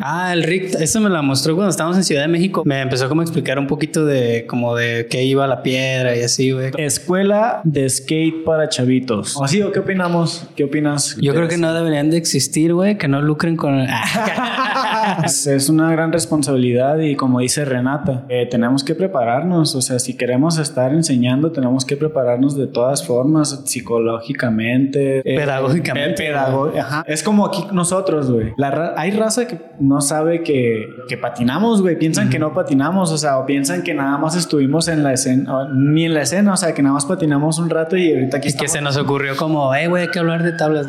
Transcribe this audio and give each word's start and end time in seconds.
Ah, 0.00 0.32
el 0.32 0.42
Rick, 0.42 0.74
eso 0.80 1.00
me 1.00 1.08
lo 1.08 1.22
mostró 1.22 1.54
cuando 1.54 1.70
estábamos 1.70 1.96
en 1.96 2.04
Ciudad 2.04 2.22
de 2.22 2.28
México. 2.28 2.62
Me 2.64 2.80
empezó 2.80 3.08
como 3.08 3.22
a 3.22 3.24
explicar 3.24 3.58
un 3.58 3.66
poquito 3.66 4.04
de 4.04 4.46
como 4.46 4.76
de 4.76 5.06
qué 5.10 5.24
iba 5.24 5.46
la 5.46 5.62
piedra 5.62 6.16
y 6.16 6.22
así, 6.22 6.52
güey. 6.52 6.70
Escuela 6.76 7.60
de 7.64 7.88
skate 7.88 8.44
para 8.44 8.68
chavitos. 8.68 9.36
¿O 9.36 9.44
así 9.44 9.62
o 9.62 9.72
qué 9.72 9.80
opinamos? 9.80 10.46
¿Qué 10.54 10.64
opinas? 10.64 11.16
Yo 11.20 11.34
creo 11.34 11.48
que 11.48 11.56
no 11.56 11.74
deberían 11.74 12.10
de 12.10 12.16
existir, 12.16 12.74
güey, 12.74 12.98
que 12.98 13.08
no 13.08 13.20
lucren 13.20 13.56
con... 13.56 13.80
es 15.24 15.68
una 15.68 15.90
gran 15.92 16.12
responsabilidad 16.12 16.98
y 16.98 17.16
como 17.16 17.40
dice 17.40 17.64
Renata, 17.64 18.24
eh, 18.28 18.46
tenemos 18.50 18.84
que 18.84 18.94
prepararnos, 18.94 19.74
o 19.74 19.82
sea, 19.82 19.98
si 19.98 20.16
queremos 20.16 20.58
estar 20.58 20.92
enseñando, 20.92 21.52
tenemos 21.52 21.84
que 21.84 21.96
prepararnos 21.96 22.56
de 22.56 22.66
todas 22.66 23.06
formas, 23.06 23.62
psicológicamente, 23.64 25.18
eh, 25.18 25.36
pedagógicamente. 25.36 26.28
Eh, 26.28 26.34
ajá. 26.34 27.04
Es 27.06 27.22
como 27.22 27.46
aquí 27.46 27.66
nosotros, 27.72 28.30
güey. 28.30 28.52
hay 28.96 29.10
raza 29.12 29.46
que 29.46 29.60
no 29.78 30.00
sabe 30.00 30.42
que, 30.42 30.86
que 31.08 31.16
patinamos, 31.16 31.82
güey, 31.82 31.98
piensan 31.98 32.30
que 32.30 32.38
no 32.38 32.52
patinamos, 32.52 33.10
o 33.12 33.18
sea, 33.18 33.38
o 33.38 33.46
piensan 33.46 33.82
que 33.82 33.94
nada 33.94 34.18
más 34.18 34.36
estuvimos 34.36 34.88
en 34.88 35.02
la 35.02 35.12
escena, 35.12 35.68
ni 35.74 36.04
en 36.04 36.14
la 36.14 36.22
escena, 36.22 36.54
o 36.54 36.56
sea, 36.56 36.72
que 36.74 36.82
nada 36.82 36.94
más 36.94 37.06
patinamos 37.06 37.58
un 37.58 37.70
rato 37.70 37.96
y 37.96 38.12
ahorita 38.12 38.38
aquí... 38.38 38.48
Y 38.48 38.52
que 38.54 38.68
se 38.68 38.80
nos 38.80 38.96
ocurrió 38.96 39.36
como, 39.36 39.74
eh, 39.74 39.88
güey, 39.88 40.04
hay 40.04 40.08
que 40.10 40.18
hablar 40.18 40.42
de 40.42 40.52
tablas. 40.52 40.86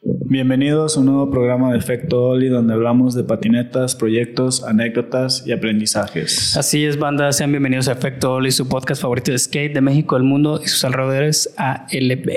Bienvenidos 0.00 0.96
a 0.96 1.00
un 1.00 1.06
nuevo 1.06 1.28
programa 1.28 1.72
de 1.72 1.78
Efecto 1.78 2.28
Oli 2.28 2.48
donde 2.48 2.72
hablamos 2.72 3.16
de 3.16 3.24
patinetas, 3.24 3.96
proyectos, 3.96 4.62
anécdotas 4.62 5.44
y 5.44 5.50
aprendizajes. 5.50 6.56
Así 6.56 6.84
es, 6.84 7.00
banda, 7.00 7.32
sean 7.32 7.50
bienvenidos 7.50 7.88
a 7.88 7.92
Efecto 7.92 8.34
Oli, 8.34 8.52
su 8.52 8.68
podcast 8.68 9.02
favorito 9.02 9.32
de 9.32 9.38
skate 9.38 9.74
de 9.74 9.80
México, 9.80 10.16
el 10.16 10.22
mundo 10.22 10.60
y 10.62 10.68
sus 10.68 10.84
alrededores 10.84 11.52
ALB. 11.56 12.30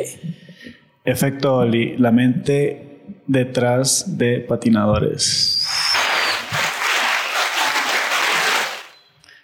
Efecto 1.06 1.58
Oli, 1.58 1.98
la 1.98 2.12
mente 2.12 3.04
detrás 3.28 4.18
de 4.18 4.40
patinadores. 4.40 5.68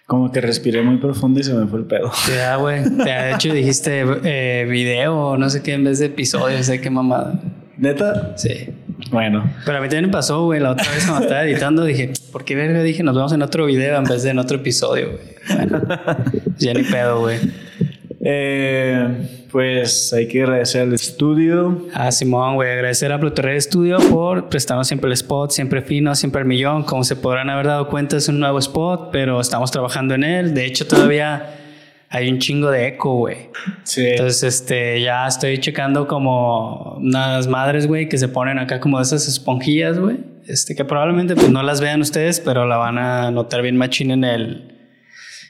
Como 0.06 0.32
que 0.32 0.40
respiré 0.40 0.82
muy 0.82 0.96
profundo 0.96 1.38
y 1.38 1.44
se 1.44 1.54
me 1.54 1.68
fue 1.68 1.78
el 1.78 1.84
pedo. 1.84 2.10
Ya, 2.34 2.56
güey. 2.56 2.82
De 2.82 3.30
hecho, 3.32 3.52
dijiste 3.52 4.04
eh, 4.24 4.66
video 4.68 5.36
no 5.36 5.48
sé 5.50 5.62
qué 5.62 5.74
en 5.74 5.84
vez 5.84 6.00
de 6.00 6.06
episodio, 6.06 6.60
sé 6.64 6.80
qué 6.80 6.90
mamada. 6.90 7.40
¿Neta? 7.78 8.36
Sí. 8.36 8.70
Bueno. 9.10 9.48
Pero 9.64 9.78
a 9.78 9.80
mí 9.80 9.88
también 9.88 10.06
me 10.06 10.12
pasó, 10.12 10.44
güey. 10.44 10.60
La 10.60 10.72
otra 10.72 10.90
vez 10.92 11.06
cuando 11.06 11.22
estaba 11.24 11.44
editando 11.44 11.84
dije, 11.84 12.12
¿por 12.32 12.44
qué 12.44 12.54
verga? 12.56 12.82
Dije, 12.82 13.02
nos 13.02 13.14
vemos 13.14 13.32
en 13.32 13.42
otro 13.42 13.66
video 13.66 13.96
en 13.96 14.04
vez 14.04 14.22
de 14.24 14.30
en 14.30 14.38
otro 14.38 14.56
episodio, 14.58 15.12
güey. 15.12 15.38
Bueno, 15.56 15.82
ya 16.58 16.74
ni 16.74 16.82
pedo, 16.82 17.20
güey. 17.20 17.38
Eh, 18.20 19.46
pues 19.50 20.12
hay 20.12 20.26
que 20.28 20.42
agradecer 20.42 20.82
al 20.82 20.92
estudio. 20.92 21.86
A 21.94 22.10
Simón, 22.10 22.56
güey. 22.56 22.70
Agradecer 22.70 23.12
a 23.12 23.20
Pluterre 23.20 23.60
Studio 23.60 23.98
por 24.10 24.48
prestarnos 24.48 24.88
siempre 24.88 25.06
el 25.06 25.12
spot, 25.12 25.52
siempre 25.52 25.80
fino, 25.80 26.14
siempre 26.14 26.42
el 26.42 26.48
millón. 26.48 26.82
Como 26.82 27.04
se 27.04 27.16
podrán 27.16 27.48
haber 27.48 27.66
dado 27.66 27.88
cuenta, 27.88 28.16
es 28.16 28.28
un 28.28 28.40
nuevo 28.40 28.58
spot, 28.58 29.10
pero 29.12 29.40
estamos 29.40 29.70
trabajando 29.70 30.14
en 30.14 30.24
él. 30.24 30.54
De 30.54 30.66
hecho, 30.66 30.86
todavía 30.86 31.57
hay 32.10 32.30
un 32.30 32.38
chingo 32.38 32.70
de 32.70 32.88
eco, 32.88 33.16
güey. 33.16 33.50
Sí. 33.82 34.06
Entonces, 34.06 34.42
este, 34.42 35.00
ya 35.02 35.26
estoy 35.26 35.58
checando 35.58 36.06
como 36.08 36.94
unas 36.96 37.46
madres, 37.48 37.86
güey, 37.86 38.08
que 38.08 38.16
se 38.16 38.28
ponen 38.28 38.58
acá 38.58 38.80
como 38.80 39.00
esas 39.00 39.28
esponjillas, 39.28 39.98
güey. 39.98 40.18
Este, 40.46 40.74
que 40.74 40.84
probablemente 40.84 41.34
pues 41.34 41.50
no 41.50 41.62
las 41.62 41.82
vean 41.82 42.00
ustedes, 42.00 42.40
pero 42.40 42.64
la 42.66 42.78
van 42.78 42.96
a 42.96 43.30
notar 43.30 43.60
bien 43.60 43.76
machín 43.76 44.10
en 44.10 44.24
el, 44.24 44.78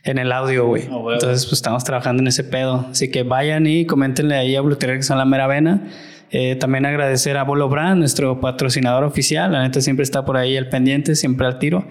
en 0.02 0.18
el 0.18 0.32
audio, 0.32 0.66
güey. 0.66 0.88
Ah, 0.90 0.98
Entonces, 1.12 1.46
pues 1.46 1.52
estamos 1.52 1.84
trabajando 1.84 2.22
en 2.22 2.26
ese 2.26 2.42
pedo. 2.42 2.88
Así 2.90 3.08
que 3.08 3.22
vayan 3.22 3.66
y 3.68 3.86
coméntenle 3.86 4.34
ahí 4.34 4.56
a 4.56 4.60
Blueterre 4.60 4.96
que 4.96 5.04
son 5.04 5.18
la 5.18 5.24
mera 5.24 5.46
vena. 5.46 5.88
Eh, 6.30 6.56
también 6.56 6.84
agradecer 6.84 7.36
a 7.36 7.44
Bolo 7.44 7.68
Brand, 7.68 7.98
nuestro 7.98 8.40
patrocinador 8.40 9.04
oficial. 9.04 9.52
La 9.52 9.62
neta 9.62 9.80
siempre 9.80 10.02
está 10.02 10.24
por 10.24 10.36
ahí 10.36 10.56
al 10.56 10.68
pendiente, 10.68 11.14
siempre 11.14 11.46
al 11.46 11.58
tiro 11.58 11.86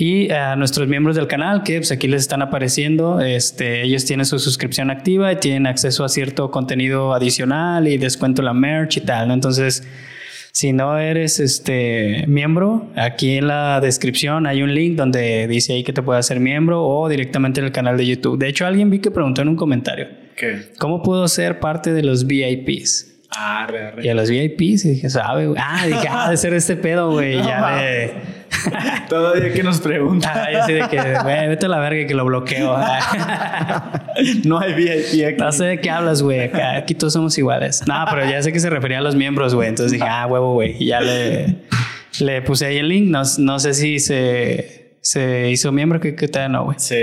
y 0.00 0.30
a 0.30 0.54
nuestros 0.54 0.86
miembros 0.86 1.16
del 1.16 1.26
canal 1.26 1.64
que 1.64 1.78
pues 1.78 1.90
aquí 1.90 2.06
les 2.06 2.22
están 2.22 2.40
apareciendo. 2.40 3.20
Este, 3.20 3.82
ellos 3.82 4.04
tienen 4.04 4.26
su 4.26 4.38
suscripción 4.38 4.90
activa 4.90 5.32
y 5.32 5.36
tienen 5.36 5.66
acceso 5.66 6.04
a 6.04 6.08
cierto 6.08 6.52
contenido 6.52 7.12
adicional 7.12 7.88
y 7.88 7.98
descuento 7.98 8.40
la 8.42 8.54
merch 8.54 8.98
y 8.98 9.00
tal. 9.00 9.26
¿no? 9.26 9.34
Entonces, 9.34 9.82
si 10.52 10.72
no 10.72 10.98
eres 10.98 11.40
este 11.40 12.24
miembro, 12.28 12.90
aquí 12.94 13.38
en 13.38 13.48
la 13.48 13.80
descripción 13.80 14.46
hay 14.46 14.62
un 14.62 14.72
link 14.72 14.96
donde 14.96 15.48
dice 15.48 15.72
ahí 15.72 15.82
que 15.82 15.92
te 15.92 16.02
puedes 16.02 16.24
hacer 16.24 16.38
miembro 16.38 16.84
o 16.86 17.08
directamente 17.08 17.58
en 17.60 17.66
el 17.66 17.72
canal 17.72 17.96
de 17.96 18.06
YouTube. 18.06 18.38
De 18.38 18.48
hecho, 18.48 18.66
alguien 18.66 18.90
vi 18.90 19.00
que 19.00 19.10
preguntó 19.10 19.42
en 19.42 19.48
un 19.48 19.56
comentario. 19.56 20.06
¿Qué? 20.36 20.60
¿Cómo 20.78 21.02
puedo 21.02 21.26
ser 21.26 21.58
parte 21.58 21.92
de 21.92 22.04
los 22.04 22.24
VIPs? 22.24 23.17
Ah, 23.30 23.66
re, 23.68 23.90
re. 23.92 24.04
Y 24.06 24.08
a 24.08 24.14
los 24.14 24.30
VIPs 24.30 24.84
y 24.86 24.90
dije, 24.90 25.10
sabe, 25.10 25.52
Ah, 25.58 25.84
dije, 25.86 26.08
ah, 26.10 26.30
de 26.30 26.36
ser 26.36 26.54
este 26.54 26.76
pedo, 26.76 27.10
güey. 27.12 27.36
ya 27.36 27.76
de 27.76 28.14
Todavía 29.08 29.52
que 29.52 29.62
nos 29.62 29.80
pregunta. 29.80 30.32
Ah, 30.34 30.48
yo 30.52 30.64
sí 30.66 30.72
de 30.72 30.88
que, 30.88 30.96
güey, 31.22 31.48
vete 31.48 31.66
a 31.66 31.68
la 31.68 31.78
verga 31.78 32.06
que 32.06 32.14
lo 32.14 32.24
bloqueo. 32.24 32.76
no 34.44 34.58
hay 34.58 34.72
VIP 34.74 35.26
aquí. 35.26 35.36
No 35.38 35.52
sé 35.52 35.64
de 35.64 35.80
qué 35.80 35.90
hablas, 35.90 36.22
güey. 36.22 36.50
Aquí 36.76 36.94
todos 36.94 37.12
somos 37.12 37.36
iguales. 37.38 37.82
No, 37.86 38.04
pero 38.10 38.28
ya 38.28 38.42
sé 38.42 38.52
que 38.52 38.60
se 38.60 38.70
refería 38.70 38.98
a 38.98 39.02
los 39.02 39.14
miembros, 39.14 39.54
güey. 39.54 39.68
Entonces 39.68 39.92
dije, 39.92 40.06
ah, 40.08 40.26
huevo, 40.26 40.54
güey. 40.54 40.76
Y 40.82 40.86
ya 40.86 41.00
le, 41.00 41.56
le 42.20 42.42
puse 42.42 42.66
ahí 42.66 42.78
el 42.78 42.88
link. 42.88 43.08
No, 43.10 43.22
no 43.38 43.58
sé 43.58 43.74
si 43.74 43.98
se, 43.98 44.96
se 45.02 45.50
hizo 45.50 45.70
miembro, 45.70 46.00
que, 46.00 46.14
que 46.14 46.28
todavía 46.28 46.48
no, 46.48 46.64
güey. 46.64 46.78
Sí. 46.78 46.96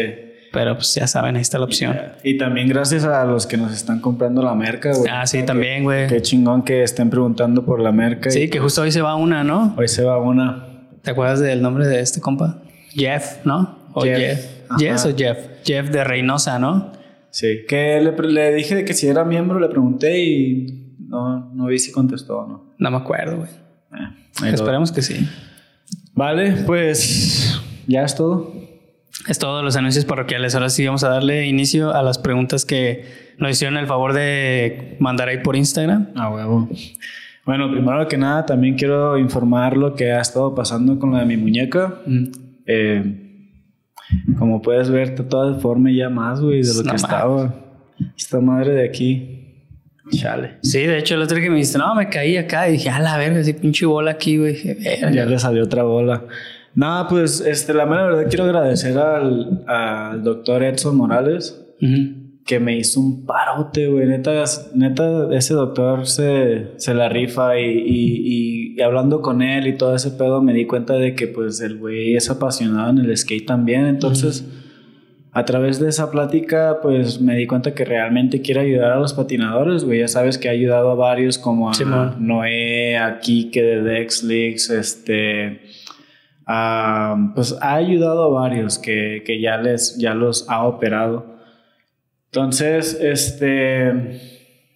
Pero 0.56 0.76
pues 0.76 0.96
ya 0.96 1.06
saben, 1.06 1.36
ahí 1.36 1.42
está 1.42 1.60
la 1.60 1.66
opción. 1.66 1.98
Y 2.24 2.38
también 2.38 2.70
gracias 2.70 3.04
a 3.04 3.26
los 3.26 3.46
que 3.46 3.58
nos 3.58 3.74
están 3.74 4.00
comprando 4.00 4.42
la 4.42 4.56
merca, 4.56 4.94
güey. 4.94 5.12
Ah, 5.12 5.28
sí, 5.28 5.44
también, 5.44 5.84
güey. 5.84 6.08
Qué 6.08 6.22
chingón 6.22 6.64
que 6.64 6.82
estén 6.82 7.10
preguntando 7.10 7.66
por 7.66 7.82
la 7.82 7.92
merca. 7.92 8.32
Sí, 8.32 8.50
que 8.50 8.60
justo 8.60 8.82
hoy 8.82 8.92
se 8.94 9.02
va 9.02 9.16
una, 9.16 9.44
¿no? 9.44 9.76
Hoy 9.78 9.90
se 9.90 10.06
va 10.06 10.18
una. 10.18 10.66
¿Te 11.02 11.12
acuerdas 11.12 11.42
del 11.42 11.62
nombre 11.62 11.86
de 11.88 12.00
este 12.00 12.22
compa? 12.22 12.62
Jeff, 12.92 13.46
¿no? 13.46 13.90
O 13.94 14.04
Jeff. 14.04 14.46
Jeff. 14.80 15.06
o 15.06 15.14
Jeff. 15.14 15.38
Jeff 15.66 15.90
de 15.90 16.06
Reynosa, 16.06 16.58
¿no? 16.58 16.94
Sí. 17.32 17.66
Que 17.68 18.00
le, 18.00 18.56
dije 18.56 18.86
que 18.86 18.94
si 18.94 19.08
era 19.08 19.26
miembro, 19.26 19.60
le 19.60 19.68
pregunté 19.68 20.24
y 20.24 20.96
no, 21.00 21.52
no 21.54 21.66
vi 21.66 21.80
si 21.80 21.92
contestó 21.92 22.40
o 22.40 22.48
no. 22.48 22.74
No 22.78 22.92
me 22.92 22.98
acuerdo, 22.98 23.40
güey. 23.40 23.50
Eh, 24.46 24.54
Esperemos 24.54 24.94
que 24.94 25.02
sí. 25.02 25.28
Vale, 26.14 26.64
pues 26.66 27.60
ya 27.88 28.04
es 28.04 28.16
todo. 28.16 28.54
Es 29.28 29.40
todo 29.40 29.64
los 29.64 29.76
anuncios 29.76 30.06
parroquiales. 30.06 30.54
Ahora 30.56 30.70
sí 30.70 30.86
vamos 30.86 31.04
a 31.04 31.10
darle 31.10 31.48
inicio 31.48 31.94
a 31.96 32.04
las 32.04 32.18
preguntas 32.18 32.66
que 32.66 33.06
nos 33.38 33.52
hicieron 33.52 33.78
el 33.78 33.88
favor 33.88 34.14
de 34.14 34.98
mandar 35.00 35.30
ahí 35.30 35.40
por 35.40 35.56
Instagram. 35.56 36.10
Ah, 36.16 36.30
huevo. 36.30 36.70
Bueno, 37.46 37.72
primero 37.72 38.08
que 38.08 38.18
nada, 38.18 38.46
también 38.46 38.76
quiero 38.76 39.18
informar 39.18 39.78
lo 39.78 39.96
que 39.96 40.12
ha 40.12 40.22
estado 40.22 40.56
pasando 40.56 40.98
con 41.00 41.14
la 41.14 41.20
de 41.20 41.26
mi 41.26 41.38
muñeca. 41.38 42.02
Mm. 42.06 42.24
Eh, 42.66 43.26
como 44.38 44.62
puedes 44.62 44.90
ver, 44.90 45.10
está 45.10 45.28
toda 45.28 45.54
deforme 45.54 45.96
ya 45.96 46.10
más, 46.10 46.42
güey, 46.42 46.62
de 46.62 46.74
lo 46.74 46.84
que 46.84 46.96
estaba. 46.96 47.56
Esta 48.18 48.40
madre 48.40 48.74
de 48.74 48.88
aquí. 48.88 49.42
Chale. 50.12 50.58
Sí, 50.62 50.82
de 50.82 51.00
hecho, 51.00 51.16
el 51.16 51.22
otro 51.22 51.40
que 51.40 51.50
me 51.50 51.58
dice, 51.58 51.78
no, 51.80 51.96
me 51.96 52.10
caí 52.10 52.38
acá 52.38 52.70
y 52.70 52.74
dije, 52.74 52.90
a 52.90 53.00
la 53.00 53.18
verga, 53.18 53.40
así 53.40 53.54
pinche 53.54 53.86
bola 53.86 54.12
aquí, 54.12 54.38
güey. 54.38 54.56
Ya 55.12 55.26
le 55.26 55.40
salió 55.40 55.64
otra 55.64 55.84
bola. 55.84 56.24
Nada, 56.76 57.08
pues, 57.08 57.42
este, 57.42 57.74
la 57.74 57.86
mera 57.86 58.06
verdad 58.06 58.26
quiero 58.28 58.44
agradecer 58.44 58.98
al, 58.98 59.64
al 59.68 60.24
doctor 60.24 60.62
Edson 60.64 60.96
Morales 60.98 61.62
que 62.46 62.60
me 62.60 62.78
hizo 62.78 63.00
un 63.00 63.26
parote, 63.26 63.88
güey. 63.88 64.06
Neta, 64.06 64.44
neta, 64.76 65.36
ese 65.36 65.56
doctor 65.56 66.06
se, 66.06 66.74
se 66.78 66.94
la 66.94 67.10
rifa 67.10 67.60
y, 67.60 68.76
y, 68.78 68.82
hablando 68.82 69.22
con 69.22 69.42
él 69.42 69.68
y 69.68 69.78
todo 69.78 69.96
ese 69.96 70.12
pedo 70.12 70.42
me 70.42 70.54
di 70.54 70.66
cuenta 70.66 70.94
de 70.94 71.16
que 71.16 71.28
pues 71.28 71.60
el 71.62 71.78
güey 71.78 72.16
es 72.16 72.30
apasionado 72.30 72.92
en 72.92 73.00
el 73.00 73.18
skate 73.18 73.48
también. 73.48 73.88
Entonces, 73.88 74.46
a 75.32 75.44
través 75.44 75.80
de 75.80 75.90
esa 75.90 76.12
plática, 76.12 76.80
pues 76.84 77.20
me 77.20 77.36
di 77.36 77.48
cuenta 77.48 77.74
que 77.74 77.84
realmente 77.84 78.42
quiere 78.42 78.62
ayudar 78.62 78.92
a 78.92 79.00
los 79.00 79.14
patinadores, 79.14 79.84
güey. 79.84 80.00
Ya 80.00 80.08
sabes 80.08 80.38
que 80.38 80.48
ha 80.48 80.52
ayudado 80.52 80.92
a 80.92 80.96
varios 80.96 81.40
como 81.40 81.72
a 81.72 82.16
Noé, 82.20 82.96
a 82.98 83.20
Kike 83.20 83.62
de 83.62 83.82
Dex 83.82 84.24
Leagues, 84.24 84.70
este... 84.70 85.62
pues 86.46 87.58
ha 87.62 87.76
ayudado 87.76 88.24
a 88.24 88.42
varios 88.42 88.78
que, 88.78 89.24
que 89.26 89.42
ya, 89.42 89.58
les, 89.58 89.98
ya 89.98 90.14
los 90.14 90.48
ha 90.50 90.66
operado. 90.66 91.36
Entonces, 92.28 92.98
este, 93.02 94.20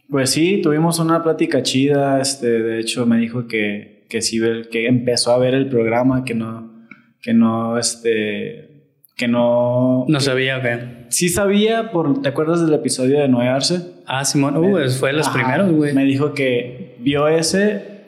pues 0.10 0.32
sí, 0.32 0.62
tuvimos 0.62 1.00
una 1.00 1.22
plática 1.22 1.62
chida, 1.62 2.20
este, 2.22 2.48
de 2.48 2.80
hecho 2.80 3.06
me 3.06 3.18
dijo 3.18 3.48
que, 3.48 4.06
que 4.10 4.22
sí, 4.22 4.40
que 4.72 4.88
empezó 4.88 5.32
a 5.32 5.38
ver 5.38 5.54
el 5.54 5.68
programa, 5.68 6.24
que 6.24 6.34
no, 6.34 6.88
que 7.22 7.34
no, 7.34 7.78
este, 7.78 8.70
que 9.16 9.28
no... 9.28 10.06
No 10.08 10.20
sabía, 10.20 10.62
que 10.62 11.00
Sí 11.10 11.28
sabía, 11.28 11.92
por, 11.92 12.22
¿te 12.22 12.30
acuerdas 12.30 12.62
del 12.62 12.74
episodio 12.74 13.20
de 13.20 13.28
Noé 13.28 13.48
Arce? 13.48 13.82
Ah, 14.06 14.24
Simón, 14.26 14.58
uh, 14.58 14.90
fue 14.92 15.10
de 15.10 15.18
los 15.18 15.30
primeros, 15.30 15.72
güey. 15.72 15.94
Me 15.94 16.06
dijo 16.06 16.34
que 16.34 16.96
vio 17.00 17.28
ese 17.28 18.06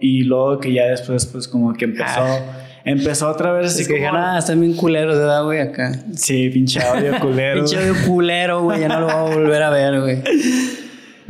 y 0.00 0.24
luego 0.24 0.58
que 0.58 0.72
ya 0.72 0.86
después, 0.86 1.26
pues 1.26 1.46
como 1.46 1.74
que 1.74 1.84
empezó... 1.84 2.20
Ah 2.20 2.63
empezó 2.84 3.28
otra 3.28 3.52
vez 3.52 3.66
así 3.74 3.86
que 3.86 4.04
como... 4.04 4.18
ah, 4.18 4.38
están 4.38 4.60
bien 4.60 4.74
culeros, 4.74 5.16
¿verdad, 5.16 5.44
güey? 5.44 5.60
Acá. 5.60 5.92
Sí, 6.14 6.50
pinche 6.50 6.80
audio 6.82 7.18
culero. 7.20 7.64
pinche 7.64 7.78
audio 7.78 7.94
culero, 8.06 8.62
güey. 8.62 8.80
Ya 8.80 8.88
no 8.88 9.00
lo 9.00 9.06
voy 9.06 9.14
a 9.14 9.34
volver 9.34 9.62
a 9.62 9.70
ver, 9.70 10.00
güey. 10.00 10.22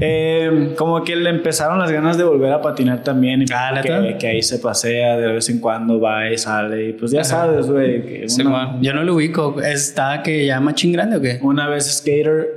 Eh, 0.01 0.75
como 0.77 1.05
que 1.05 1.15
le 1.15 1.31
empezaron 1.31 1.79
las 1.79 1.91
ganas 1.91 2.19
de 2.19 2.25
volver 2.25 2.53
a 2.53 2.61
patinar 2.61 3.05
también. 3.05 3.45
Ah, 3.55 3.81
que, 3.81 4.17
que 4.19 4.27
ahí 4.27 4.43
se 4.43 4.59
pasea 4.59 5.17
de 5.17 5.33
vez 5.33 5.49
en 5.49 5.61
cuando, 5.61 6.01
va 6.01 6.31
y 6.31 6.37
sale. 6.37 6.89
Y 6.89 6.93
pues 6.95 7.13
ya 7.13 7.23
sabes, 7.23 7.71
güey. 7.71 8.29
Sí. 8.29 8.43
Yo 8.81 8.93
no 8.93 9.05
lo 9.05 9.15
ubico. 9.15 9.61
¿Está 9.63 10.23
que 10.23 10.47
ya 10.47 10.61
machín 10.61 10.93
grande 10.93 11.17
o 11.17 11.21
qué? 11.21 11.39
una 11.43 11.69
vez 11.69 11.87
skater, 11.99 12.49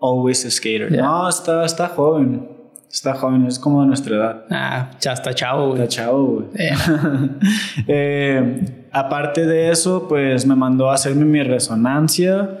always 0.00 0.46
skater. 0.50 0.92
Ya. 0.92 1.02
No, 1.02 1.28
está, 1.28 1.64
está 1.64 1.88
joven. 1.88 2.53
Está 2.94 3.14
joven, 3.14 3.44
es 3.46 3.58
como 3.58 3.80
de 3.80 3.88
nuestra 3.88 4.14
edad. 4.14 4.44
Ah, 4.50 4.90
ya 5.00 5.14
está 5.14 5.34
chavo, 5.34 5.70
güey. 5.70 5.82
Está 5.82 5.88
chavo, 5.88 6.26
güey. 6.26 6.46
Eh, 6.56 6.74
Eh, 7.88 8.86
aparte 8.92 9.46
de 9.46 9.70
eso, 9.70 10.06
pues 10.08 10.46
me 10.46 10.54
mandó 10.54 10.88
a 10.88 10.94
hacerme 10.94 11.24
mi 11.24 11.42
resonancia. 11.42 12.60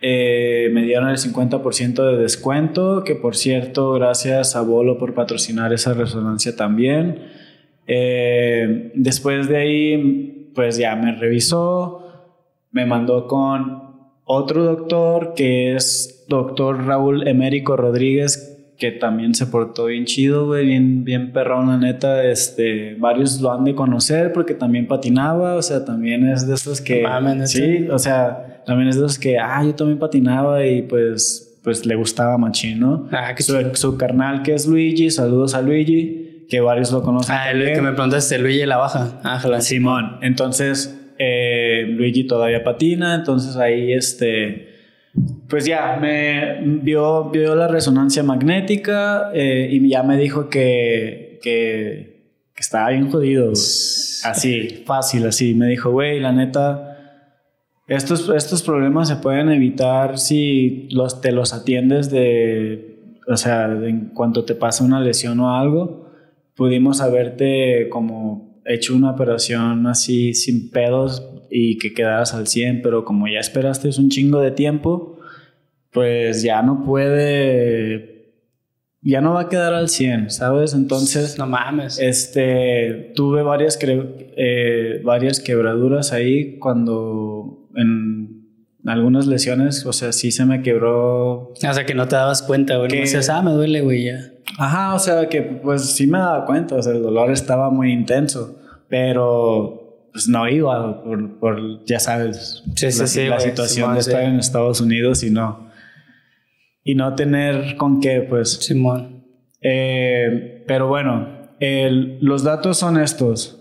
Eh, 0.00 0.70
me 0.72 0.82
dieron 0.84 1.10
el 1.10 1.18
50% 1.18 2.10
de 2.10 2.16
descuento, 2.16 3.04
que 3.04 3.14
por 3.14 3.36
cierto, 3.36 3.92
gracias 3.92 4.56
a 4.56 4.62
Bolo 4.62 4.96
por 4.96 5.12
patrocinar 5.12 5.74
esa 5.74 5.92
resonancia 5.92 6.56
también. 6.56 7.18
Después 7.86 9.46
de 9.46 9.56
ahí, 9.58 10.52
pues 10.54 10.78
ya 10.78 10.96
me 10.96 11.14
revisó, 11.14 12.30
me 12.72 12.86
mandó 12.86 13.26
con 13.26 13.82
otro 14.24 14.64
doctor 14.64 15.34
que 15.34 15.74
es 15.74 16.24
doctor 16.28 16.86
Raúl 16.86 17.28
Emérico 17.28 17.76
Rodríguez, 17.76 18.49
que 18.80 18.90
también 18.90 19.34
se 19.34 19.46
portó 19.46 19.84
bien 19.84 20.06
chido, 20.06 20.46
güey, 20.46 20.64
bien, 20.64 21.04
bien 21.04 21.32
perrón, 21.32 21.68
la 21.68 21.76
neta. 21.76 22.24
Este, 22.24 22.94
varios 22.94 23.38
lo 23.40 23.52
han 23.52 23.62
de 23.64 23.74
conocer 23.74 24.32
porque 24.32 24.54
también 24.54 24.88
patinaba, 24.88 25.54
o 25.56 25.62
sea, 25.62 25.84
también 25.84 26.26
es 26.26 26.48
de 26.48 26.54
esos 26.54 26.80
que. 26.80 27.02
No 27.02 27.10
mames, 27.10 27.50
sí, 27.52 27.86
o 27.88 27.98
sea, 27.98 28.62
también 28.64 28.88
es 28.88 28.96
de 28.98 29.04
esos 29.04 29.18
que, 29.18 29.38
ah, 29.38 29.62
yo 29.62 29.74
también 29.74 29.98
patinaba 29.98 30.66
y 30.66 30.80
pues, 30.80 31.58
pues 31.62 31.84
le 31.84 31.94
gustaba 31.94 32.38
machín, 32.38 32.80
¿no? 32.80 33.06
Ah, 33.12 33.34
qué 33.36 33.42
su, 33.42 33.58
chido. 33.58 33.74
su 33.74 33.98
carnal 33.98 34.42
que 34.42 34.54
es 34.54 34.66
Luigi, 34.66 35.10
saludos 35.10 35.54
a 35.54 35.60
Luigi, 35.60 36.46
que 36.48 36.60
varios 36.60 36.90
lo 36.90 37.02
conocen. 37.02 37.36
Ah, 37.38 37.50
el 37.50 37.74
que 37.74 37.82
me 37.82 37.92
preguntaste, 37.92 38.38
Luigi 38.38 38.64
la 38.64 38.78
baja. 38.78 39.20
Ah, 39.22 39.36
ojalá. 39.36 39.60
Simón. 39.60 40.16
Entonces, 40.22 40.98
eh, 41.18 41.84
Luigi 41.86 42.24
todavía 42.24 42.64
patina, 42.64 43.14
entonces 43.14 43.56
ahí 43.56 43.92
este. 43.92 44.69
Pues 45.48 45.64
ya, 45.64 45.98
me 46.00 46.60
vio, 46.82 47.30
vio 47.30 47.56
la 47.56 47.66
resonancia 47.66 48.22
magnética 48.22 49.30
eh, 49.34 49.68
y 49.70 49.88
ya 49.88 50.02
me 50.02 50.16
dijo 50.16 50.48
que, 50.48 51.40
que, 51.42 52.10
estaba 52.56 52.90
bien 52.90 53.10
jodido. 53.10 53.52
Así, 53.52 54.82
fácil, 54.84 55.26
así. 55.26 55.54
Me 55.54 55.66
dijo, 55.66 55.90
güey, 55.90 56.20
la 56.20 56.30
neta, 56.30 57.24
estos, 57.88 58.28
estos 58.28 58.62
problemas 58.62 59.08
se 59.08 59.16
pueden 59.16 59.48
evitar 59.48 60.18
si 60.18 60.86
los, 60.90 61.22
te 61.22 61.32
los 61.32 61.54
atiendes 61.54 62.10
de, 62.10 63.14
o 63.26 63.36
sea, 63.36 63.64
en 63.64 64.10
cuanto 64.10 64.44
te 64.44 64.54
pasa 64.54 64.84
una 64.84 65.00
lesión 65.00 65.40
o 65.40 65.56
algo, 65.56 66.10
pudimos 66.54 67.00
haberte 67.00 67.88
como 67.88 68.60
hecho 68.66 68.94
una 68.94 69.10
operación 69.10 69.86
así 69.86 70.34
sin 70.34 70.70
pedos 70.70 71.29
y 71.50 71.78
que 71.78 71.92
quedaras 71.92 72.34
al 72.34 72.46
100, 72.46 72.82
pero 72.82 73.04
como 73.04 73.26
ya 73.28 73.40
esperaste 73.40 73.88
un 73.98 74.08
chingo 74.08 74.40
de 74.40 74.50
tiempo, 74.52 75.18
pues 75.90 76.42
ya 76.42 76.62
no 76.62 76.84
puede, 76.84 78.34
ya 79.02 79.20
no 79.20 79.34
va 79.34 79.42
a 79.42 79.48
quedar 79.48 79.74
al 79.74 79.88
100, 79.88 80.30
¿sabes? 80.30 80.74
Entonces... 80.74 81.38
No 81.38 81.46
mames. 81.46 81.98
Este, 81.98 83.12
tuve 83.14 83.42
varias, 83.42 83.78
eh, 83.82 85.00
varias 85.04 85.40
quebraduras 85.40 86.12
ahí 86.12 86.58
cuando 86.58 87.68
en 87.74 88.46
algunas 88.86 89.26
lesiones, 89.26 89.84
o 89.84 89.92
sea, 89.92 90.12
sí 90.12 90.30
se 90.30 90.44
me 90.46 90.62
quebró. 90.62 91.50
O 91.50 91.54
sea, 91.56 91.84
que 91.84 91.94
no 91.94 92.08
te 92.08 92.16
dabas 92.16 92.42
cuenta, 92.42 92.76
güey. 92.76 92.88
Que- 92.88 93.00
decías, 93.00 93.28
ah, 93.28 93.42
me 93.42 93.52
duele, 93.52 93.80
güey, 93.82 94.04
ya. 94.04 94.32
Ajá, 94.58 94.94
o 94.94 94.98
sea, 94.98 95.28
que 95.28 95.42
pues 95.42 95.82
sí 95.94 96.06
me 96.06 96.18
daba 96.18 96.44
cuenta, 96.44 96.76
o 96.76 96.82
sea, 96.82 96.92
el 96.92 97.02
dolor 97.02 97.30
estaba 97.30 97.70
muy 97.70 97.92
intenso, 97.92 98.58
pero 98.88 99.89
pues 100.12 100.28
no 100.28 100.48
iba 100.48 101.02
por, 101.04 101.38
por 101.38 101.84
ya 101.84 102.00
sabes, 102.00 102.62
Sí, 102.76 102.90
sí, 102.92 103.00
la, 103.00 103.06
sí, 103.06 103.24
la 103.28 103.36
güey, 103.36 103.48
situación 103.48 103.94
de 103.94 104.00
estar 104.00 104.22
en 104.22 104.38
Estados 104.38 104.80
Unidos 104.80 105.22
y 105.22 105.30
no, 105.30 105.70
y 106.84 106.94
no 106.94 107.14
tener 107.14 107.76
con 107.76 108.00
qué, 108.00 108.20
pues. 108.28 108.52
Simón. 108.54 109.24
Eh, 109.62 110.64
pero 110.66 110.88
bueno, 110.88 111.50
el- 111.60 112.18
los 112.20 112.42
datos 112.42 112.78
son 112.78 112.98
estos. 112.98 113.56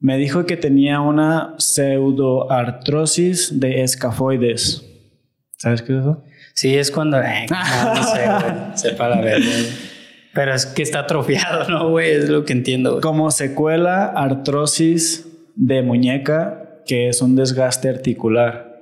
Me 0.00 0.18
dijo 0.18 0.44
que 0.44 0.56
tenía 0.56 1.00
una 1.00 1.54
pseudoartrosis 1.58 3.58
de 3.60 3.82
escafoides. 3.82 4.84
¿Sabes 5.56 5.82
qué 5.82 5.94
es 5.94 6.00
eso? 6.00 6.22
Sí, 6.54 6.74
es 6.76 6.90
cuando. 6.90 7.18
eh, 7.20 7.46
no, 7.50 7.94
no 7.94 8.02
sé, 8.02 8.24
güey. 8.26 8.76
Sepa 8.76 9.08
la 9.08 9.16
güey. 9.20 9.42
Pero 10.34 10.52
es 10.54 10.66
que 10.66 10.82
está 10.82 11.00
atrofiado, 11.00 11.68
¿no, 11.70 11.90
güey? 11.90 12.10
Es 12.10 12.28
lo 12.28 12.44
que 12.44 12.52
entiendo, 12.52 12.90
güey. 12.92 13.02
Como 13.02 13.30
secuela, 13.30 14.06
artrosis 14.06 15.28
de 15.56 15.82
muñeca, 15.82 16.80
que 16.86 17.08
es 17.08 17.22
un 17.22 17.36
desgaste 17.36 17.88
articular. 17.88 18.72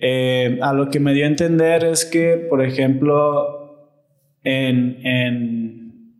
Eh, 0.00 0.58
a 0.60 0.72
lo 0.72 0.90
que 0.90 0.98
me 0.98 1.14
dio 1.14 1.24
a 1.24 1.28
entender 1.28 1.84
es 1.84 2.04
que, 2.04 2.46
por 2.50 2.64
ejemplo, 2.64 3.92
en, 4.42 4.98
en, 5.06 6.12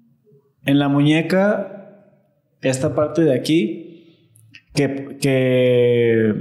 en 0.65 0.79
la 0.79 0.89
muñeca, 0.89 2.13
esta 2.63 2.95
parte 2.95 3.23
de 3.23 3.35
aquí, 3.35 4.31
que, 4.75 5.19
que, 5.21 6.35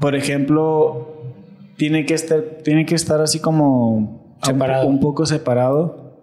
por 0.00 0.14
ejemplo, 0.14 1.34
tiene 1.76 2.06
que 2.06 2.14
estar, 2.14 2.40
tiene 2.64 2.86
que 2.86 2.94
estar 2.94 3.20
así 3.20 3.40
como 3.40 4.36
Separado. 4.42 4.86
Un, 4.86 4.94
un 4.94 5.00
poco 5.00 5.26
separado, 5.26 6.18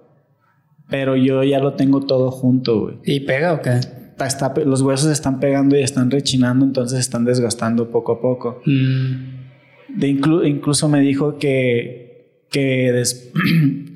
pero 0.89 1.15
yo 1.15 1.43
ya 1.43 1.59
lo 1.59 1.73
tengo 1.73 2.01
todo 2.01 2.31
junto, 2.31 2.81
güey. 2.81 2.95
¿Y 3.03 3.21
pega 3.21 3.53
o 3.53 3.61
qué? 3.61 3.79
Está- 4.19 4.53
los 4.65 4.81
huesos 4.81 5.11
están 5.11 5.39
pegando 5.39 5.77
y 5.77 5.81
están 5.81 6.09
rechinando, 6.11 6.65
entonces 6.65 6.97
se 6.97 7.01
están 7.01 7.25
desgastando 7.25 7.89
poco 7.89 8.13
a 8.13 8.21
poco. 8.21 8.61
Mm. 8.65 9.97
De 9.99 10.07
inclu- 10.09 10.47
incluso 10.47 10.87
me 10.89 11.01
dijo 11.01 11.37
que, 11.37 12.43
que, 12.49 12.91
des- 12.91 13.31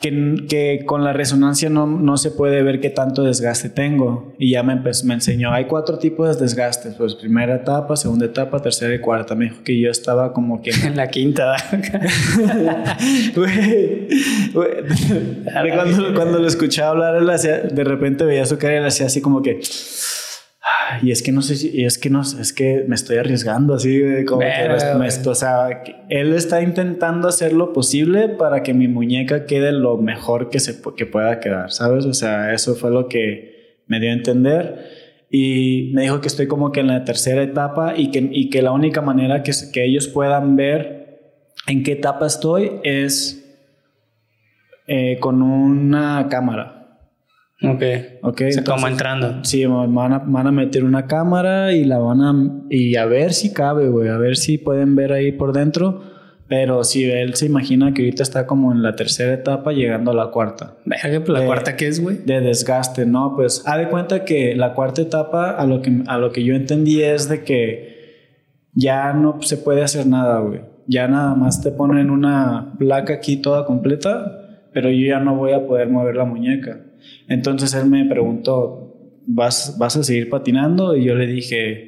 que, 0.00 0.46
que 0.48 0.84
con 0.86 1.04
la 1.04 1.12
resonancia 1.12 1.68
no, 1.68 1.86
no 1.86 2.16
se 2.16 2.30
puede 2.30 2.62
ver 2.62 2.80
qué 2.80 2.88
tanto 2.90 3.22
desgaste 3.22 3.68
tengo. 3.68 4.32
Y 4.38 4.52
ya 4.52 4.62
me, 4.62 4.72
empezó- 4.72 5.04
me 5.06 5.14
enseñó, 5.14 5.52
hay 5.52 5.66
cuatro 5.66 5.98
tipos 5.98 6.34
de 6.38 6.42
desgastes, 6.42 6.94
pues 6.94 7.14
primera 7.14 7.56
etapa, 7.56 7.94
segunda 7.96 8.24
etapa, 8.26 8.60
tercera 8.60 8.94
y 8.94 9.00
cuarta. 9.00 9.34
Me 9.34 9.44
dijo 9.46 9.56
que 9.62 9.78
yo 9.78 9.90
estaba 9.90 10.32
como 10.32 10.62
que... 10.62 10.70
En 10.84 10.96
la 10.96 11.08
quinta. 11.08 11.54
Güey, 14.54 15.70
cuando, 15.74 16.14
cuando 16.14 16.38
lo 16.38 16.46
escuchaba 16.46 16.90
hablar, 16.90 17.16
él 17.16 17.28
hacía- 17.30 17.58
de 17.60 17.84
repente 17.84 18.24
veía 18.24 18.46
su 18.46 18.58
cara 18.58 18.74
y 18.74 18.76
él 18.78 18.86
hacía 18.86 19.06
así 19.06 19.20
como 19.20 19.42
que... 19.42 19.60
"Ay, 20.90 21.00
Y 21.08 21.10
es 21.12 21.22
que 21.22 21.32
no 21.32 21.42
sé 21.42 21.56
si, 21.56 21.70
y 21.72 21.84
es 21.84 21.98
que 21.98 22.10
no 22.10 22.22
es 22.22 22.52
que 22.52 22.84
me 22.88 22.94
estoy 22.94 23.18
arriesgando 23.18 23.74
así, 23.74 24.00
güey, 24.00 24.24
como 24.24 24.40
que 24.40 24.46
Verga, 24.46 24.94
me- 24.94 25.06
me- 25.08 25.28
o 25.28 25.34
sea, 25.34 25.82
que 25.84 25.94
él 26.08 26.34
está 26.34 26.62
intentando 26.62 27.28
hacer 27.28 27.52
lo 27.52 27.72
posible 27.72 28.28
para 28.28 28.62
que 28.62 28.74
mi 28.74 28.88
muñeca 28.88 29.46
quede 29.46 29.72
lo 29.72 29.96
mejor 29.98 30.50
que 30.50 30.58
se 30.60 30.80
que 30.96 31.06
pueda 31.06 31.40
quedar, 31.40 31.70
¿sabes? 31.70 32.04
O 32.06 32.14
sea, 32.14 32.52
eso 32.54 32.74
fue 32.74 32.90
lo 32.90 33.08
que 33.08 33.82
me 33.86 34.00
dio 34.00 34.10
a 34.10 34.14
entender 34.14 34.86
y 35.30 35.90
me 35.94 36.02
dijo 36.02 36.20
que 36.20 36.28
estoy 36.28 36.46
como 36.48 36.72
que 36.72 36.80
en 36.80 36.88
la 36.88 37.04
tercera 37.04 37.42
etapa 37.42 37.94
y 37.96 38.10
que, 38.10 38.28
y 38.32 38.50
que 38.50 38.62
la 38.62 38.72
única 38.72 39.00
manera 39.00 39.42
que, 39.42 39.52
que 39.72 39.84
ellos 39.84 40.08
puedan 40.08 40.56
ver 40.56 41.18
en 41.66 41.82
qué 41.84 41.92
etapa 41.92 42.26
estoy 42.26 42.72
es 42.82 43.36
eh, 44.86 45.18
con 45.20 45.42
una 45.42 46.26
cámara. 46.28 46.79
Ok. 47.62 47.82
Ok, 48.22 48.42
O 48.48 48.52
sea, 48.52 48.64
como 48.64 48.88
entrando. 48.88 49.44
Sí, 49.44 49.64
van 49.66 50.12
a, 50.12 50.18
van 50.18 50.46
a 50.46 50.52
meter 50.52 50.84
una 50.84 51.06
cámara 51.06 51.72
y 51.72 51.84
la 51.84 51.98
van 51.98 52.20
a... 52.20 52.34
Y 52.70 52.96
a 52.96 53.06
ver 53.06 53.32
si 53.32 53.52
cabe, 53.52 53.88
güey. 53.88 54.08
A 54.08 54.16
ver 54.16 54.36
si 54.36 54.58
pueden 54.58 54.96
ver 54.96 55.12
ahí 55.12 55.32
por 55.32 55.52
dentro. 55.52 56.02
Pero 56.48 56.82
si 56.82 57.04
él 57.08 57.34
se 57.36 57.46
imagina 57.46 57.94
que 57.94 58.02
ahorita 58.02 58.24
está 58.24 58.44
como 58.44 58.72
en 58.72 58.82
la 58.82 58.96
tercera 58.96 59.32
etapa 59.32 59.70
llegando 59.72 60.10
a 60.10 60.14
la 60.14 60.32
cuarta. 60.32 60.74
Pues 60.84 61.28
la 61.28 61.44
Eh, 61.44 61.46
cuarta, 61.46 61.76
¿qué 61.76 61.86
es, 61.86 62.02
güey? 62.02 62.16
De 62.24 62.40
desgaste, 62.40 63.06
¿no? 63.06 63.34
Pues 63.36 63.62
haz 63.66 63.78
de 63.78 63.88
cuenta 63.88 64.24
que 64.24 64.56
la 64.56 64.74
cuarta 64.74 65.00
etapa, 65.00 65.50
a 65.52 65.64
lo 65.64 65.80
que, 65.80 66.02
a 66.08 66.18
lo 66.18 66.32
que 66.32 66.42
yo 66.42 66.54
entendí 66.54 67.02
es 67.02 67.28
de 67.28 67.44
que 67.44 68.00
ya 68.74 69.12
no 69.12 69.40
se 69.42 69.58
puede 69.58 69.82
hacer 69.82 70.08
nada, 70.08 70.40
güey. 70.40 70.62
Ya 70.88 71.06
nada 71.06 71.36
más 71.36 71.62
te 71.62 71.70
ponen 71.70 72.10
una 72.10 72.74
placa 72.80 73.12
aquí 73.14 73.36
toda 73.36 73.64
completa, 73.64 74.66
pero 74.72 74.90
yo 74.90 75.06
ya 75.06 75.20
no 75.20 75.36
voy 75.36 75.52
a 75.52 75.64
poder 75.68 75.88
mover 75.88 76.16
la 76.16 76.24
muñeca. 76.24 76.80
Entonces 77.28 77.74
él 77.74 77.86
me 77.86 78.04
preguntó, 78.04 78.96
¿vas, 79.26 79.76
vas 79.78 79.96
a 79.96 80.02
seguir 80.02 80.28
patinando? 80.28 80.96
Y 80.96 81.04
yo 81.04 81.14
le 81.14 81.26
dije... 81.26 81.86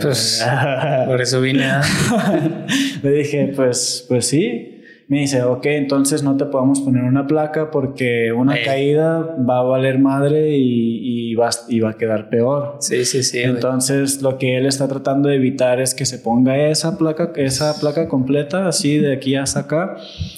Pues, 0.00 0.44
eh, 0.46 1.04
Por 1.06 1.20
eso 1.20 1.40
vine 1.40 1.66
le 3.02 3.10
dije, 3.10 3.52
pues, 3.56 4.04
pues 4.06 4.26
sí. 4.26 4.82
me 5.08 5.20
dice, 5.20 5.42
ok, 5.42 5.64
entonces 5.66 6.22
no 6.22 6.36
te 6.36 6.44
podemos 6.44 6.80
poner 6.80 7.04
una 7.04 7.26
placa 7.26 7.70
porque 7.70 8.32
una 8.32 8.54
caída 8.62 9.36
va 9.48 9.60
a 9.60 9.62
valer 9.62 9.98
madre 9.98 10.56
y, 10.56 11.27
y, 11.27 11.27
y 11.68 11.80
va 11.80 11.90
a 11.90 11.96
quedar 11.96 12.28
peor. 12.28 12.76
Sí, 12.80 13.04
sí, 13.04 13.22
sí. 13.22 13.38
Entonces 13.38 14.22
lo 14.22 14.38
que 14.38 14.56
él 14.56 14.66
está 14.66 14.88
tratando 14.88 15.28
de 15.28 15.36
evitar 15.36 15.80
es 15.80 15.94
que 15.94 16.06
se 16.06 16.18
ponga 16.18 16.68
esa 16.68 16.98
placa, 16.98 17.32
esa 17.36 17.78
placa 17.80 18.08
completa, 18.08 18.68
así 18.68 18.98
de 18.98 19.12
aquí 19.12 19.34
hasta 19.34 19.60
acá. 19.60 19.96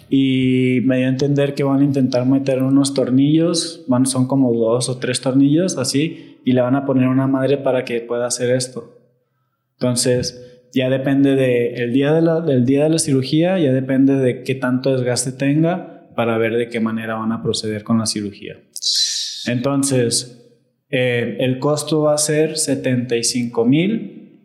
Y 0.09 0.81
me 0.85 0.99
dio 0.99 1.07
a 1.07 1.11
entender 1.11 1.55
que 1.55 1.65
van 1.65 1.81
a 1.81 1.85
intentar 1.85 2.27
meter 2.27 2.63
unos 2.63 2.95
tornillos, 2.95 3.85
van, 3.87 4.07
son 4.07 4.27
como 4.27 4.53
dos 4.53 4.89
o 4.89 4.99
tres 4.99 5.21
tornillos 5.21 5.77
así, 5.79 6.39
y 6.45 6.53
le 6.53 6.61
van 6.61 6.77
a 6.77 6.87
poner 6.87 7.09
una 7.09 7.27
madre 7.27 7.59
para 7.59 7.85
que 7.85 8.01
pueda 8.01 8.27
hacer 8.27 8.51
esto. 8.51 8.97
Entonces 9.79 10.47
ya 10.73 10.89
depende 10.89 11.35
de 11.35 11.75
el 11.75 11.93
día 11.93 12.13
de 12.13 12.23
la, 12.23 12.41
del 12.41 12.65
día 12.65 12.85
de 12.85 12.91
la 12.91 12.99
cirugía, 12.99 13.59
ya 13.59 13.73
depende 13.73 14.15
de 14.15 14.43
qué 14.43 14.55
tanto 14.55 14.93
desgaste 14.93 15.33
tenga 15.33 16.09
para 16.15 16.39
ver 16.39 16.57
de 16.57 16.69
qué 16.69 16.81
manera 16.81 17.15
van 17.15 17.33
a 17.33 17.43
proceder 17.43 17.83
con 17.83 17.99
la 17.99 18.07
cirugía. 18.07 18.57
Entonces, 19.47 20.40
eh, 20.91 21.37
el 21.41 21.59
costo 21.59 22.03
va 22.03 22.15
a 22.15 22.19
ser 22.19 22.59
75 22.59 23.65
mil 23.65 24.41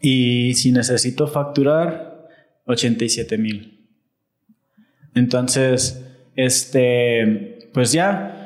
y 0.00 0.54
si 0.54 0.72
necesito 0.72 1.26
facturar, 1.26 2.28
87 2.66 3.36
mil. 3.38 3.86
Entonces, 5.14 6.04
este, 6.36 7.68
pues 7.72 7.92
ya, 7.92 8.40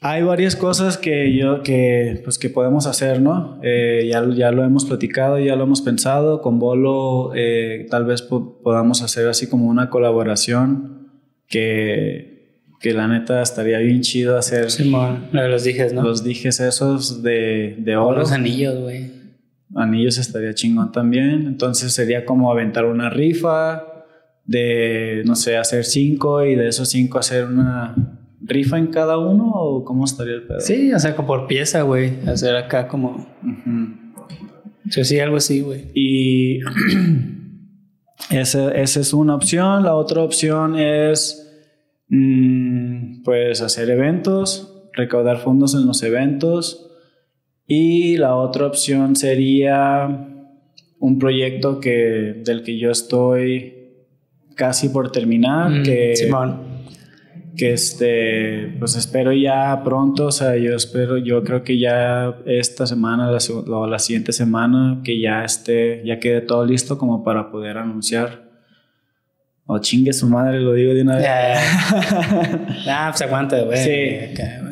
hay 0.00 0.22
varias 0.22 0.54
cosas 0.54 0.96
que 0.96 1.34
yo 1.34 1.64
que 1.64 2.20
pues 2.22 2.38
que 2.38 2.50
podemos 2.50 2.86
hacer, 2.86 3.20
¿no? 3.20 3.58
Eh, 3.64 4.08
ya, 4.08 4.24
ya 4.32 4.52
lo 4.52 4.62
hemos 4.62 4.84
platicado, 4.84 5.40
ya 5.40 5.56
lo 5.56 5.64
hemos 5.64 5.82
pensado. 5.82 6.40
Con 6.40 6.60
Bolo 6.60 7.32
eh, 7.34 7.86
tal 7.90 8.04
vez 8.04 8.22
podamos 8.22 9.02
hacer 9.02 9.26
así 9.26 9.48
como 9.48 9.66
una 9.66 9.90
colaboración 9.90 11.10
que, 11.48 12.37
que 12.80 12.92
la 12.92 13.08
neta 13.08 13.42
estaría 13.42 13.78
bien 13.78 14.00
chido 14.02 14.38
hacer. 14.38 14.70
Sí, 14.70 14.92
los 15.32 15.64
dijes, 15.64 15.92
¿no? 15.92 16.02
Los 16.02 16.22
dijes 16.24 16.60
esos 16.60 17.22
de, 17.22 17.76
de 17.78 17.96
oro. 17.96 18.20
Los 18.20 18.32
anillos, 18.32 18.78
güey. 18.80 19.10
Anillos 19.74 20.18
estaría 20.18 20.54
chingón 20.54 20.92
también. 20.92 21.46
Entonces 21.46 21.92
sería 21.92 22.24
como 22.24 22.50
aventar 22.50 22.84
una 22.84 23.10
rifa 23.10 23.84
de, 24.44 25.22
no 25.26 25.36
sé, 25.36 25.56
hacer 25.56 25.84
cinco 25.84 26.44
y 26.44 26.54
de 26.54 26.68
esos 26.68 26.88
cinco 26.88 27.18
hacer 27.18 27.44
una 27.44 27.94
rifa 28.40 28.78
en 28.78 28.88
cada 28.88 29.18
uno 29.18 29.50
o 29.54 29.84
cómo 29.84 30.04
estaría 30.04 30.34
el 30.34 30.42
pedo? 30.42 30.60
Sí, 30.60 30.92
o 30.92 30.98
sea, 30.98 31.14
como 31.14 31.28
por 31.28 31.46
pieza, 31.46 31.82
güey. 31.82 32.14
Hacer 32.26 32.56
acá 32.56 32.88
como. 32.88 33.26
sí, 34.88 35.20
algo 35.20 35.36
así, 35.36 35.60
güey. 35.60 35.90
Y 35.94 36.60
esa, 38.30 38.72
es 38.72 39.12
una 39.12 39.34
opción. 39.34 39.84
La 39.84 39.94
otra 39.94 40.22
opción 40.22 40.78
es. 40.78 41.44
Mm, 42.08 43.22
pues 43.22 43.60
hacer 43.60 43.90
eventos, 43.90 44.82
recaudar 44.92 45.38
fondos 45.38 45.74
en 45.74 45.86
los 45.86 46.02
eventos. 46.02 46.90
Y 47.66 48.16
la 48.16 48.36
otra 48.36 48.66
opción 48.66 49.16
sería 49.16 50.26
un 50.98 51.18
proyecto 51.18 51.80
que, 51.80 52.42
del 52.44 52.62
que 52.62 52.78
yo 52.78 52.90
estoy 52.90 53.74
casi 54.54 54.88
por 54.88 55.12
terminar. 55.12 55.70
Mm, 55.70 55.82
que, 55.82 56.16
Simón 56.16 56.68
que 57.58 57.72
este, 57.72 58.76
pues 58.78 58.96
espero 58.96 59.32
ya 59.32 59.82
pronto, 59.84 60.26
o 60.26 60.32
sea, 60.32 60.56
yo 60.56 60.74
espero, 60.76 61.18
yo 61.18 61.42
creo 61.42 61.64
que 61.64 61.78
ya 61.78 62.38
esta 62.46 62.86
semana 62.86 63.30
o 63.30 63.86
la, 63.86 63.98
siguiente 63.98 64.32
semana 64.32 65.00
que 65.04 65.20
ya 65.20 65.44
esté, 65.44 66.02
ya 66.06 66.20
quede 66.20 66.40
todo 66.40 66.64
listo 66.64 66.96
como 66.96 67.24
para 67.24 67.50
poder 67.50 67.76
anunciar. 67.76 68.47
O 69.70 69.78
chingue 69.80 70.12
su 70.12 70.28
madre, 70.28 70.60
lo 70.60 70.72
digo 70.72 70.94
de 70.94 71.02
una 71.02 71.16
vez. 71.16 71.26
ah, 72.88 73.08
pues 73.10 73.22
aguanta, 73.22 73.60
güey. 73.62 73.76
Sí. 73.76 73.90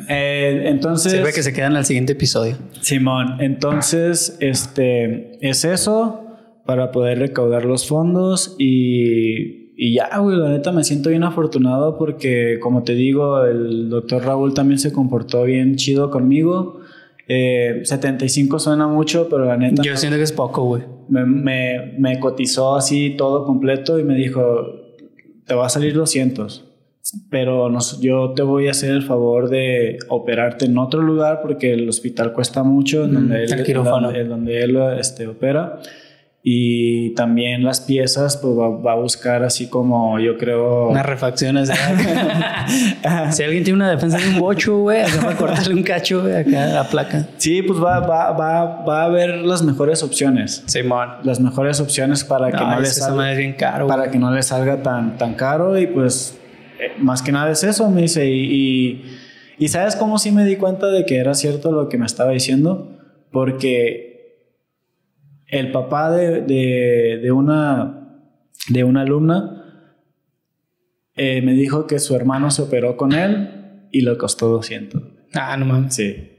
Eh, 0.09 0.63
entonces. 0.65 1.11
Se 1.11 1.21
ve 1.21 1.31
que 1.31 1.43
se 1.43 1.53
queda 1.53 1.67
en 1.67 1.75
el 1.75 1.85
siguiente 1.85 2.13
episodio. 2.13 2.57
Simón, 2.81 3.37
entonces, 3.39 4.37
este, 4.39 5.37
es 5.47 5.65
eso 5.65 6.23
para 6.65 6.91
poder 6.91 7.19
recaudar 7.19 7.63
los 7.63 7.87
fondos 7.87 8.55
y 8.57 9.67
y 9.79 9.93
ya, 9.93 10.17
güey, 10.17 10.35
la 10.35 10.49
neta 10.49 10.71
me 10.71 10.83
siento 10.83 11.11
bien 11.11 11.23
afortunado 11.23 11.99
porque, 11.99 12.57
como 12.59 12.81
te 12.81 12.95
digo, 12.95 13.43
el 13.43 13.91
doctor 13.91 14.25
Raúl 14.25 14.55
también 14.55 14.79
se 14.79 14.91
comportó 14.91 15.43
bien 15.43 15.75
chido 15.75 16.09
conmigo. 16.09 16.79
75 17.27 18.57
eh, 18.57 18.59
suena 18.59 18.87
mucho, 18.87 19.27
pero 19.29 19.45
la 19.45 19.55
neta... 19.55 19.83
Yo 19.83 19.95
siento 19.95 20.17
que 20.17 20.23
es 20.23 20.31
poco, 20.31 20.63
güey. 20.63 20.81
Me, 21.09 21.93
me, 21.95 22.19
cotizó 22.19 22.75
así 22.75 23.13
todo 23.15 23.45
completo 23.45 23.99
y 23.99 24.03
me 24.03 24.15
dijo, 24.15 24.41
te 25.47 25.55
va 25.55 25.65
a 25.65 25.69
salir 25.69 25.93
200, 25.93 26.65
pero 27.29 27.69
yo 28.01 28.33
te 28.35 28.41
voy 28.41 28.67
a 28.67 28.71
hacer 28.71 28.91
el 28.91 29.03
favor 29.03 29.49
de 29.49 29.97
operarte 30.09 30.65
en 30.65 30.77
otro 30.77 31.01
lugar 31.01 31.39
porque 31.41 31.73
el 31.73 31.87
hospital 31.87 32.33
cuesta 32.33 32.63
mucho, 32.63 33.05
en 33.05 33.13
donde, 33.13 33.45
él, 33.45 33.53
en 34.15 34.29
donde 34.29 34.61
él 34.61 34.77
este, 34.99 35.25
opera. 35.25 35.79
Y 36.43 37.13
también 37.15 37.63
las 37.63 37.81
piezas, 37.81 38.37
pues 38.37 38.53
va, 38.55 38.93
a 38.93 38.95
buscar 38.95 39.43
así 39.43 39.67
como 39.67 40.17
yo 40.19 40.37
creo. 40.37 40.87
Unas 40.87 41.05
refacciones. 41.05 41.69
si 43.31 43.43
alguien 43.43 43.63
tiene 43.63 43.73
una 43.73 43.89
defensa 43.89 44.17
de 44.17 44.29
un 44.29 44.39
bocho, 44.39 44.77
güey, 44.77 45.01
acá 45.01 45.19
para 45.21 45.35
cortarle 45.35 45.73
un 45.73 45.83
cacho, 45.83 46.21
güey, 46.21 46.35
acá 46.35 46.67
la 46.67 46.87
placa. 46.87 47.27
Sí, 47.37 47.61
pues 47.63 47.83
va, 47.83 47.99
va, 47.99 48.31
va, 48.31 48.85
va 48.85 49.01
a 49.01 49.05
haber 49.05 49.39
las 49.39 49.61
mejores 49.61 50.03
opciones. 50.03 50.63
Simón. 50.67 51.09
Las 51.23 51.41
mejores 51.41 51.81
opciones 51.81 52.23
para 52.23 52.49
que 52.51 52.63
no, 52.63 52.79
les 52.79 52.95
salga. 52.95 53.33
bien 53.33 53.53
caro. 53.53 53.87
Para 53.87 54.09
que 54.09 54.17
no 54.17 54.31
le 54.31 54.41
salga 54.41 54.81
tan, 54.81 55.17
tan 55.17 55.33
caro. 55.33 55.77
Y 55.77 55.87
pues, 55.87 56.39
eh, 56.79 56.93
más 56.97 57.21
que 57.21 57.33
nada 57.33 57.51
es 57.51 57.63
eso, 57.65 57.89
me 57.89 58.03
dice. 58.03 58.25
Y, 58.25 58.39
y, 58.39 59.05
y 59.57 59.67
sabes 59.67 59.97
cómo 59.97 60.17
sí 60.17 60.31
me 60.31 60.45
di 60.45 60.55
cuenta 60.55 60.87
de 60.87 61.05
que 61.05 61.17
era 61.17 61.33
cierto 61.33 61.73
lo 61.73 61.89
que 61.89 61.97
me 61.97 62.05
estaba 62.05 62.31
diciendo. 62.31 62.93
Porque 63.31 64.06
el 65.47 65.71
papá 65.71 66.11
de, 66.11 67.31
una, 67.31 68.21
de 68.69 68.83
una 68.83 69.01
alumna 69.01 69.63
eh, 71.15 71.41
me 71.41 71.53
dijo 71.53 71.87
que 71.87 71.99
su 71.99 72.15
hermano 72.15 72.51
se 72.51 72.61
operó 72.61 72.95
con 72.97 73.13
él 73.13 73.87
y 73.91 74.01
le 74.01 74.17
costó 74.17 74.49
200. 74.49 75.01
Ah, 75.33 75.57
no 75.57 75.65
mames. 75.65 75.95
Sí. 75.95 76.36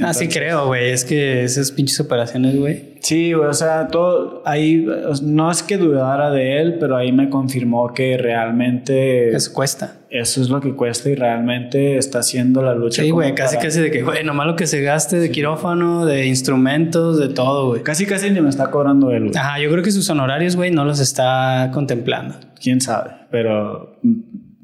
Ah, 0.00 0.14
sí 0.14 0.28
creo, 0.28 0.66
güey. 0.66 0.90
Es 0.90 1.04
que 1.04 1.44
esas 1.44 1.72
pinches 1.72 2.00
operaciones, 2.00 2.56
güey. 2.56 2.94
Sí, 3.00 3.32
güey. 3.32 3.48
O 3.48 3.54
sea, 3.54 3.88
todo 3.88 4.42
ahí, 4.44 4.86
no 5.22 5.50
es 5.50 5.62
que 5.62 5.76
dudara 5.76 6.30
de 6.30 6.60
él, 6.60 6.76
pero 6.78 6.96
ahí 6.96 7.12
me 7.12 7.30
confirmó 7.30 7.92
que 7.92 8.16
realmente... 8.18 9.34
Eso 9.34 9.52
cuesta 9.52 9.98
eso 10.10 10.40
es 10.40 10.48
lo 10.48 10.60
que 10.60 10.74
cuesta 10.74 11.10
y 11.10 11.14
realmente 11.14 11.98
está 11.98 12.20
haciendo 12.20 12.62
la 12.62 12.74
lucha. 12.74 13.02
Sí, 13.02 13.10
güey, 13.10 13.34
casi 13.34 13.58
casi 13.58 13.80
de 13.80 13.90
que, 13.90 14.02
güey, 14.02 14.24
nomás 14.24 14.46
lo 14.46 14.56
que 14.56 14.66
se 14.66 14.80
gaste 14.80 15.18
de 15.18 15.30
quirófano, 15.30 16.06
de 16.06 16.26
instrumentos, 16.26 17.18
de 17.18 17.28
todo, 17.28 17.68
güey. 17.68 17.82
Casi 17.82 18.06
casi 18.06 18.30
ni 18.30 18.40
me 18.40 18.48
está 18.48 18.70
cobrando 18.70 19.10
él, 19.10 19.24
güey. 19.24 19.36
Ajá, 19.36 19.58
yo 19.58 19.70
creo 19.70 19.82
que 19.82 19.90
sus 19.90 20.08
honorarios, 20.08 20.56
güey, 20.56 20.70
no 20.70 20.84
los 20.84 21.00
está 21.00 21.70
contemplando. 21.72 22.36
Quién 22.60 22.80
sabe, 22.80 23.10
pero 23.30 24.00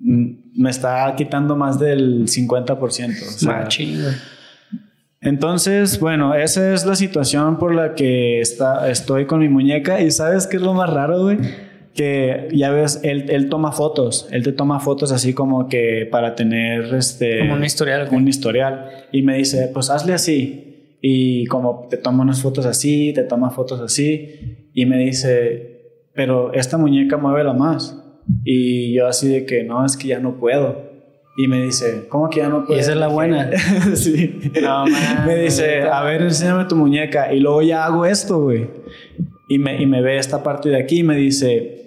me 0.01 0.71
está 0.71 1.15
quitando 1.17 1.57
más 1.57 1.79
del 1.79 2.25
50%. 2.25 2.79
O 2.79 2.87
sea, 3.31 3.69
güey. 3.69 4.15
Entonces, 5.25 5.99
bueno, 5.99 6.35
esa 6.35 6.75
es 6.75 6.85
la 6.85 6.95
situación 6.95 7.59
por 7.59 7.75
la 7.75 7.95
que 7.95 8.41
está, 8.41 8.91
estoy 8.91 9.27
con 9.27 9.41
mi 9.41 9.49
muñeca. 9.49 10.01
¿Y 10.01 10.11
sabes 10.11 10.47
qué 10.47 10.57
es 10.57 10.63
lo 10.63 10.75
más 10.75 10.91
raro, 10.91 11.23
güey? 11.23 11.39
que 11.95 12.49
ya 12.53 12.71
ves, 12.71 13.01
él, 13.05 13.27
él, 13.31 13.49
toma 13.49 13.71
fotos, 13.71 14.29
él 14.33 14.43
te 14.43 14.53
toma 14.53 14.81
fotos 14.81 15.13
así 15.13 15.33
como 15.33 15.69
que 15.69 16.09
para 16.11 16.35
tener 16.35 16.93
este... 16.93 17.39
Como 17.39 17.55
un 17.55 17.65
historial. 17.65 18.09
Un 18.11 18.27
historial. 18.27 18.91
Y 19.13 19.23
me 19.23 19.37
dice, 19.37 19.71
pues 19.73 19.91
hazle 19.91 20.13
así. 20.13 20.99
Y 21.01 21.47
como 21.47 21.87
te 21.89 21.97
toma 21.97 22.25
unas 22.25 22.43
fotos 22.43 22.67
así, 22.67 23.13
te 23.15 23.23
toma 23.23 23.51
fotos 23.51 23.81
así. 23.81 24.71
Y 24.75 24.87
me 24.87 24.99
dice, 24.99 26.09
pero 26.15 26.53
esta 26.53 26.79
muñeca 26.79 27.17
mueve 27.17 27.45
la 27.45 27.53
más. 27.53 28.01
Y 28.45 28.93
yo 28.95 29.07
así 29.07 29.29
de 29.29 29.47
que 29.47 29.63
no, 29.63 29.85
es 29.85 29.97
que 29.97 30.09
ya 30.09 30.19
no 30.19 30.39
puedo. 30.39 30.94
Y 31.37 31.49
me 31.49 31.63
dice, 31.63 32.07
¿cómo 32.09 32.31
que 32.31 32.41
ya 32.41 32.49
no 32.49 32.65
puedo? 32.65 32.79
Y 32.79 32.81
esa 32.81 32.93
es 32.93 32.99
la 32.99 33.09
buena. 33.09 33.51
sí. 33.95 34.53
No, 34.63 34.87
man, 34.87 35.27
me 35.27 35.37
dice, 35.37 35.83
a 35.83 36.03
ver, 36.05 36.23
enséñame 36.23 36.67
tu 36.67 36.77
muñeca. 36.77 37.33
Y 37.33 37.41
luego 37.41 37.63
ya 37.63 37.85
hago 37.85 38.07
esto, 38.07 38.41
güey. 38.41 38.71
Y 39.49 39.59
me, 39.59 39.81
y 39.83 39.87
me 39.87 40.01
ve 40.01 40.19
esta 40.19 40.43
parte 40.43 40.69
de 40.69 40.79
aquí 40.79 41.01
y 41.01 41.03
me 41.03 41.17
dice, 41.17 41.85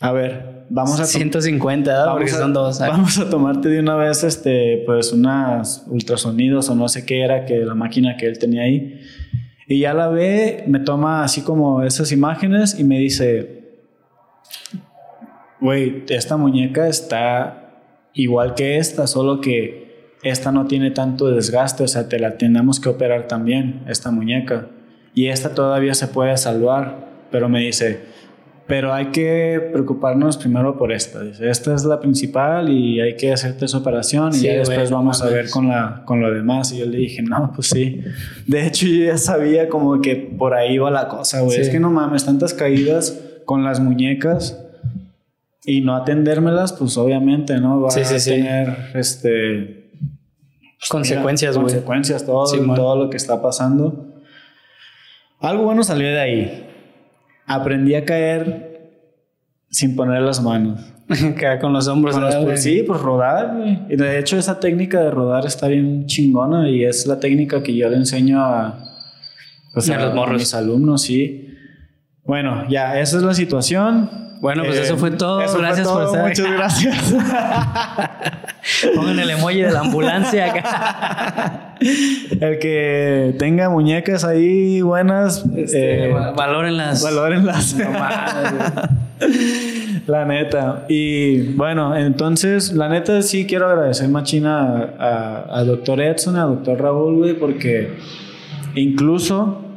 a 0.00 0.12
ver, 0.12 0.66
vamos 0.68 1.00
a... 1.00 1.04
150, 1.04 2.12
porque 2.12 2.28
son 2.28 2.52
dos. 2.52 2.78
Vamos 2.80 3.18
a 3.18 3.30
tomarte 3.30 3.68
de 3.68 3.80
una 3.80 3.96
vez, 3.96 4.24
este, 4.24 4.82
pues, 4.84 5.12
unas 5.12 5.86
ultrasonidos 5.88 6.68
o 6.68 6.74
no 6.74 6.88
sé 6.88 7.06
qué 7.06 7.22
era 7.22 7.46
que 7.46 7.58
la 7.58 7.74
máquina 7.74 8.16
que 8.16 8.26
él 8.26 8.38
tenía 8.38 8.62
ahí. 8.62 9.00
Y 9.68 9.80
ya 9.80 9.94
la 9.94 10.08
ve, 10.08 10.64
me 10.66 10.80
toma 10.80 11.24
así 11.24 11.40
como 11.40 11.82
esas 11.82 12.12
imágenes 12.12 12.78
y 12.78 12.84
me 12.84 12.98
dice, 12.98 13.78
güey, 15.62 16.04
esta 16.08 16.36
muñeca 16.36 16.88
está 16.88 17.70
igual 18.12 18.54
que 18.54 18.78
esta, 18.78 19.06
solo 19.06 19.40
que 19.40 20.12
esta 20.22 20.52
no 20.52 20.66
tiene 20.66 20.90
tanto 20.90 21.28
desgaste, 21.28 21.84
o 21.84 21.88
sea, 21.88 22.08
te 22.08 22.18
la 22.18 22.36
tenemos 22.36 22.80
que 22.80 22.88
operar 22.88 23.28
también, 23.28 23.82
esta 23.88 24.10
muñeca. 24.10 24.66
Y 25.14 25.28
esta 25.28 25.54
todavía 25.54 25.94
se 25.94 26.08
puede 26.08 26.36
salvar, 26.36 27.08
pero 27.30 27.48
me 27.48 27.60
dice, 27.60 28.00
pero 28.66 28.92
hay 28.92 29.06
que 29.06 29.70
preocuparnos 29.72 30.36
primero 30.36 30.76
por 30.78 30.92
esta. 30.92 31.22
Dice, 31.22 31.48
esta 31.50 31.74
es 31.74 31.84
la 31.84 32.00
principal 32.00 32.68
y 32.68 33.00
hay 33.00 33.16
que 33.16 33.32
hacerte 33.32 33.66
esa 33.66 33.78
operación 33.78 34.34
y 34.34 34.40
ya 34.40 34.54
después 34.54 34.90
vamos 34.90 35.22
a 35.22 35.28
ver 35.28 35.50
con, 35.50 35.68
la, 35.68 36.02
con 36.06 36.20
lo 36.20 36.32
demás. 36.32 36.72
Y 36.72 36.78
yo 36.78 36.86
le 36.86 36.98
dije, 36.98 37.22
no, 37.22 37.52
pues 37.54 37.68
sí. 37.68 38.00
De 38.46 38.66
hecho, 38.66 38.86
yo 38.86 39.04
ya 39.06 39.18
sabía 39.18 39.68
como 39.68 40.00
que 40.00 40.16
por 40.16 40.54
ahí 40.54 40.78
va 40.78 40.90
la 40.90 41.08
cosa, 41.08 41.40
güey. 41.40 41.60
Es 41.60 41.68
que 41.68 41.80
no 41.80 41.90
mames, 41.90 42.24
tantas 42.24 42.54
caídas 42.54 43.20
con 43.44 43.64
las 43.64 43.80
muñecas 43.80 44.61
y 45.64 45.80
no 45.80 45.94
atendérmelas, 45.94 46.72
pues 46.72 46.96
obviamente, 46.96 47.58
¿no? 47.60 47.80
Va 47.80 47.88
a 47.88 47.94
tener 47.94 48.90
este 48.94 49.90
pues, 50.78 50.90
consecuencias, 50.90 51.56
güey. 51.56 51.68
Consecuencias, 51.68 52.26
todo, 52.26 52.44
todo 52.74 53.04
lo 53.04 53.10
que 53.10 53.16
está 53.16 53.40
pasando. 53.40 54.12
Algo 55.38 55.64
bueno 55.64 55.84
salió 55.84 56.08
de 56.08 56.20
ahí. 56.20 56.68
Aprendí 57.46 57.94
a 57.94 58.04
caer 58.04 58.72
sin 59.70 59.94
poner 59.94 60.22
las 60.22 60.42
manos. 60.42 60.80
Caer 61.38 61.60
con 61.60 61.72
los 61.72 61.88
hombros. 61.88 62.16
pues, 62.44 62.62
sí, 62.62 62.84
pues 62.86 63.00
rodar, 63.00 63.56
güey. 63.56 63.78
Y 63.90 63.96
de 63.96 64.18
hecho, 64.18 64.38
esa 64.38 64.60
técnica 64.60 65.00
de 65.00 65.10
rodar 65.10 65.44
está 65.46 65.68
bien 65.68 66.06
chingona 66.06 66.68
y 66.68 66.84
es 66.84 67.06
la 67.06 67.18
técnica 67.20 67.62
que 67.62 67.74
yo 67.74 67.88
le 67.88 67.96
enseño 67.96 68.40
a, 68.40 68.78
pues, 69.74 69.90
a, 69.90 69.98
los 69.98 70.14
morros. 70.14 70.38
mis 70.38 70.54
alumnos, 70.54 71.02
sí. 71.02 71.51
Bueno, 72.24 72.64
ya, 72.68 73.00
esa 73.00 73.16
es 73.16 73.22
la 73.22 73.34
situación. 73.34 74.22
Bueno, 74.42 74.64
pues 74.64 74.78
eso 74.78 74.96
fue 74.96 75.12
todo. 75.12 75.38
gracias 75.38 75.86
por 75.86 76.02
estar. 76.02 76.26
Muchas 76.26 76.50
gracias. 76.50 77.14
Pongan 78.96 79.20
el 79.20 79.30
emoji 79.30 79.62
de 79.62 79.70
la 79.70 79.80
ambulancia 79.80 80.46
acá. 80.46 81.76
el 81.80 82.58
que 82.58 83.36
tenga 83.38 83.70
muñecas 83.70 84.24
ahí 84.24 84.80
buenas, 84.80 85.44
este, 85.56 86.10
eh, 86.10 86.14
valórenlas. 86.36 87.04
Valórenlas. 87.04 87.76
la 90.08 90.24
neta. 90.24 90.86
Y 90.88 91.54
bueno, 91.54 91.96
entonces, 91.96 92.72
la 92.72 92.88
neta 92.88 93.22
sí 93.22 93.46
quiero 93.46 93.68
agradecer 93.68 94.08
machina 94.08 94.94
a, 94.98 95.58
a 95.58 95.64
doctor 95.64 96.00
Edson, 96.00 96.34
a 96.34 96.46
doctor 96.46 96.80
Raúl, 96.80 97.16
güey, 97.16 97.34
porque 97.34 97.96
incluso 98.74 99.71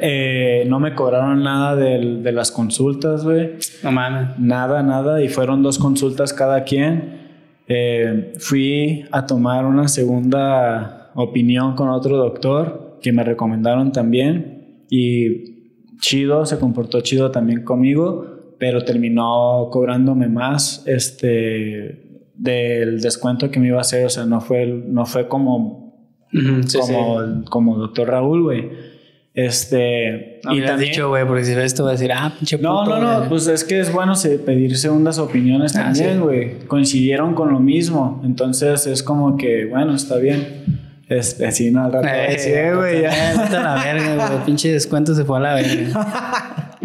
eh, 0.00 0.64
no 0.68 0.78
me 0.78 0.94
cobraron 0.94 1.42
nada 1.42 1.76
de, 1.76 2.32
las 2.32 2.50
consultas, 2.50 3.24
güey. 3.24 3.52
No 3.82 3.92
mames. 3.92 4.38
Nada, 4.38 4.82
nada. 4.82 5.22
Y 5.22 5.28
fueron 5.28 5.62
dos 5.62 5.78
consultas 5.78 6.32
cada 6.32 6.64
quien. 6.64 7.20
Eh, 7.66 8.32
fui 8.38 9.04
a 9.10 9.26
tomar 9.26 9.64
una 9.64 9.88
segunda 9.88 11.10
opinión 11.14 11.74
con 11.76 11.88
otro 11.88 12.16
doctor 12.16 12.98
que 13.02 13.12
me 13.12 13.24
recomendaron 13.24 13.92
también. 13.92 14.84
Y 14.90 15.96
chido, 16.00 16.44
se 16.46 16.58
comportó 16.58 17.00
chido 17.00 17.30
también 17.30 17.64
conmigo, 17.64 18.54
pero 18.58 18.84
terminó 18.84 19.68
cobrándome 19.70 20.28
más 20.28 20.82
este, 20.86 22.24
del 22.34 23.00
descuento 23.00 23.50
que 23.50 23.60
me 23.60 23.68
iba 23.68 23.78
a 23.78 23.82
hacer. 23.82 24.04
O 24.04 24.10
sea, 24.10 24.26
no 24.26 24.40
fue, 24.40 24.66
no 24.66 25.06
fue 25.06 25.28
como, 25.28 26.10
como, 26.32 27.44
como 27.48 27.76
doctor 27.78 28.08
Raúl, 28.08 28.42
güey. 28.42 28.89
Este. 29.32 30.40
y 30.50 30.60
te 30.60 30.66
has 30.66 30.80
dicho, 30.80 31.08
güey, 31.08 31.24
porque 31.24 31.44
si 31.44 31.54
ves 31.54 31.66
esto 31.66 31.84
va 31.84 31.90
a 31.90 31.92
decir, 31.92 32.12
ah, 32.12 32.32
pinche 32.36 32.58
No, 32.58 32.84
no, 32.84 32.98
no, 32.98 33.28
pues 33.28 33.46
es 33.46 33.62
que 33.62 33.78
es 33.78 33.92
bueno 33.92 34.14
pedir 34.44 34.76
segundas 34.76 35.18
opiniones 35.18 35.76
ah, 35.76 35.84
también, 35.84 36.20
güey. 36.20 36.58
Coincidieron 36.66 37.34
con 37.34 37.52
lo 37.52 37.60
mismo. 37.60 38.20
Entonces 38.24 38.86
es 38.86 39.02
como 39.02 39.36
que, 39.36 39.66
bueno, 39.66 39.94
está 39.94 40.16
bien. 40.16 40.80
Este, 41.08 41.50
sí, 41.52 41.70
no, 41.70 41.84
al 41.84 41.92
rato. 41.92 42.06
Eh, 42.08 42.38
sí, 42.38 42.50
güey, 42.76 43.02
ya. 43.02 43.48
la 43.50 43.74
verga, 43.82 44.28
güey. 44.28 44.38
Pinche 44.46 44.72
descuento 44.72 45.14
se 45.14 45.24
fue 45.24 45.38
a 45.38 45.40
la 45.40 45.54
verga. 45.54 46.76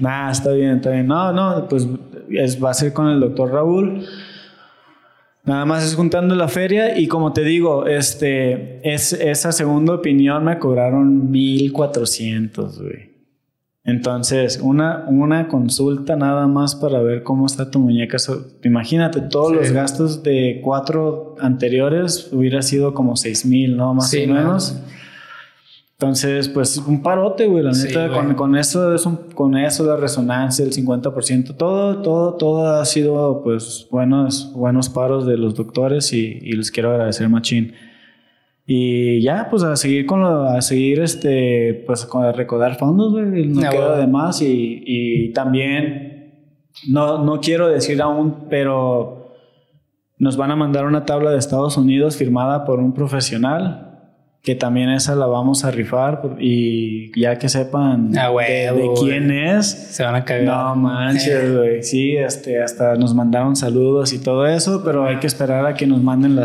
nah, 0.00 0.30
está 0.30 0.52
bien, 0.52 0.76
está 0.76 0.90
bien. 0.90 1.06
No, 1.06 1.32
no, 1.32 1.68
pues 1.68 1.86
es, 2.30 2.62
va 2.62 2.70
a 2.70 2.74
ser 2.74 2.92
con 2.92 3.08
el 3.08 3.20
doctor 3.20 3.52
Raúl. 3.52 4.04
Nada 5.44 5.66
más 5.66 5.84
es 5.84 5.94
juntando 5.94 6.34
la 6.34 6.48
feria 6.48 6.98
y 6.98 7.06
como 7.06 7.32
te 7.32 7.44
digo, 7.44 7.86
este, 7.86 8.80
es, 8.82 9.12
esa 9.12 9.52
segunda 9.52 9.94
opinión 9.94 10.44
me 10.44 10.58
cobraron 10.58 11.30
1400, 11.30 12.80
güey. 12.80 13.14
Entonces, 13.86 14.58
una, 14.62 15.04
una 15.08 15.48
consulta 15.48 16.16
nada 16.16 16.46
más 16.46 16.74
para 16.74 17.02
ver 17.02 17.22
cómo 17.22 17.44
está 17.44 17.70
tu 17.70 17.78
muñeca. 17.78 18.16
imagínate, 18.62 19.20
todos 19.20 19.52
los 19.52 19.72
gastos 19.72 20.22
de 20.22 20.62
cuatro 20.64 21.34
anteriores 21.38 22.30
hubiera 22.32 22.62
sido 22.62 22.94
como 22.94 23.14
6000, 23.14 23.76
¿no? 23.76 23.92
Más 23.92 24.14
o 24.14 24.16
menos. 24.16 24.80
Entonces, 26.04 26.50
pues 26.50 26.76
un 26.76 27.02
parote, 27.02 27.46
güey, 27.46 27.64
la 27.64 27.72
neta, 27.72 28.10
con, 28.36 28.56
eso 28.56 28.94
es 28.94 29.06
un, 29.06 29.16
con 29.34 29.56
eso 29.56 29.86
la 29.86 29.96
resonancia, 29.96 30.62
el 30.62 30.70
50%, 30.70 31.56
todo, 31.56 32.02
todo, 32.02 32.34
todo 32.34 32.78
ha 32.78 32.84
sido, 32.84 33.40
pues, 33.42 33.88
buenos, 33.90 34.52
buenos 34.52 34.90
paros 34.90 35.24
de 35.24 35.38
los 35.38 35.54
doctores 35.54 36.12
y, 36.12 36.40
les 36.40 36.70
quiero 36.70 36.90
agradecer, 36.90 37.26
machín. 37.30 37.72
Y 38.66 39.22
ya, 39.22 39.48
pues 39.48 39.62
a 39.62 39.76
seguir 39.76 40.04
con 40.04 40.20
lo, 40.20 40.44
a 40.44 40.60
seguir, 40.60 41.00
este, 41.00 41.82
pues 41.86 42.06
a 42.12 42.32
recordar 42.32 42.76
fondos, 42.76 43.12
güey, 43.12 43.46
no 43.46 43.62
queda 43.70 43.96
de 43.96 44.06
más 44.06 44.42
y, 44.42 44.82
y 44.86 45.32
también, 45.32 46.58
no, 46.86 47.24
no 47.24 47.40
quiero 47.40 47.68
decir 47.68 48.02
aún, 48.02 48.46
pero 48.50 49.32
nos 50.18 50.36
van 50.36 50.50
a 50.50 50.56
mandar 50.56 50.84
una 50.84 51.06
tabla 51.06 51.30
de 51.30 51.38
Estados 51.38 51.78
Unidos 51.78 52.16
firmada 52.16 52.66
por 52.66 52.78
un 52.78 52.92
profesional 52.92 53.93
que 54.44 54.54
también 54.54 54.90
esa 54.90 55.16
la 55.16 55.24
vamos 55.24 55.64
a 55.64 55.70
rifar 55.70 56.36
y 56.38 57.18
ya 57.18 57.38
que 57.38 57.48
sepan 57.48 58.12
ah, 58.18 58.28
de, 58.28 58.90
quién 59.00 59.30
es. 59.30 59.66
Se 59.66 60.02
van 60.02 60.16
a 60.16 60.24
cagar. 60.26 60.44
No 60.44 60.76
manches, 60.76 61.56
güey. 61.56 61.82
Sí, 61.82 62.14
este, 62.14 62.62
hasta 62.62 62.94
nos 62.96 63.14
mandaron 63.14 63.56
saludos 63.56 64.12
y 64.12 64.18
todo 64.18 64.46
eso, 64.46 64.82
pero 64.84 65.06
hay 65.06 65.16
que 65.16 65.26
esperar 65.26 65.64
a 65.64 65.72
que 65.72 65.86
nos 65.86 66.02
manden 66.02 66.36
la, 66.36 66.44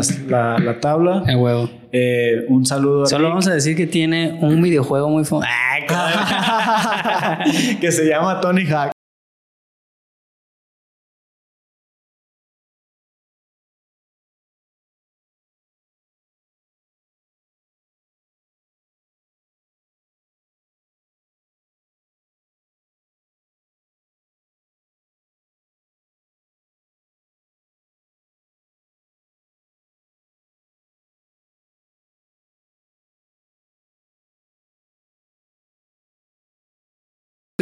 la, 0.58 0.80
tabla. 0.80 1.24
Ah, 1.28 1.36
huevo. 1.36 1.68
Eh, 1.92 2.46
un 2.48 2.64
saludo. 2.64 3.04
Solo 3.04 3.28
vamos 3.28 3.46
a 3.48 3.52
decir 3.52 3.76
que 3.76 3.86
tiene 3.86 4.38
un 4.40 4.62
videojuego 4.62 5.10
muy 5.10 5.26
famoso. 5.26 5.46
que 7.82 7.92
se 7.92 8.08
llama 8.08 8.40
Tony 8.40 8.64
Hawk. 8.64 8.92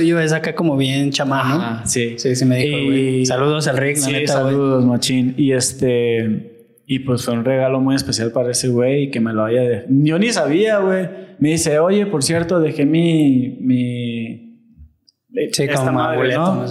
Yo 0.02 0.18
es 0.20 0.32
acá 0.32 0.54
como 0.54 0.76
bien 0.76 1.10
chamán, 1.10 1.86
sí. 1.86 2.14
Sí, 2.18 2.34
sí 2.34 2.44
me 2.44 2.58
dijo, 2.58 3.26
Saludos 3.26 3.68
al 3.68 3.76
Rick, 3.76 3.96
sí, 3.96 4.26
saludos, 4.26 4.84
machín. 4.84 5.34
Y 5.36 5.52
este... 5.52 6.54
Y 6.90 7.00
pues 7.00 7.22
fue 7.22 7.34
un 7.34 7.44
regalo 7.44 7.80
muy 7.80 7.94
especial 7.94 8.32
para 8.32 8.50
ese 8.50 8.68
güey 8.68 9.10
que 9.10 9.20
me 9.20 9.34
lo 9.34 9.44
haya 9.44 9.60
dejado. 9.60 9.88
Yo 9.90 10.18
ni 10.18 10.30
sabía, 10.30 10.78
güey. 10.78 11.06
Me 11.38 11.50
dice, 11.50 11.78
oye, 11.78 12.06
por 12.06 12.22
cierto, 12.22 12.60
dejé 12.60 12.86
mi... 12.86 13.58
mi 13.60 14.64
sí, 15.52 15.64
esta 15.64 15.92
madre, 15.92 16.34
¿no? 16.34 16.64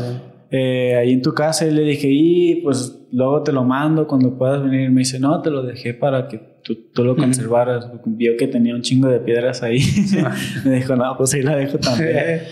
Eh, 0.49 0.95
ahí 0.95 1.11
en 1.11 1.21
tu 1.21 1.33
casa 1.33 1.67
y 1.67 1.71
le 1.71 1.83
dije, 1.83 2.07
y 2.09 2.61
pues 2.63 3.07
luego 3.11 3.43
te 3.43 3.51
lo 3.51 3.63
mando 3.63 4.07
cuando 4.07 4.37
puedas 4.37 4.63
venir. 4.63 4.89
Me 4.89 5.01
dice, 5.01 5.19
no, 5.19 5.41
te 5.41 5.51
lo 5.51 5.61
dejé 5.61 5.93
para 5.93 6.27
que 6.27 6.56
tú, 6.67 6.75
tú 6.93 7.03
lo 7.05 7.15
conservaras. 7.15 7.87
Vio 8.05 8.35
que 8.37 8.47
tenía 8.47 8.75
un 8.75 8.81
chingo 8.81 9.07
de 9.07 9.19
piedras 9.19 9.63
ahí. 9.63 9.81
me 10.65 10.75
dijo, 10.75 10.95
no, 10.95 11.15
pues 11.17 11.33
ahí 11.33 11.41
la 11.41 11.55
dejo 11.55 11.79
también. 11.79 12.43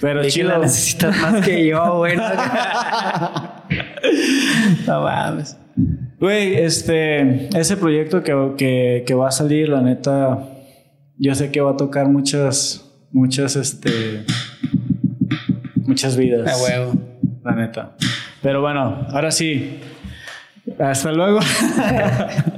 Pero 0.00 0.24
chido. 0.24 0.56
necesitas 0.58 1.20
más 1.20 1.44
que 1.44 1.66
yo, 1.66 1.98
güey. 1.98 2.16
no 4.86 5.02
mames. 5.02 5.58
Güey, 6.20 6.54
este, 6.54 7.48
ese 7.58 7.76
proyecto 7.76 8.22
que, 8.22 8.52
que, 8.56 9.04
que, 9.06 9.14
va 9.14 9.28
a 9.28 9.32
salir, 9.32 9.68
la 9.68 9.82
neta, 9.82 10.48
yo 11.18 11.34
sé 11.34 11.50
que 11.50 11.60
va 11.60 11.72
a 11.72 11.76
tocar 11.76 12.08
muchas, 12.08 12.90
muchas, 13.10 13.56
este, 13.56 14.24
muchas 15.76 16.16
vidas. 16.16 16.48
A 16.48 16.56
huevo. 16.62 16.94
La 17.44 17.52
neta. 17.54 17.96
Pero 18.42 18.60
bueno, 18.60 19.06
ahora 19.10 19.30
sí. 19.30 19.80
Hasta 20.78 21.12
luego. 21.12 21.40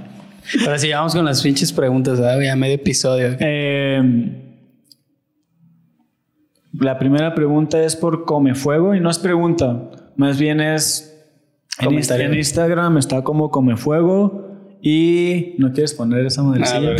ahora 0.61 0.79
sí, 0.79 0.91
vamos 0.91 1.15
con 1.15 1.25
las 1.25 1.43
pinches 1.43 1.73
preguntas, 1.73 2.21
¿verdad? 2.21 2.41
Ya 2.41 2.57
medio 2.57 2.75
episodio. 2.75 3.37
Eh, 3.41 4.03
la 6.73 6.99
primera 6.99 7.35
pregunta 7.35 7.83
es 7.83 7.97
por 7.97 8.25
Come 8.25 8.55
Fuego 8.55 8.95
y 8.95 9.01
no 9.01 9.11
es 9.11 9.19
pregunta, 9.19 9.91
más 10.17 10.39
bien 10.39 10.61
es 10.61 11.15
en, 11.81 11.95
Instagram 12.35 12.99
está 12.99 13.23
como 13.23 13.51
Come 13.51 13.77
Fuego 13.77 14.79
y 14.83 15.55
no 15.59 15.73
quieres 15.73 15.95
poner 15.95 16.27
esa 16.27 16.43
madrecilla. 16.43 16.97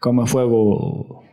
Come 0.00 0.26
Fuego. 0.26 1.24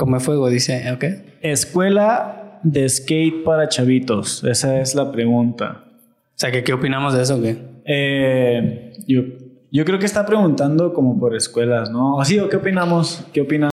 Come 0.00 0.18
fuego, 0.18 0.48
dice, 0.48 0.90
¿ok? 0.92 1.04
Escuela 1.42 2.58
de 2.62 2.88
skate 2.88 3.44
para 3.44 3.68
chavitos. 3.68 4.42
Esa 4.44 4.80
es 4.80 4.94
la 4.94 5.12
pregunta. 5.12 5.89
Sea, 6.40 6.50
¿qué, 6.50 6.64
qué 6.64 6.72
opinamos 6.72 7.12
de 7.12 7.20
eso, 7.20 7.38
qué? 7.42 7.54
Eh, 7.84 8.94
yo, 9.06 9.20
yo 9.70 9.84
creo 9.84 9.98
que 9.98 10.06
está 10.06 10.24
preguntando 10.24 10.94
como 10.94 11.20
por 11.20 11.36
escuelas, 11.36 11.90
¿no? 11.90 12.18
¿Así 12.18 12.40
qué 12.48 12.56
opinamos? 12.56 13.26
¿Qué 13.34 13.42
opinan? 13.42 13.68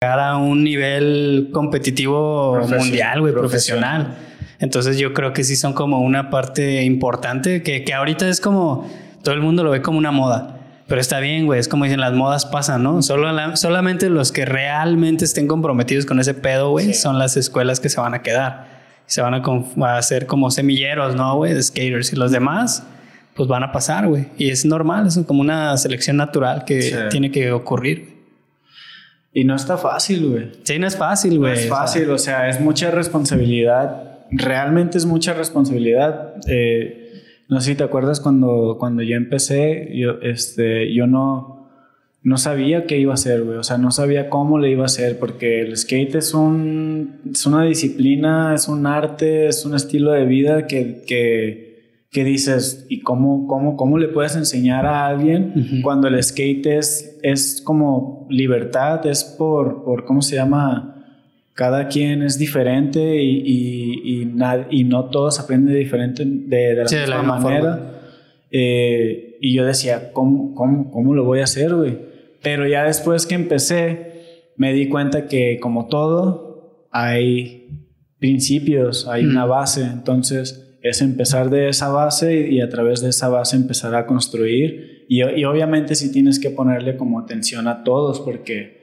A 0.00 0.36
un 0.36 0.62
nivel 0.62 1.50
competitivo 1.52 2.60
mundial, 2.68 3.20
güey, 3.20 3.32
profesional. 3.32 4.16
Entonces 4.60 4.96
yo 4.96 5.12
creo 5.12 5.32
que 5.32 5.42
sí 5.42 5.56
son 5.56 5.72
como 5.72 6.00
una 6.00 6.30
parte 6.30 6.84
importante 6.84 7.64
que, 7.64 7.82
que 7.82 7.94
ahorita 7.94 8.28
es 8.28 8.40
como 8.40 8.88
todo 9.24 9.34
el 9.34 9.40
mundo 9.40 9.64
lo 9.64 9.70
ve 9.70 9.82
como 9.82 9.98
una 9.98 10.12
moda. 10.12 10.60
Pero 10.86 11.00
está 11.00 11.18
bien, 11.18 11.46
güey, 11.46 11.58
es 11.58 11.66
como 11.66 11.84
dicen, 11.84 11.98
las 11.98 12.12
modas 12.12 12.46
pasan, 12.46 12.84
¿no? 12.84 13.02
Solo 13.02 13.28
solamente 13.56 14.08
los 14.08 14.30
que 14.30 14.44
realmente 14.44 15.24
estén 15.24 15.48
comprometidos 15.48 16.06
con 16.06 16.20
ese 16.20 16.32
pedo, 16.32 16.70
güey, 16.70 16.94
son 16.94 17.18
las 17.18 17.36
escuelas 17.36 17.80
que 17.80 17.88
se 17.88 18.00
van 18.00 18.14
a 18.14 18.22
quedar. 18.22 18.68
Se 19.06 19.20
van 19.20 19.34
a, 19.34 19.42
a 19.42 19.98
hacer 19.98 20.26
como 20.26 20.52
semilleros, 20.52 21.16
¿no, 21.16 21.36
güey? 21.36 21.54
De 21.54 21.62
skaters. 21.62 22.12
Y 22.12 22.16
los 22.16 22.30
demás, 22.30 22.84
pues 23.34 23.48
van 23.48 23.64
a 23.64 23.72
pasar, 23.72 24.06
güey. 24.06 24.28
Y 24.38 24.50
es 24.50 24.64
normal, 24.64 25.08
es 25.08 25.18
como 25.26 25.40
una 25.40 25.76
selección 25.76 26.16
natural 26.16 26.64
que 26.64 27.08
tiene 27.10 27.32
que 27.32 27.50
ocurrir. 27.50 28.17
Y 29.32 29.44
no 29.44 29.54
está 29.54 29.76
fácil, 29.76 30.30
güey. 30.30 30.50
Sí, 30.62 30.78
no 30.78 30.86
es 30.86 30.96
fácil, 30.96 31.38
güey. 31.38 31.52
No 31.52 31.58
es 31.58 31.68
fácil, 31.68 32.10
o 32.10 32.18
sea, 32.18 32.48
es 32.48 32.60
mucha 32.60 32.90
responsabilidad. 32.90 34.18
Realmente 34.30 34.98
es 34.98 35.06
mucha 35.06 35.34
responsabilidad. 35.34 36.34
Eh, 36.46 37.22
no 37.48 37.60
sé 37.60 37.70
si 37.70 37.76
te 37.76 37.84
acuerdas 37.84 38.20
cuando, 38.20 38.76
cuando 38.78 39.02
yo 39.02 39.16
empecé, 39.16 39.90
yo, 39.94 40.20
este, 40.22 40.92
yo 40.94 41.06
no, 41.06 41.68
no 42.22 42.36
sabía 42.36 42.86
qué 42.86 42.98
iba 42.98 43.12
a 43.12 43.14
hacer, 43.14 43.42
güey. 43.42 43.58
O 43.58 43.62
sea, 43.62 43.78
no 43.78 43.90
sabía 43.90 44.28
cómo 44.28 44.58
le 44.58 44.70
iba 44.70 44.82
a 44.82 44.86
hacer, 44.86 45.18
porque 45.18 45.60
el 45.60 45.76
skate 45.76 46.16
es, 46.16 46.34
un, 46.34 47.20
es 47.30 47.46
una 47.46 47.64
disciplina, 47.64 48.54
es 48.54 48.68
un 48.68 48.86
arte, 48.86 49.48
es 49.48 49.64
un 49.64 49.74
estilo 49.74 50.12
de 50.12 50.24
vida 50.24 50.66
que, 50.66 51.04
que 51.06 51.67
que 52.10 52.24
dices, 52.24 52.86
¿y 52.88 53.00
cómo, 53.00 53.46
cómo, 53.46 53.76
cómo 53.76 53.98
le 53.98 54.08
puedes 54.08 54.34
enseñar 54.34 54.86
a 54.86 55.06
alguien 55.06 55.80
cuando 55.82 56.08
el 56.08 56.22
skate 56.22 56.66
es, 56.66 57.18
es 57.22 57.60
como 57.62 58.26
libertad, 58.30 59.06
es 59.06 59.24
por, 59.24 59.84
por, 59.84 60.06
¿cómo 60.06 60.22
se 60.22 60.36
llama? 60.36 60.94
Cada 61.52 61.88
quien 61.88 62.22
es 62.22 62.38
diferente 62.38 63.22
y, 63.22 63.42
y, 63.44 64.22
y, 64.22 64.32
y 64.70 64.84
no 64.84 65.04
todos 65.06 65.38
aprenden 65.38 65.74
diferente 65.74 66.24
de, 66.24 66.76
la 66.76 67.18
misma 67.18 67.40
manera. 67.40 68.00
Eh, 68.50 69.36
y 69.40 69.54
yo 69.54 69.66
decía, 69.66 70.12
¿cómo, 70.12 70.54
cómo, 70.54 70.90
cómo 70.90 71.14
lo 71.14 71.24
voy 71.24 71.40
a 71.40 71.44
hacer, 71.44 71.74
güey? 71.74 71.98
Pero 72.42 72.66
ya 72.66 72.84
después 72.84 73.26
que 73.26 73.34
empecé, 73.34 74.52
me 74.56 74.72
di 74.72 74.88
cuenta 74.88 75.26
que 75.26 75.58
como 75.60 75.88
todo, 75.88 76.86
hay 76.90 77.84
principios, 78.18 79.06
hay 79.06 79.26
una 79.26 79.44
base, 79.44 79.82
entonces 79.82 80.67
es 80.82 81.02
empezar 81.02 81.50
de 81.50 81.68
esa 81.68 81.88
base 81.88 82.48
y, 82.48 82.60
a 82.60 82.68
través 82.68 83.00
de 83.00 83.10
esa 83.10 83.28
base 83.28 83.56
empezar 83.56 83.94
a 83.94 84.06
construir. 84.06 85.04
Y, 85.08 85.22
obviamente 85.44 85.94
si 85.94 86.12
tienes 86.12 86.38
que 86.38 86.50
ponerle 86.50 86.96
como 86.96 87.18
atención 87.18 87.68
a 87.68 87.84
todos 87.84 88.20
porque... 88.20 88.78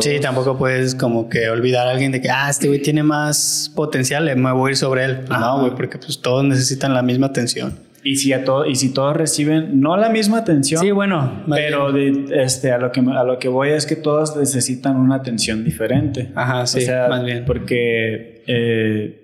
Sí, 0.00 0.18
tampoco 0.20 0.58
puedes 0.58 0.96
como 0.96 1.28
que 1.28 1.48
olvidar 1.48 1.86
a 1.86 1.92
alguien 1.92 2.10
de 2.10 2.20
que, 2.20 2.28
ah, 2.28 2.50
este 2.50 2.66
güey 2.66 2.82
tiene 2.82 3.04
más 3.04 3.72
potencial, 3.76 4.24
me 4.36 4.50
voy 4.50 4.70
a 4.70 4.72
ir 4.72 4.76
sobre 4.76 5.04
él. 5.04 5.20
Pues 5.24 5.38
no, 5.38 5.60
güey, 5.60 5.72
porque 5.76 5.98
pues 5.98 6.20
todos 6.20 6.42
necesitan 6.42 6.94
la 6.94 7.02
misma 7.02 7.28
atención. 7.28 7.78
Y 8.02 8.16
si, 8.16 8.32
a 8.32 8.44
todo, 8.44 8.66
y 8.66 8.74
si 8.74 8.92
todos 8.92 9.16
reciben, 9.16 9.80
no 9.80 9.96
la 9.96 10.10
misma 10.10 10.38
atención. 10.38 10.80
Sí, 10.80 10.90
bueno. 10.90 11.44
Pero 11.48 11.92
de, 11.92 12.26
este, 12.42 12.72
a, 12.72 12.78
lo 12.78 12.90
que, 12.90 13.00
a 13.00 13.22
lo 13.22 13.38
que 13.38 13.46
voy 13.46 13.70
es 13.70 13.86
que 13.86 13.94
todos 13.94 14.36
necesitan 14.36 14.96
una 14.96 15.14
atención 15.14 15.64
diferente. 15.64 16.32
Ajá, 16.34 16.66
sí, 16.66 16.84
más 17.08 17.24
bien. 17.24 17.44
Porque... 17.44 18.42
Eh, 18.48 19.20
o 19.20 19.23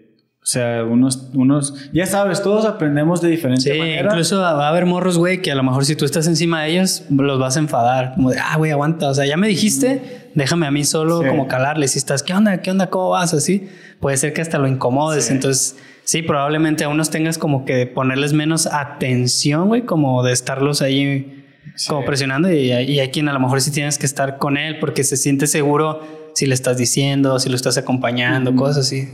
sea, 0.50 0.82
unos, 0.84 1.30
unos, 1.32 1.74
ya 1.92 2.06
sabes, 2.06 2.42
todos 2.42 2.64
aprendemos 2.64 3.20
de 3.20 3.28
diferente 3.28 3.72
sí, 3.72 3.78
Incluso 3.78 4.40
va 4.40 4.66
a 4.66 4.68
haber 4.68 4.84
morros, 4.84 5.16
güey, 5.16 5.42
que 5.42 5.52
a 5.52 5.54
lo 5.54 5.62
mejor 5.62 5.84
si 5.84 5.94
tú 5.94 6.04
estás 6.04 6.26
encima 6.26 6.62
de 6.62 6.72
ellos, 6.72 7.04
los 7.08 7.38
vas 7.38 7.56
a 7.56 7.60
enfadar. 7.60 8.14
Como 8.14 8.30
de, 8.30 8.38
ah, 8.40 8.56
güey, 8.56 8.72
aguanta. 8.72 9.08
O 9.08 9.14
sea, 9.14 9.24
ya 9.26 9.36
me 9.36 9.46
dijiste, 9.46 10.30
déjame 10.34 10.66
a 10.66 10.72
mí 10.72 10.82
solo 10.82 11.22
como 11.24 11.46
calarle. 11.46 11.86
Si 11.86 11.98
estás, 11.98 12.24
¿qué 12.24 12.34
onda? 12.34 12.62
¿Qué 12.62 12.70
onda? 12.72 12.90
¿Cómo 12.90 13.10
vas? 13.10 13.32
Así. 13.32 13.68
Puede 14.00 14.16
ser 14.16 14.32
que 14.32 14.40
hasta 14.40 14.58
lo 14.58 14.66
incomodes. 14.66 15.30
Entonces, 15.30 15.76
sí, 16.02 16.22
probablemente 16.22 16.82
a 16.82 16.88
unos 16.88 17.10
tengas 17.10 17.38
como 17.38 17.64
que 17.64 17.86
ponerles 17.86 18.32
menos 18.32 18.66
atención, 18.66 19.68
güey, 19.68 19.82
como 19.82 20.24
de 20.24 20.32
estarlos 20.32 20.82
ahí 20.82 21.44
como 21.86 22.04
presionando. 22.04 22.50
Y, 22.50 22.72
hay 22.72 23.08
quien 23.10 23.28
a 23.28 23.32
lo 23.32 23.38
mejor 23.38 23.60
sí 23.60 23.70
tienes 23.70 23.98
que 23.98 24.06
estar 24.06 24.38
con 24.38 24.56
él 24.56 24.80
porque 24.80 25.04
se 25.04 25.16
siente 25.16 25.46
seguro 25.46 26.00
si 26.34 26.46
le 26.46 26.54
estás 26.54 26.76
diciendo, 26.76 27.38
si 27.38 27.48
lo 27.48 27.54
estás 27.54 27.78
acompañando, 27.78 28.56
cosas 28.56 28.78
así. 28.78 29.08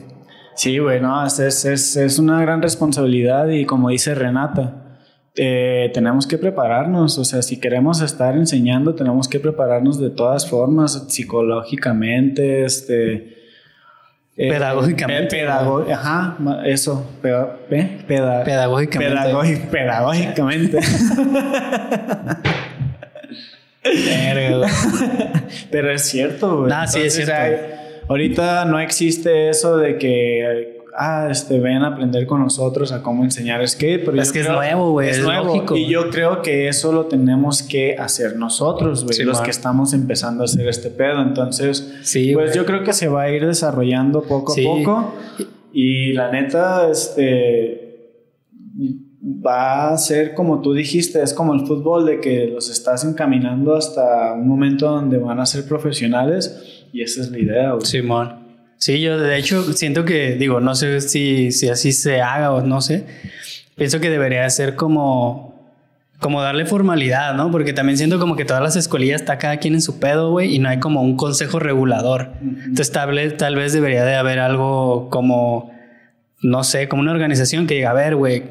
Sí, 0.57 0.79
bueno, 0.79 1.25
es, 1.25 1.38
es, 1.38 1.97
es, 1.97 2.19
una 2.19 2.40
gran 2.40 2.62
responsabilidad 2.62 3.49
y 3.49 3.66
como 3.66 3.90
dice 3.90 4.14
Renata, 4.14 4.73
eh, 5.35 5.90
tenemos 5.92 6.27
que 6.27 6.38
prepararnos, 6.38 7.19
o 7.19 7.25
sea, 7.25 7.42
si 7.42 7.61
queremos 7.61 8.01
estar 8.01 8.35
enseñando, 8.35 8.95
tenemos 8.95 9.29
que 9.29 9.38
prepararnos 9.38 10.01
de 10.01 10.09
todas 10.09 10.49
formas, 10.49 11.05
psicológicamente, 11.09 12.64
este... 12.64 13.37
Eh, 14.38 14.51
pedagógicamente. 14.51 15.40
Eh, 15.40 15.47
ajá, 15.47 16.37
eso, 16.64 17.07
pedagógicamente. 17.21 18.05
pedagógicamente. 19.71 20.79
Pero 25.71 25.90
es 25.90 26.03
cierto, 26.03 26.61
güey. 26.62 26.73
sí, 26.87 27.01
es 27.01 27.14
cierto. 27.14 27.86
Ahorita 28.09 28.64
no 28.64 28.79
existe 28.79 29.49
eso 29.49 29.77
de 29.77 29.99
que 29.99 30.77
ah, 30.97 31.29
este, 31.31 31.61
ven 31.61 31.83
a 31.83 31.88
aprender 31.88 32.27
con 32.27 32.40
nosotros 32.40 32.92
a 32.92 33.03
cómo 33.03 33.25
enseñar 33.25 33.66
skate. 33.66 34.05
Pero 34.05 34.21
es 34.21 34.33
que 34.33 34.40
es 34.40 34.49
nuevo, 34.49 34.92
güey. 34.92 35.11
Es, 35.11 35.21
nuevo. 35.21 35.64
Y 35.77 35.88
yo 35.88 36.11
creo 36.11 36.42
que 36.42 36.69
eso 36.69 36.92
lo 36.92 37.07
tenemos 37.07 37.62
que 37.62 37.97
hacer 37.97 38.37
nosotros, 38.37 39.05
güey. 39.05 39.25
los 39.25 39.40
que 39.40 39.51
estamos 39.51 39.92
empezando 39.92 40.42
a 40.42 40.47
hacer 40.47 40.69
este 40.69 40.90
pedo. 40.90 41.21
Entonces, 41.23 41.99
sí, 42.03 42.33
pues 42.35 42.55
yo 42.55 42.64
creo 42.64 42.83
que 42.83 42.92
se 42.92 43.09
va 43.09 43.23
a 43.23 43.31
ir 43.31 43.47
desarrollando 43.47 44.23
poco 44.23 44.53
a 44.53 44.57
poco. 44.57 45.14
Y 45.73 46.12
la 46.12 46.31
neta, 46.31 46.90
este 46.90 47.83
va 49.45 49.90
a 49.90 49.99
ser 49.99 50.35
como 50.35 50.61
tú 50.61 50.73
dijiste, 50.73 51.23
es 51.23 51.35
como 51.35 51.53
el 51.55 51.66
fútbol, 51.66 52.07
de 52.07 52.21
que 52.21 52.47
los 52.47 52.71
estás 52.71 53.05
encaminando 53.05 53.75
hasta 53.75 54.33
un 54.33 54.47
momento 54.47 54.88
donde 54.88 55.19
van 55.19 55.40
a 55.40 55.47
ser 55.47 55.66
profesionales 55.66 56.76
y 56.96 57.02
esa 57.02 57.20
es 57.20 57.30
la 57.30 57.38
idea, 57.38 57.72
güey. 57.72 57.85
Simón. 57.85 58.46
Sí, 58.78 59.00
yo 59.02 59.18
de 59.18 59.37
hecho 59.37 59.72
siento 59.74 60.06
que, 60.06 60.37
digo, 60.37 60.61
no 60.61 60.74
sé 60.74 61.02
si, 61.02 61.52
si 61.52 61.68
así 61.68 61.92
se 61.92 62.22
haga 62.22 62.52
o 62.52 62.62
no 62.62 62.80
sé. 62.80 63.04
Pienso 63.76 64.00
que 64.00 64.09
debería 64.09 64.48
ser 64.48 64.76
como, 64.76 65.54
como 66.20 66.40
darle 66.40 66.64
formalidad, 66.64 67.35
¿no? 67.35 67.50
Porque 67.50 67.74
también 67.74 67.98
siento 67.98 68.18
como 68.18 68.35
que 68.35 68.46
todas 68.46 68.62
las 68.62 68.76
escuelillas 68.76 69.20
está 69.20 69.37
cada 69.37 69.59
quien 69.59 69.74
en 69.74 69.82
su 69.82 70.00
pedo, 70.00 70.30
güey, 70.30 70.54
y 70.54 70.59
no 70.59 70.70
hay 70.70 70.78
como 70.78 71.02
un 71.02 71.16
consejo 71.16 71.59
regulador. 71.59 72.32
Entonces 72.40 72.92
tal 72.92 73.14
vez, 73.14 73.37
tal 73.37 73.56
vez 73.56 73.74
debería 73.74 74.04
de 74.04 74.14
haber 74.14 74.38
algo 74.38 75.11
como, 75.11 75.70
no 76.40 76.64
sé, 76.64 76.88
como 76.88 77.02
una 77.02 77.12
organización 77.12 77.66
que 77.66 77.74
diga, 77.74 77.90
a 77.90 77.94
ver, 77.94 78.16
güey, 78.16 78.42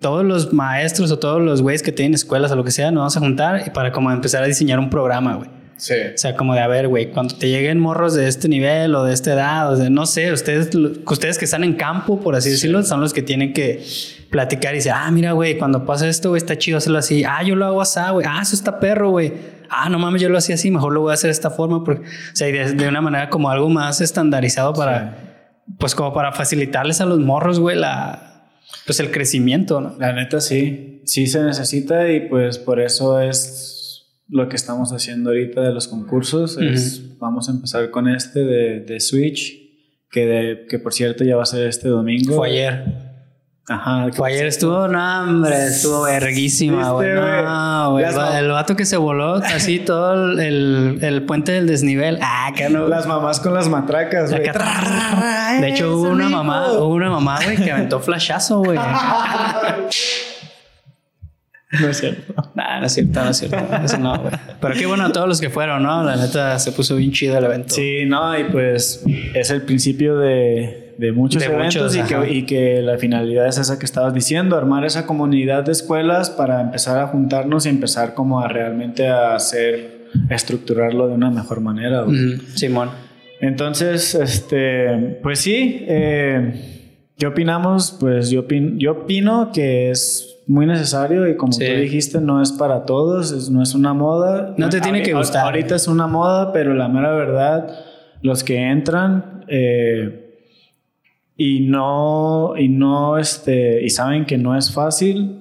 todos 0.00 0.24
los 0.24 0.54
maestros 0.54 1.10
o 1.10 1.18
todos 1.18 1.42
los 1.42 1.60
güeyes 1.60 1.82
que 1.82 1.92
tienen 1.92 2.14
escuelas 2.14 2.50
o 2.50 2.56
lo 2.56 2.64
que 2.64 2.70
sea, 2.70 2.90
nos 2.90 3.02
vamos 3.02 3.16
a 3.18 3.20
juntar 3.20 3.72
para 3.74 3.92
como 3.92 4.10
empezar 4.10 4.42
a 4.42 4.46
diseñar 4.46 4.78
un 4.78 4.88
programa, 4.88 5.34
güey. 5.34 5.59
Sí. 5.80 5.94
O 6.14 6.18
sea, 6.18 6.36
como 6.36 6.52
de, 6.52 6.60
a 6.60 6.68
ver, 6.68 6.88
güey, 6.88 7.10
cuando 7.10 7.34
te 7.34 7.48
lleguen 7.48 7.80
morros 7.80 8.12
de 8.12 8.28
este 8.28 8.48
nivel 8.48 8.94
o 8.94 9.04
de 9.04 9.14
esta 9.14 9.32
edad, 9.32 9.72
o 9.72 9.76
de, 9.76 9.88
no 9.88 10.04
sé, 10.04 10.30
ustedes, 10.30 10.68
ustedes 11.06 11.38
que 11.38 11.46
están 11.46 11.64
en 11.64 11.72
campo, 11.72 12.20
por 12.20 12.36
así 12.36 12.50
decirlo, 12.50 12.82
son 12.82 13.00
los 13.00 13.14
que 13.14 13.22
tienen 13.22 13.54
que 13.54 13.82
platicar 14.28 14.74
y 14.74 14.76
decir, 14.76 14.92
ah, 14.94 15.10
mira, 15.10 15.32
güey, 15.32 15.56
cuando 15.56 15.86
pasa 15.86 16.06
esto, 16.06 16.28
güey, 16.28 16.38
está 16.38 16.58
chido 16.58 16.76
hacerlo 16.76 16.98
así. 16.98 17.24
Ah, 17.24 17.42
yo 17.42 17.56
lo 17.56 17.64
hago 17.64 17.80
así, 17.80 17.98
güey. 18.12 18.26
Ah, 18.28 18.40
eso 18.42 18.54
está 18.54 18.78
perro, 18.78 19.08
güey. 19.08 19.32
Ah, 19.70 19.88
no 19.88 19.98
mames, 19.98 20.20
yo 20.20 20.28
lo 20.28 20.36
hacía 20.36 20.56
así, 20.56 20.70
mejor 20.70 20.92
lo 20.92 21.00
voy 21.00 21.12
a 21.12 21.14
hacer 21.14 21.28
de 21.28 21.32
esta 21.32 21.48
forma. 21.48 21.82
Porque, 21.82 22.02
o 22.02 22.36
sea, 22.36 22.46
de, 22.48 22.86
una 22.86 23.00
manera 23.00 23.30
como 23.30 23.48
algo 23.48 23.70
más 23.70 24.02
estandarizado 24.02 24.74
para, 24.74 25.62
pues 25.78 25.94
como 25.94 26.12
para 26.12 26.32
facilitarles 26.32 27.00
a 27.00 27.06
los 27.06 27.20
morros, 27.20 27.58
güey, 27.58 27.78
la, 27.78 28.50
pues 28.84 29.00
el 29.00 29.10
crecimiento, 29.10 29.80
¿no? 29.80 29.96
La 29.98 30.12
neta 30.12 30.42
sí, 30.42 31.00
sí 31.06 31.26
se 31.26 31.42
necesita 31.42 32.10
y 32.10 32.28
pues 32.28 32.58
por 32.58 32.80
eso 32.80 33.18
es 33.18 33.78
lo 34.30 34.48
que 34.48 34.56
estamos 34.56 34.92
haciendo 34.92 35.30
ahorita 35.30 35.60
de 35.60 35.72
los 35.72 35.88
concursos. 35.88 36.56
es, 36.58 37.18
vamos 37.18 37.48
a 37.48 37.52
empezar 37.52 37.90
con 37.90 38.08
este 38.08 38.40
de, 38.40 38.80
de 38.80 39.00
Switch, 39.00 39.58
que, 40.10 40.26
de, 40.26 40.66
que 40.68 40.78
por 40.78 40.92
cierto 40.92 41.24
ya 41.24 41.36
va 41.36 41.42
a 41.42 41.46
ser 41.46 41.66
este 41.66 41.88
domingo. 41.88 42.36
Fue 42.36 42.48
ayer. 42.48 43.10
Ajá. 43.68 44.08
Fue 44.12 44.30
ayer 44.30 44.46
estuvo, 44.46 44.88
no, 44.88 45.22
hombre, 45.22 45.66
estuvo 45.66 46.02
verguísima, 46.02 46.90
güey. 46.90 47.14
No, 47.14 47.92
güey. 47.92 48.04
El 48.04 48.48
vato 48.48 48.74
que 48.74 48.84
se 48.84 48.96
voló 48.96 49.34
así 49.34 49.78
todo 49.78 50.32
el, 50.32 50.98
el, 51.00 51.22
puente 51.24 51.52
del 51.52 51.66
desnivel. 51.68 52.18
Ah, 52.20 52.52
que 52.56 52.68
no. 52.68 52.88
Las 52.88 53.06
mamás 53.06 53.38
con 53.38 53.54
las 53.54 53.68
matracas, 53.68 54.30
güey. 54.30 54.42
De 55.60 55.68
hecho, 55.68 55.96
hubo 55.96 56.08
una 56.08 56.28
mamá, 56.28 56.72
hubo 56.72 56.94
una 56.94 57.10
mamá, 57.10 57.38
güey, 57.44 57.56
que 57.56 57.70
aventó 57.70 58.00
flashazo, 58.00 58.60
güey. 58.62 58.78
No 61.78 61.88
es 61.88 61.98
cierto. 61.98 62.34
no 62.54 62.84
es 62.86 62.92
cierto, 62.92 63.24
no 63.24 63.30
es 63.30 63.36
cierto. 63.36 63.56
Eso 63.84 63.98
no, 63.98 64.18
güey. 64.18 64.32
Pero 64.60 64.74
qué 64.74 64.86
bueno 64.86 65.04
a 65.04 65.12
todos 65.12 65.28
los 65.28 65.40
que 65.40 65.50
fueron, 65.50 65.82
¿no? 65.84 66.02
La 66.02 66.16
neta 66.16 66.58
se 66.58 66.72
puso 66.72 66.96
bien 66.96 67.12
chido 67.12 67.38
el 67.38 67.44
evento. 67.44 67.74
Sí, 67.74 68.04
no, 68.06 68.36
y 68.38 68.44
pues 68.44 69.04
es 69.34 69.50
el 69.50 69.62
principio 69.62 70.18
de, 70.18 70.94
de 70.98 71.12
muchos 71.12 71.42
eventos 71.42 71.94
y, 71.96 72.02
que, 72.02 72.32
y, 72.32 72.42
que, 72.44 72.82
la 72.82 72.98
finalidad 72.98 73.46
es 73.46 73.58
esa 73.58 73.78
que 73.78 73.86
estabas 73.86 74.12
diciendo, 74.12 74.56
armar 74.56 74.84
esa 74.84 75.06
comunidad 75.06 75.62
de 75.62 75.72
escuelas 75.72 76.28
para 76.28 76.60
empezar 76.60 76.98
a 76.98 77.06
juntarnos 77.06 77.66
y 77.66 77.68
empezar 77.68 78.14
como 78.14 78.40
a 78.40 78.48
realmente 78.48 79.06
a 79.06 79.36
hacer, 79.36 80.08
a 80.28 80.34
estructurarlo 80.34 81.06
de 81.06 81.14
una 81.14 81.30
mejor 81.30 81.60
manera. 81.60 82.04
Simón. 82.54 82.90
Entonces, 83.40 84.14
este, 84.14 85.18
pues 85.22 85.38
sí, 85.38 85.84
eh, 85.88 87.06
¿qué 87.16 87.26
opinamos? 87.26 87.96
Pues 87.98 88.28
yo, 88.28 88.44
yo 88.76 88.92
opino 88.92 89.50
que 89.52 89.90
es 89.90 90.39
muy 90.50 90.66
necesario 90.66 91.28
y 91.28 91.36
como 91.36 91.56
tú 91.56 91.62
dijiste, 91.62 92.20
no 92.20 92.42
es 92.42 92.50
para 92.50 92.84
todos, 92.84 93.48
no 93.50 93.62
es 93.62 93.72
una 93.72 93.94
moda. 93.94 94.52
No 94.58 94.68
te 94.68 94.80
tiene 94.80 95.00
que 95.00 95.14
gustar. 95.14 95.44
Ahorita 95.44 95.76
es 95.76 95.86
una 95.86 96.08
moda, 96.08 96.52
pero 96.52 96.74
la 96.74 96.88
mera 96.88 97.12
verdad, 97.12 97.72
los 98.20 98.42
que 98.42 98.56
entran 98.56 99.44
eh, 99.46 100.42
y 101.36 101.60
no, 101.60 102.54
y 102.58 102.68
no, 102.68 103.16
este, 103.16 103.80
y 103.84 103.90
saben 103.90 104.26
que 104.26 104.38
no 104.38 104.58
es 104.58 104.74
fácil, 104.74 105.38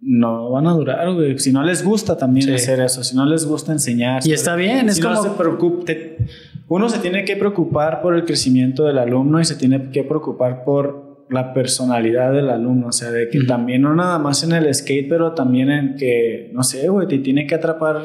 no 0.00 0.50
van 0.52 0.68
a 0.68 0.74
durar, 0.74 1.12
güey. 1.12 1.36
Si 1.40 1.52
no 1.52 1.64
les 1.64 1.84
gusta 1.84 2.16
también 2.16 2.54
hacer 2.54 2.78
eso, 2.78 3.02
si 3.02 3.16
no 3.16 3.26
les 3.26 3.44
gusta 3.44 3.72
enseñar. 3.72 4.24
Y 4.24 4.32
está 4.32 4.54
bien, 4.54 4.88
es 4.88 5.00
como... 5.00 5.20
se 5.24 5.30
preocupe, 5.30 6.18
uno 6.68 6.88
se 6.88 7.00
tiene 7.00 7.24
que 7.24 7.34
preocupar 7.34 8.00
por 8.00 8.14
el 8.14 8.24
crecimiento 8.24 8.84
del 8.84 8.98
alumno 8.98 9.40
y 9.40 9.44
se 9.44 9.56
tiene 9.56 9.90
que 9.90 10.04
preocupar 10.04 10.62
por 10.62 11.11
la 11.32 11.52
personalidad 11.54 12.32
del 12.32 12.50
alumno, 12.50 12.88
o 12.88 12.92
sea, 12.92 13.10
de 13.10 13.28
que 13.28 13.40
también 13.44 13.82
no 13.82 13.94
nada 13.94 14.18
más 14.18 14.44
en 14.44 14.52
el 14.52 14.72
skate, 14.72 15.08
pero 15.08 15.32
también 15.32 15.70
en 15.70 15.96
que, 15.96 16.50
no 16.52 16.62
sé, 16.62 16.88
güey, 16.88 17.08
te 17.08 17.18
tiene 17.18 17.46
que 17.46 17.54
atrapar 17.54 18.02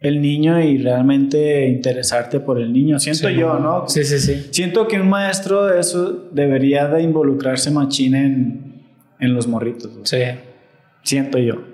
el 0.00 0.22
niño 0.22 0.60
y 0.62 0.78
realmente 0.78 1.66
interesarte 1.68 2.40
por 2.40 2.60
el 2.60 2.72
niño. 2.72 2.98
Siento 2.98 3.28
yo, 3.28 3.58
¿no? 3.58 3.88
Sí, 3.88 4.04
sí, 4.04 4.18
sí. 4.18 4.46
Siento 4.50 4.86
que 4.86 5.00
un 5.00 5.08
maestro 5.08 5.72
eso 5.72 6.28
debería 6.32 6.86
de 6.88 7.02
involucrarse 7.02 7.70
machín 7.70 8.14
en, 8.14 8.82
en 9.18 9.34
los 9.34 9.48
morritos. 9.48 9.90
Sí. 10.04 10.18
Siento 11.02 11.38
yo. 11.38 11.64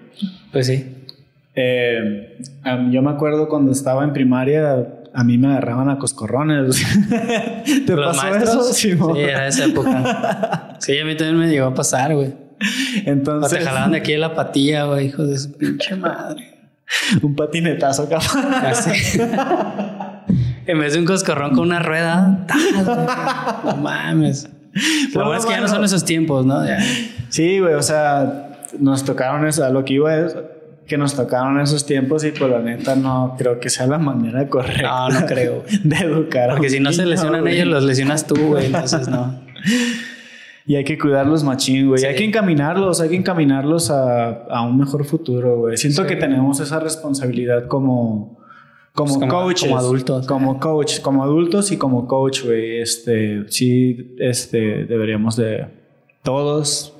Pues 0.52 0.66
sí. 0.66 0.86
Eh, 1.54 2.38
yo 2.90 3.02
me 3.02 3.10
acuerdo 3.10 3.48
cuando 3.48 3.72
estaba 3.72 4.04
en 4.04 4.12
primaria, 4.12 5.03
a 5.14 5.22
mí 5.22 5.38
me 5.38 5.48
agarraban 5.48 5.88
a 5.88 5.98
coscorrones. 5.98 6.82
¿Te 7.86 7.94
¿Los 7.94 8.16
pasó 8.16 8.30
maestros? 8.30 8.70
eso? 8.70 8.74
Sí, 8.74 8.96
era 9.16 9.46
esa 9.46 9.66
época. 9.66 10.76
sí, 10.80 10.98
a 10.98 11.04
mí 11.04 11.16
también 11.16 11.38
me 11.38 11.48
llegó 11.48 11.66
a 11.66 11.74
pasar, 11.74 12.14
güey. 12.14 12.34
Entonces. 13.04 13.52
O 13.52 13.56
te 13.56 13.64
jalaban 13.64 13.92
de 13.92 13.98
aquí 13.98 14.12
de 14.12 14.18
la 14.18 14.34
patilla, 14.34 14.84
güey, 14.84 15.06
hijo 15.06 15.24
de 15.24 15.38
su 15.38 15.52
pinche 15.56 15.94
madre. 15.94 16.54
un 17.22 17.34
patinetazo, 17.34 18.08
cabrón. 18.08 18.44
en 20.66 20.78
vez 20.78 20.94
de 20.94 20.98
un 20.98 21.04
coscorrón 21.06 21.50
con 21.50 21.60
una 21.60 21.78
rueda. 21.78 22.46
no 23.64 23.76
mames. 23.76 24.48
Lo 25.14 25.24
bueno, 25.26 25.38
es 25.38 25.46
que 25.46 25.52
ya 25.52 25.60
no 25.60 25.68
son 25.68 25.84
esos 25.84 26.04
tiempos, 26.04 26.44
¿no? 26.44 26.60
Sí, 27.28 27.60
güey, 27.60 27.74
o 27.74 27.82
sea, 27.82 28.50
nos 28.80 29.04
tocaron 29.04 29.46
eso. 29.46 29.68
Lo 29.70 29.84
que 29.84 29.94
iba 29.94 30.16
es 30.16 30.36
que 30.86 30.98
nos 30.98 31.14
tocaron 31.14 31.60
esos 31.60 31.86
tiempos 31.86 32.24
y 32.24 32.30
por 32.30 32.50
pues, 32.50 32.52
la 32.52 32.60
neta 32.60 32.94
no 32.94 33.34
creo 33.38 33.58
que 33.58 33.70
sea 33.70 33.86
la 33.86 33.98
manera 33.98 34.48
correcta. 34.48 34.82
No, 34.82 35.08
no 35.08 35.26
creo. 35.26 35.64
De 35.84 35.96
educar. 35.96 36.50
Porque 36.50 36.70
si 36.70 36.80
no 36.80 36.92
se 36.92 37.06
lesionan 37.06 37.46
ellos, 37.48 37.66
los 37.66 37.84
lesionas 37.84 38.26
tú, 38.26 38.36
güey. 38.36 38.66
Entonces 38.66 39.08
no. 39.08 39.40
Y 40.66 40.76
hay 40.76 40.84
que 40.84 40.96
cuidarlos 40.96 41.44
machín, 41.44 41.88
güey. 41.88 42.02
Hay 42.06 42.14
que 42.14 42.24
encaminarlos, 42.24 42.98
hay 43.02 43.10
que 43.10 43.16
encaminarlos 43.16 43.90
a, 43.90 44.44
a 44.44 44.62
un 44.62 44.78
mejor 44.78 45.04
futuro, 45.04 45.58
güey. 45.58 45.76
Siento 45.76 46.06
que 46.06 46.16
tenemos 46.16 46.58
esa 46.58 46.80
responsabilidad 46.80 47.66
como, 47.66 48.38
como, 48.94 49.20
como 49.20 49.28
coaches. 49.28 49.68
Como 49.68 49.78
adultos. 49.78 50.26
Como 50.26 50.58
coach, 50.58 51.00
como 51.02 51.22
adultos 51.22 51.70
y 51.70 51.76
como 51.76 52.08
coach, 52.08 52.44
güey. 52.44 52.80
Este, 52.80 53.44
sí, 53.48 54.16
este, 54.18 54.86
deberíamos 54.86 55.36
de 55.36 55.66
todos 56.22 56.94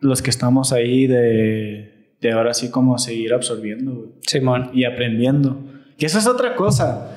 los 0.00 0.20
que 0.20 0.30
estamos 0.30 0.72
ahí 0.72 1.06
de 1.06 1.93
de 2.28 2.34
ahora 2.34 2.54
sí 2.54 2.70
como 2.70 2.98
seguir 2.98 3.32
absorbiendo, 3.34 4.12
Simón. 4.26 4.70
Y 4.72 4.84
aprendiendo. 4.84 5.58
Que 5.98 6.06
eso 6.06 6.18
es 6.18 6.26
otra 6.26 6.56
cosa. 6.56 7.10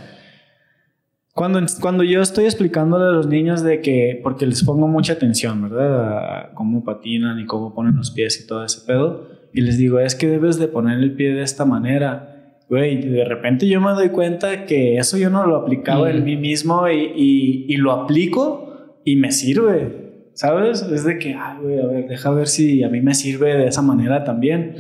Cuando, 1.34 1.60
cuando 1.82 2.04
yo 2.04 2.22
estoy 2.22 2.46
explicándole 2.46 3.06
a 3.06 3.12
los 3.12 3.28
niños 3.28 3.62
de 3.62 3.82
que, 3.82 4.20
porque 4.24 4.48
les 4.48 4.63
pongo 4.63 4.88
mucha 4.88 5.13
atención, 5.13 5.62
¿verdad? 5.62 6.17
A 6.17 6.54
cómo 6.54 6.84
patinan 6.84 7.39
y 7.39 7.46
cómo 7.46 7.76
ponen 7.76 7.96
los 7.96 8.12
pies 8.12 8.41
y 8.41 8.48
todo 8.48 8.65
ese 8.65 8.82
pedo. 8.86 9.30
Y 9.54 9.62
les 9.62 9.78
digo, 9.78 10.00
es 10.00 10.15
que 10.15 10.28
debes 10.28 10.58
de 10.58 10.67
poner 10.67 11.00
el 11.00 11.13
pie 11.13 11.34
de 11.34 11.43
esta 11.43 11.63
manera. 11.63 12.58
Güey, 12.70 13.02
de 13.02 13.24
repente 13.24 13.67
yo 13.67 13.80
me 13.80 13.91
doy 13.91 14.10
cuenta 14.10 14.65
que 14.65 14.98
eso 14.98 15.17
yo 15.17 15.30
no 15.30 15.46
lo 15.46 15.58
aplicaba 15.58 16.10
en 16.10 16.24
mí 16.24 16.36
mismo 16.36 16.89
y, 16.89 17.12
y, 17.15 17.65
y 17.70 17.78
lo 17.78 17.91
aplico 17.91 18.98
y 19.06 19.15
me 19.15 19.32
sirve. 19.32 20.07
¿Sabes? 20.38 20.84
Es 20.84 21.04
de 21.04 21.17
que, 21.17 21.34
ay, 21.34 21.58
güey, 21.62 21.80
a 21.80 21.88
ver, 21.88 22.08
deja 22.08 22.30
ver 22.30 22.47
si 22.47 22.84
a 22.84 22.89
mí 22.89 23.02
me 23.02 23.15
sirve 23.15 23.58
de 23.58 23.67
esa 23.67 23.82
manera 23.82 24.23
también. 24.23 24.76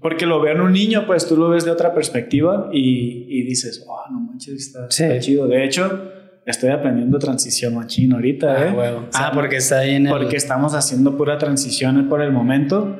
Porque 0.00 0.24
lo 0.24 0.40
veo 0.40 0.54
en 0.54 0.62
un 0.62 0.72
niño, 0.72 1.04
pues 1.06 1.28
tú 1.28 1.36
lo 1.36 1.50
ves 1.50 1.66
de 1.66 1.70
otra 1.70 1.92
perspectiva 1.92 2.70
y, 2.72 3.26
y 3.28 3.42
dices, 3.42 3.84
oh, 3.86 4.10
no 4.10 4.20
manches, 4.20 4.74
está, 4.88 5.18
chido. 5.18 5.46
De 5.46 5.62
hecho, 5.62 6.10
estoy 6.46 6.70
aprendiendo 6.70 7.18
transición 7.18 7.74
machín 7.74 8.14
ahorita, 8.14 8.54
ah, 8.56 8.64
¿eh? 8.64 8.96
ah, 9.12 9.30
porque 9.34 9.56
está 9.56 9.80
ahí 9.80 9.96
en 9.96 10.06
el... 10.06 10.12
Porque 10.12 10.36
estamos 10.36 10.74
haciendo 10.74 11.18
pura 11.18 11.36
transición 11.36 12.08
por 12.08 12.22
el 12.22 12.32
momento, 12.32 12.98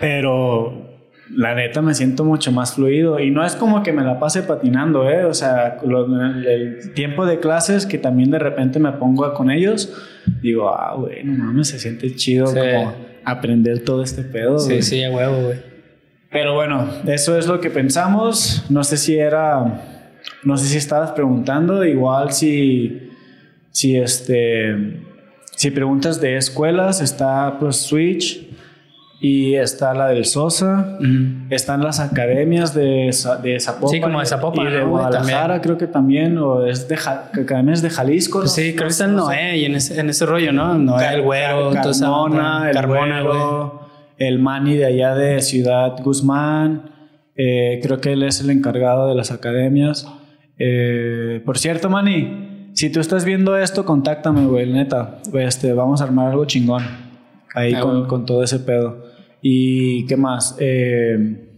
pero 0.00 0.91
la 1.34 1.54
neta 1.54 1.80
me 1.80 1.94
siento 1.94 2.24
mucho 2.24 2.52
más 2.52 2.74
fluido 2.74 3.18
y 3.18 3.30
no 3.30 3.44
es 3.44 3.56
como 3.56 3.82
que 3.82 3.92
me 3.92 4.02
la 4.02 4.18
pase 4.18 4.42
patinando, 4.42 5.08
¿eh? 5.08 5.24
O 5.24 5.34
sea, 5.34 5.78
el 5.82 6.92
tiempo 6.94 7.24
de 7.26 7.40
clases 7.40 7.86
que 7.86 7.98
también 7.98 8.30
de 8.30 8.38
repente 8.38 8.78
me 8.78 8.92
pongo 8.92 9.32
con 9.34 9.50
ellos, 9.50 9.92
digo, 10.42 10.68
ah, 10.68 10.94
güey, 10.96 11.24
no 11.24 11.32
mames, 11.32 11.68
se 11.68 11.78
siente 11.78 12.14
chido 12.14 12.46
como 12.46 12.94
aprender 13.24 13.84
todo 13.84 14.02
este 14.02 14.22
pedo. 14.22 14.58
Sí, 14.58 14.82
sí, 14.82 15.02
a 15.02 15.10
huevo, 15.10 15.42
güey. 15.44 15.58
Pero 16.30 16.54
bueno, 16.54 16.88
eso 17.06 17.36
es 17.36 17.46
lo 17.46 17.60
que 17.60 17.70
pensamos. 17.70 18.64
No 18.70 18.84
sé 18.84 18.96
si 18.96 19.16
era, 19.16 19.82
no 20.42 20.56
sé 20.56 20.66
si 20.66 20.78
estabas 20.78 21.12
preguntando, 21.12 21.84
igual 21.84 22.32
si, 22.32 23.10
si 23.70 23.96
este, 23.96 25.02
si 25.56 25.70
preguntas 25.70 26.20
de 26.20 26.36
escuelas, 26.36 27.00
está 27.00 27.58
pues 27.58 27.76
Switch 27.76 28.48
y 29.24 29.54
está 29.54 29.94
la 29.94 30.08
del 30.08 30.24
Sosa, 30.24 30.98
están 31.48 31.80
las 31.80 32.00
academias 32.00 32.74
de, 32.74 33.16
de 33.40 33.60
Zapopan. 33.60 33.88
Sí, 33.88 34.00
como 34.00 34.18
de 34.18 34.26
Zapopan. 34.26 34.66
Y 34.66 34.70
de 34.70 34.82
Guadalajara 34.82 35.60
creo 35.60 35.78
que 35.78 35.86
también, 35.86 36.36
o 36.38 36.66
es 36.66 36.88
de 36.88 36.96
academias 36.96 37.82
de 37.82 37.90
Jalisco. 37.90 38.48
sí, 38.48 38.74
creo 38.74 38.88
que 38.88 38.90
está 38.90 39.04
el 39.04 39.14
Noé 39.14 39.58
y 39.58 39.64
en 39.64 39.76
ese, 39.76 40.00
en 40.00 40.10
ese 40.10 40.26
rollo, 40.26 40.52
¿no? 40.52 40.76
Noé, 40.76 41.14
el 41.14 41.22
güero, 41.22 41.70
Carmona, 41.70 42.68
el 42.68 42.84
güero, 42.84 43.88
el 44.18 44.40
Mani 44.40 44.76
de 44.76 44.86
allá 44.86 45.14
de 45.14 45.40
Ciudad 45.40 45.96
Guzmán. 46.02 46.90
Eh, 47.36 47.78
creo 47.80 48.00
que 48.00 48.14
él 48.14 48.24
es 48.24 48.40
el 48.40 48.50
encargado 48.50 49.06
de 49.06 49.14
las 49.14 49.30
academias. 49.30 50.04
Eh, 50.58 51.40
por 51.46 51.58
cierto, 51.58 51.88
Mani, 51.88 52.70
si 52.72 52.90
tú 52.90 52.98
estás 52.98 53.24
viendo 53.24 53.56
esto, 53.56 53.84
contáctame, 53.84 54.46
güey, 54.46 54.68
neta. 54.68 55.20
Este, 55.32 55.72
vamos 55.74 56.00
a 56.00 56.04
armar 56.06 56.32
algo 56.32 56.44
chingón 56.44 56.82
ahí 57.54 57.74
ah, 57.74 57.80
con, 57.80 58.08
con 58.08 58.26
todo 58.26 58.42
ese 58.42 58.58
pedo. 58.58 59.11
¿Y 59.42 60.06
qué 60.06 60.16
más? 60.16 60.56
Eh, 60.60 61.48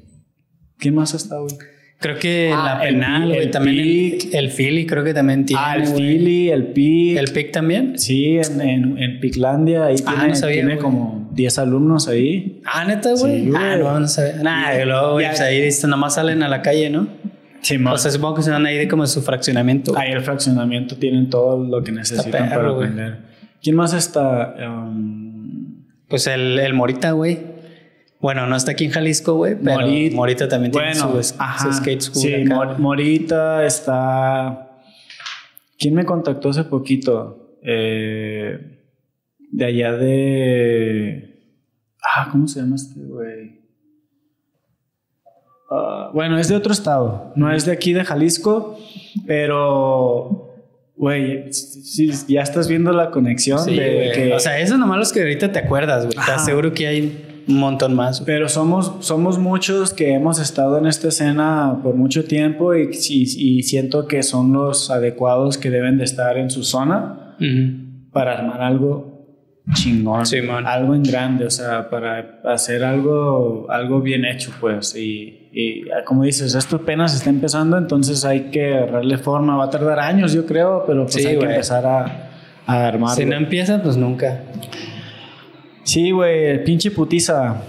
¿Qué 0.79 0.91
más 0.91 1.15
está, 1.15 1.39
güey? 1.39 1.55
Creo 2.01 2.19
que 2.19 2.53
ah, 2.55 2.75
la 2.75 2.81
penal, 2.81 3.29
güey, 3.29 3.51
también 3.51 3.79
el, 3.79 4.35
el, 4.35 4.51
Philly 4.51 4.85
creo 4.85 5.05
que 5.05 5.15
también 5.15 5.47
tiene. 5.47 5.63
Ah, 5.65 5.77
el 5.77 5.87
Philly, 5.87 6.51
el 6.51 6.67
PIC. 6.69 7.17
¿El 7.17 7.33
PIC 7.33 7.53
también? 7.53 7.99
Sí, 7.99 8.37
en, 8.37 8.61
en, 8.61 8.99
en 8.99 9.21
Piclandia 9.21 9.87
ahí 9.87 9.97
ah, 10.05 10.27
tiene, 10.33 10.53
tiene 10.53 10.77
como 10.77 11.31
10 11.33 11.59
alumnos 11.61 12.09
ahí. 12.09 12.61
Ah, 12.67 12.85
neta, 12.85 13.15
güey. 13.15 13.51
ah, 13.55 13.77
no, 13.77 14.01
no 14.01 14.09
sabía. 14.09 14.43
Nah, 14.43 14.85
luego, 14.85 15.13
güey, 15.13 15.27
pues 15.27 15.41
ahí 15.41 15.69
nomás 15.89 16.17
salen 16.17 16.43
a 16.43 16.49
la 16.49 16.61
calle, 16.61 16.91
¿no? 16.91 17.07
Sí, 17.63 17.79
más. 17.79 17.95
O 17.95 17.99
sea, 17.99 18.11
supongo 18.11 18.35
que 18.35 18.43
se 18.43 18.51
van 18.51 18.67
a 18.67 18.73
ir 18.73 18.87
como 18.89 19.07
su 19.07 19.23
fraccionamiento. 19.23 19.97
Ahí 19.97 20.13
el 20.13 20.21
fraccionamiento 20.21 20.97
tienen 20.97 21.31
todo 21.31 21.65
lo 21.65 21.83
que 21.83 21.93
necesitan 21.93 22.51
para 22.51 22.69
aprender. 22.69 23.19
¿Quién 23.63 23.77
más 23.77 23.95
está? 23.95 24.55
Um, 24.59 25.85
pues 26.09 26.27
el, 26.27 26.59
el 26.59 26.75
Morita, 26.75 27.13
güey. 27.13 27.54
Bueno, 28.25 28.47
no 28.47 28.57
está 28.57 28.73
aquí 28.73 28.87
en 28.87 28.91
Jalisco, 28.91 29.35
güey, 29.35 29.55
pero 29.55 29.87
Morita, 30.15 30.49
también 30.49 30.73
tiene 30.73 30.95
su, 30.95 31.23
skate 31.23 32.01
school. 32.01 32.23
Sí, 32.23 32.45
Morita 32.79 33.67
está. 33.67 34.81
¿Quién 35.79 35.95
me 35.95 36.07
contactó 36.07 36.49
hace 36.49 36.65
poquito? 36.65 37.59
Eh, 37.63 38.81
de 39.53 39.65
allá 39.67 39.93
de. 39.93 41.39
Ah, 42.03 42.31
¿cómo 42.33 42.49
se 42.49 42.61
llama 42.61 42.77
este 42.77 42.99
güey? 43.01 43.61
Ah, 45.71 46.11
bueno, 46.15 46.39
es 46.39 46.49
de 46.49 46.57
otro 46.57 46.73
estado, 46.73 47.31
no 47.37 47.53
es 47.53 47.67
de 47.67 47.73
aquí 47.73 47.93
de 47.93 48.07
Jalisco, 48.07 48.79
pero 49.27 50.55
Güey, 50.97 51.51
ya 52.29 52.41
estás 52.41 52.69
viendo 52.69 52.93
la 52.93 53.11
conexión 53.11 53.67
de 53.67 54.13
que... 54.15 54.33
O 54.33 54.39
sea, 54.39 54.61
eso 54.61 54.79
nomás 54.79 54.97
los 54.97 55.13
que 55.13 55.21
ahorita 55.21 55.51
te 55.51 55.59
acuerdas, 55.59 56.07
güey. 56.07 56.17
Te 56.25 56.33
aseguro 56.33 56.73
que 56.73 56.87
hay 56.87 57.34
un 57.49 57.59
montón 57.59 57.95
más. 57.95 58.21
Pero 58.21 58.49
somos, 58.49 58.93
somos 59.01 59.39
muchos 59.39 59.93
que 59.93 60.15
hemos 60.15 60.39
estado 60.39 60.79
en 60.79 60.87
esta 60.87 61.09
escena 61.09 61.81
por 61.83 61.95
mucho 61.95 62.25
tiempo 62.25 62.75
y, 62.75 62.91
y, 62.91 63.63
siento 63.63 64.07
que 64.07 64.23
son 64.23 64.53
los 64.53 64.91
adecuados 64.91 65.59
que 65.59 65.71
deben 65.71 65.99
de 65.99 66.05
estar 66.05 66.37
en 66.39 66.51
su 66.51 66.65
zona 66.65 67.37
para 68.13 68.33
armar 68.33 68.63
algo 68.63 69.15
chingón, 69.73 70.25
algo 70.67 70.95
en 70.95 71.03
grande, 71.03 71.47
o 71.47 71.51
sea, 71.51 71.89
para 71.89 72.41
hacer 72.45 72.85
algo, 72.85 73.67
algo 73.71 74.01
bien 74.01 74.25
hecho, 74.25 74.53
pues. 74.61 74.95
Y, 74.95 75.49
y, 75.53 75.85
como 76.05 76.25
dices, 76.25 76.55
esto 76.55 76.77
apenas 76.77 77.15
está 77.15 77.31
empezando, 77.31 77.79
entonces 77.79 78.25
hay 78.25 78.51
que 78.51 78.71
darle 78.71 79.19
forma. 79.19 79.57
Va 79.57 79.65
a 79.65 79.71
tardar 79.71 80.01
años, 80.01 80.33
yo 80.33 80.45
creo, 80.45 80.85
pero 80.87 81.07
pues 81.07 81.25
hay 81.25 81.39
que 81.39 81.45
empezar 81.45 81.87
a, 81.87 82.31
a 82.67 82.87
armarlo. 82.87 83.17
Si 83.17 83.25
no 83.25 83.37
empieza, 83.37 83.83
pues 83.83 83.97
nunca. 83.97 84.43
Sí, 85.85 86.11
güey, 86.11 86.65
pinche 86.65 86.91
putiza. 86.91 87.63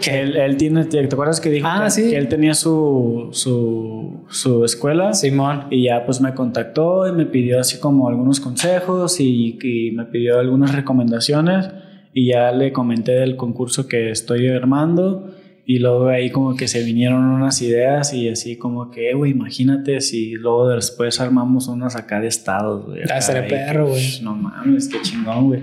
Que 0.00 0.20
él, 0.20 0.36
él, 0.36 0.56
tiene, 0.56 0.84
¿te 0.84 1.00
acuerdas 1.00 1.40
que 1.40 1.48
dijo 1.48 1.66
ah, 1.68 1.88
que, 1.94 2.16
él 2.16 2.28
tenía 2.28 2.54
su, 2.54 3.30
su, 3.32 4.24
su, 4.28 4.64
escuela? 4.64 5.14
Simón. 5.14 5.64
Y 5.70 5.84
ya 5.84 6.04
pues 6.04 6.20
me 6.20 6.34
contactó 6.34 7.08
y 7.08 7.12
me 7.12 7.24
pidió 7.24 7.58
así 7.58 7.80
como 7.80 8.08
algunos 8.08 8.38
consejos 8.38 9.18
y, 9.20 9.58
y, 9.60 9.90
me 9.92 10.04
pidió 10.04 10.38
algunas 10.38 10.74
recomendaciones 10.74 11.70
y 12.12 12.28
ya 12.28 12.52
le 12.52 12.72
comenté 12.72 13.12
del 13.12 13.36
concurso 13.36 13.88
que 13.88 14.10
estoy 14.10 14.48
armando 14.48 15.34
y 15.68 15.80
luego 15.80 16.06
ahí 16.06 16.30
como 16.30 16.54
que 16.54 16.68
se 16.68 16.84
vinieron 16.84 17.24
unas 17.24 17.60
ideas 17.60 18.14
y 18.14 18.28
así 18.28 18.56
como 18.56 18.92
que, 18.92 19.14
güey, 19.14 19.32
imagínate 19.32 20.00
si 20.00 20.34
luego 20.34 20.68
después 20.68 21.20
armamos 21.20 21.66
unas 21.66 21.96
acá 21.96 22.20
de 22.20 22.28
estados, 22.28 22.86
güey. 22.86 23.02
Ah, 23.12 23.20
seré 23.20 23.48
perro, 23.48 23.88
güey. 23.88 24.00
Pues, 24.00 24.22
no 24.22 24.36
mames, 24.36 24.86
qué 24.86 25.02
chingón, 25.02 25.48
güey. 25.48 25.62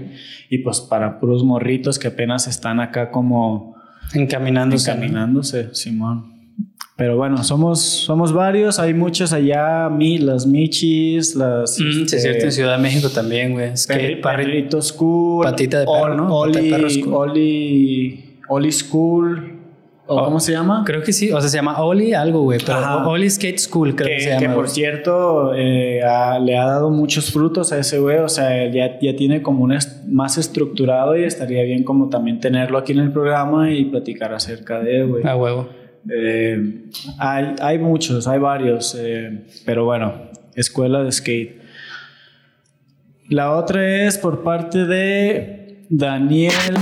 Y 0.49 0.57
pues 0.57 0.81
para 0.81 1.21
puros 1.21 1.45
morritos 1.45 1.97
que 1.99 2.09
apenas 2.09 2.47
están 2.47 2.81
acá 2.81 3.11
como... 3.11 3.77
Encaminándose. 4.13 4.91
Encaminándose, 4.91 5.73
Simón. 5.73 6.33
Pero 6.97 7.15
bueno, 7.15 7.41
somos, 7.41 7.79
somos 7.79 8.33
varios, 8.33 8.79
hay 8.79 8.93
muchos 8.93 9.31
allá, 9.31 9.89
mi, 9.89 10.17
las 10.17 10.45
Michis, 10.45 11.33
las... 11.33 11.79
Mm, 11.79 12.01
este, 12.01 12.19
cierto, 12.19 12.43
en 12.43 12.51
Ciudad 12.51 12.75
de 12.75 12.83
México 12.83 13.09
también, 13.09 13.53
güey. 13.53 13.71
Es 13.71 13.87
que 13.87 14.19
Perrito 14.21 14.81
School. 14.81 15.45
Patita 15.45 15.79
de 15.79 15.85
perro, 15.85 16.15
¿no? 16.15 16.35
Oli, 16.35 17.03
Oli, 17.09 18.39
Oli 18.49 18.71
School. 18.73 19.52
¿O 20.15 20.25
cómo 20.25 20.39
se 20.39 20.51
llama? 20.51 20.83
Creo 20.85 21.01
que 21.03 21.13
sí, 21.13 21.31
o 21.31 21.39
sea, 21.39 21.49
se 21.49 21.57
llama 21.57 21.81
Oli 21.81 22.13
algo, 22.13 22.41
güey, 22.41 22.59
pero 22.65 23.07
Oli 23.07 23.29
Skate 23.29 23.59
School 23.59 23.95
creo 23.95 24.09
que, 24.09 24.23
se 24.23 24.29
llama. 24.29 24.39
Que 24.39 24.49
por 24.49 24.69
cierto, 24.69 25.53
eh, 25.55 26.01
le 26.41 26.57
ha 26.57 26.65
dado 26.65 26.89
muchos 26.89 27.31
frutos 27.31 27.71
a 27.71 27.79
ese 27.79 27.99
güey, 27.99 28.17
o 28.17 28.29
sea, 28.29 28.71
ya, 28.71 28.99
ya 28.99 29.15
tiene 29.15 29.41
como 29.41 29.63
un 29.63 29.77
más 30.07 30.37
estructurado 30.37 31.17
y 31.17 31.23
estaría 31.23 31.63
bien 31.63 31.83
como 31.83 32.09
también 32.09 32.39
tenerlo 32.39 32.77
aquí 32.77 32.91
en 32.91 32.99
el 32.99 33.11
programa 33.11 33.71
y 33.71 33.85
platicar 33.85 34.33
acerca 34.33 34.79
de, 34.79 35.03
güey. 35.03 35.27
A 35.27 35.35
huevo. 35.35 35.69
Eh, 36.09 36.85
hay, 37.17 37.55
hay, 37.61 37.79
muchos, 37.79 38.27
hay 38.27 38.39
varios, 38.39 38.95
eh, 38.99 39.45
pero 39.65 39.85
bueno, 39.85 40.13
escuela 40.55 41.03
de 41.03 41.11
skate. 41.11 41.61
La 43.29 43.55
otra 43.55 44.05
es 44.05 44.17
por 44.17 44.43
parte 44.43 44.85
de 44.85 45.85
Daniel 45.89 46.75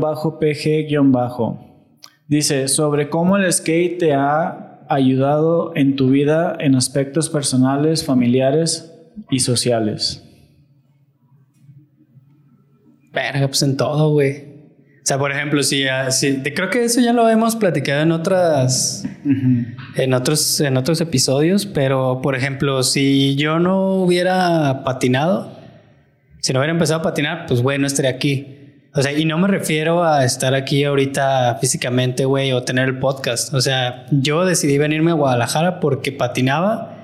bajo 0.00 0.38
PG 0.38 0.86
bajo. 1.10 1.58
Dice, 2.26 2.68
sobre 2.68 3.08
cómo 3.08 3.36
el 3.36 3.50
skate 3.52 3.98
te 3.98 4.14
ha 4.14 4.84
ayudado 4.88 5.72
en 5.74 5.96
tu 5.96 6.10
vida 6.10 6.56
en 6.58 6.74
aspectos 6.74 7.28
personales, 7.28 8.04
familiares 8.04 8.92
y 9.30 9.40
sociales. 9.40 10.24
Verga, 13.12 13.46
pues 13.48 13.62
en 13.62 13.76
todo, 13.76 14.12
güey. 14.12 14.48
O 15.02 15.06
sea, 15.08 15.18
por 15.18 15.32
ejemplo, 15.32 15.62
si, 15.62 15.86
si, 16.10 16.42
creo 16.42 16.68
que 16.68 16.84
eso 16.84 17.00
ya 17.00 17.14
lo 17.14 17.28
hemos 17.30 17.56
platicado 17.56 18.02
en 18.02 18.12
otras, 18.12 19.06
en 19.96 20.12
otros, 20.12 20.60
en 20.60 20.76
otros 20.76 21.00
episodios, 21.00 21.64
pero 21.64 22.20
por 22.22 22.36
ejemplo, 22.36 22.82
si 22.82 23.34
yo 23.36 23.58
no 23.58 23.94
hubiera 23.94 24.84
patinado, 24.84 25.58
si 26.40 26.52
no 26.52 26.60
hubiera 26.60 26.72
empezado 26.72 27.00
a 27.00 27.02
patinar, 27.02 27.46
pues 27.46 27.62
güey, 27.62 27.78
no 27.78 27.86
estaría 27.86 28.10
aquí. 28.10 28.57
O 28.94 29.02
sea, 29.02 29.12
y 29.12 29.24
no 29.24 29.38
me 29.38 29.48
refiero 29.48 30.02
a 30.02 30.24
estar 30.24 30.54
aquí 30.54 30.84
ahorita 30.84 31.58
físicamente, 31.60 32.24
güey, 32.24 32.52
o 32.52 32.62
tener 32.62 32.88
el 32.88 32.98
podcast. 32.98 33.52
O 33.54 33.60
sea, 33.60 34.06
yo 34.10 34.44
decidí 34.44 34.78
venirme 34.78 35.10
a 35.10 35.14
Guadalajara 35.14 35.78
porque 35.80 36.10
patinaba 36.10 36.97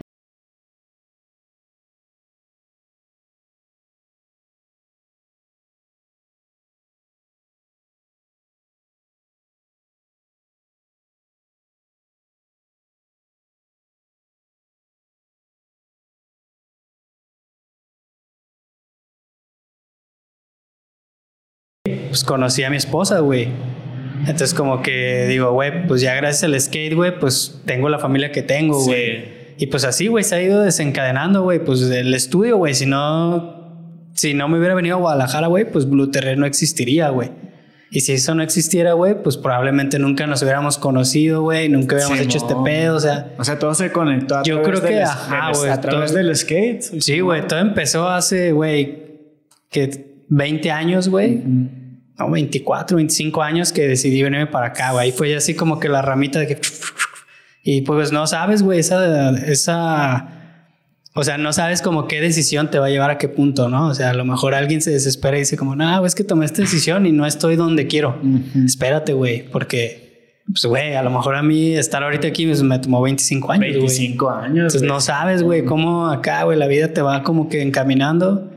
pues 22.15 22.23
conocí 22.23 22.63
a 22.63 22.71
mi 22.71 22.77
esposa, 22.77 23.19
güey. 23.19 23.49
Entonces 24.21 24.55
como 24.55 24.83
que 24.83 25.27
digo, 25.27 25.51
güey, 25.51 25.85
pues 25.89 26.01
ya 26.01 26.15
gracias 26.15 26.45
al 26.45 26.61
skate, 26.61 26.95
güey, 26.95 27.19
pues 27.19 27.61
tengo 27.65 27.89
la 27.89 27.99
familia 27.99 28.31
que 28.31 28.41
tengo, 28.41 28.85
güey. 28.85 29.25
Y 29.59 29.67
pues 29.67 29.85
así, 29.85 30.07
güey, 30.07 30.23
se 30.23 30.37
ha 30.37 30.41
ido 30.41 30.63
desencadenando, 30.63 31.43
güey, 31.43 31.59
pues 31.59 31.83
el 31.83 32.15
estudio, 32.15 32.57
güey, 32.57 32.73
si 32.75 32.87
no, 32.87 34.13
si 34.15 34.33
no 34.33 34.47
me 34.47 34.61
hubiera 34.61 34.77
venido 34.77 34.95
a 34.95 35.01
Guadalajara, 35.01 35.49
güey, 35.49 35.69
pues 35.69 35.91
Blue 35.91 36.13
Terror 36.13 36.39
no 36.39 36.47
existiría, 36.47 37.09
güey. 37.09 37.33
Y 37.91 38.03
si 38.03 38.13
eso 38.13 38.33
no 38.37 38.45
existiera, 38.45 38.93
güey, 38.93 39.21
pues 39.21 39.37
probablemente 39.37 39.99
nunca 39.99 40.29
nos 40.29 40.41
hubiéramos 40.43 40.79
conocido, 40.79 41.43
güey, 41.43 41.69
nunca 41.69 41.97
hubiéramos 41.97 42.21
hecho 42.21 42.39
este 42.39 42.55
pedo, 42.65 42.95
o 42.95 43.01
sea. 43.01 43.35
O 43.39 43.43
sea, 43.43 43.59
todo 43.59 43.75
se 43.75 43.91
conectó 43.91 44.37
a 44.37 44.45
Yo 44.45 44.63
creo 44.63 44.81
que, 44.81 45.03
ajá, 45.03 45.51
güey. 45.53 45.69
A 45.69 45.81
través 45.81 46.15
del 46.15 46.35
skate. 46.37 46.81
Sí, 46.81 47.19
güey, 47.19 47.45
todo 47.49 47.59
empezó 47.59 48.09
hace, 48.09 48.53
güey, 48.53 49.03
que 49.69 50.23
20 50.29 50.71
años, 50.71 51.09
güey 51.09 51.43
no, 52.19 52.31
24, 52.31 52.97
25 52.97 53.43
años 53.43 53.73
que 53.73 53.89
decidí 53.89 54.23
venirme 54.23 54.47
para 54.47 54.67
acá, 54.69 54.93
güey. 54.93 55.07
Ahí 55.07 55.13
fue 55.13 55.35
así 55.35 55.55
como 55.55 55.81
que 55.81 55.89
la 55.89 56.03
ramita 56.03 56.39
de 56.39 56.47
que... 56.47 56.61
Y 57.67 57.81
pues 57.81 58.13
no 58.13 58.27
sabes, 58.27 58.63
güey, 58.63 58.79
esa, 58.79 59.31
esa... 59.47 60.29
O 61.15 61.23
sea, 61.23 61.39
no 61.39 61.53
sabes 61.53 61.81
como 61.81 62.09
qué 62.09 62.21
decisión 62.21 62.71
te 62.71 62.79
va 62.79 62.87
a 62.87 62.91
llevar 62.91 63.11
a 63.11 63.19
qué 63.19 63.29
punto, 63.29 63.69
¿no? 63.69 63.89
O 63.89 63.95
sea, 63.95 64.11
a 64.11 64.15
lo 64.15 64.25
mejor 64.25 64.55
alguien 64.55 64.83
se 64.83 64.91
desespera 64.91 65.37
y 65.37 65.41
dice 65.41 65.57
como, 65.57 65.77
no, 65.77 66.05
es 66.05 66.15
que 66.15 66.25
tomé 66.25 66.45
esta 66.45 66.61
decisión 66.63 67.07
y 67.07 67.13
no 67.13 67.25
estoy 67.25 67.57
donde 67.57 67.87
quiero. 67.87 68.21
Espérate, 68.65 69.13
güey, 69.13 69.49
porque 69.49 70.05
pues, 70.47 70.67
güey, 70.67 70.95
a 70.95 71.03
lo 71.03 71.11
mejor 71.11 71.37
a 71.37 71.43
mí 71.43 71.75
estar 71.75 72.03
ahorita 72.03 72.29
aquí 72.29 72.47
pues, 72.47 72.63
me 72.63 72.79
tomó 72.79 73.01
25 73.01 73.53
años. 73.53 73.77
25 73.77 74.31
años. 74.31 74.57
Entonces 74.57 74.83
no 74.83 75.01
sabes, 75.01 75.43
güey, 75.43 75.65
cómo 75.65 76.09
acá, 76.09 76.45
güey, 76.45 76.59
la 76.59 76.67
vida 76.67 76.89
te 76.93 77.01
va 77.01 77.23
como 77.23 77.49
que 77.49 77.63
encaminando. 77.63 78.53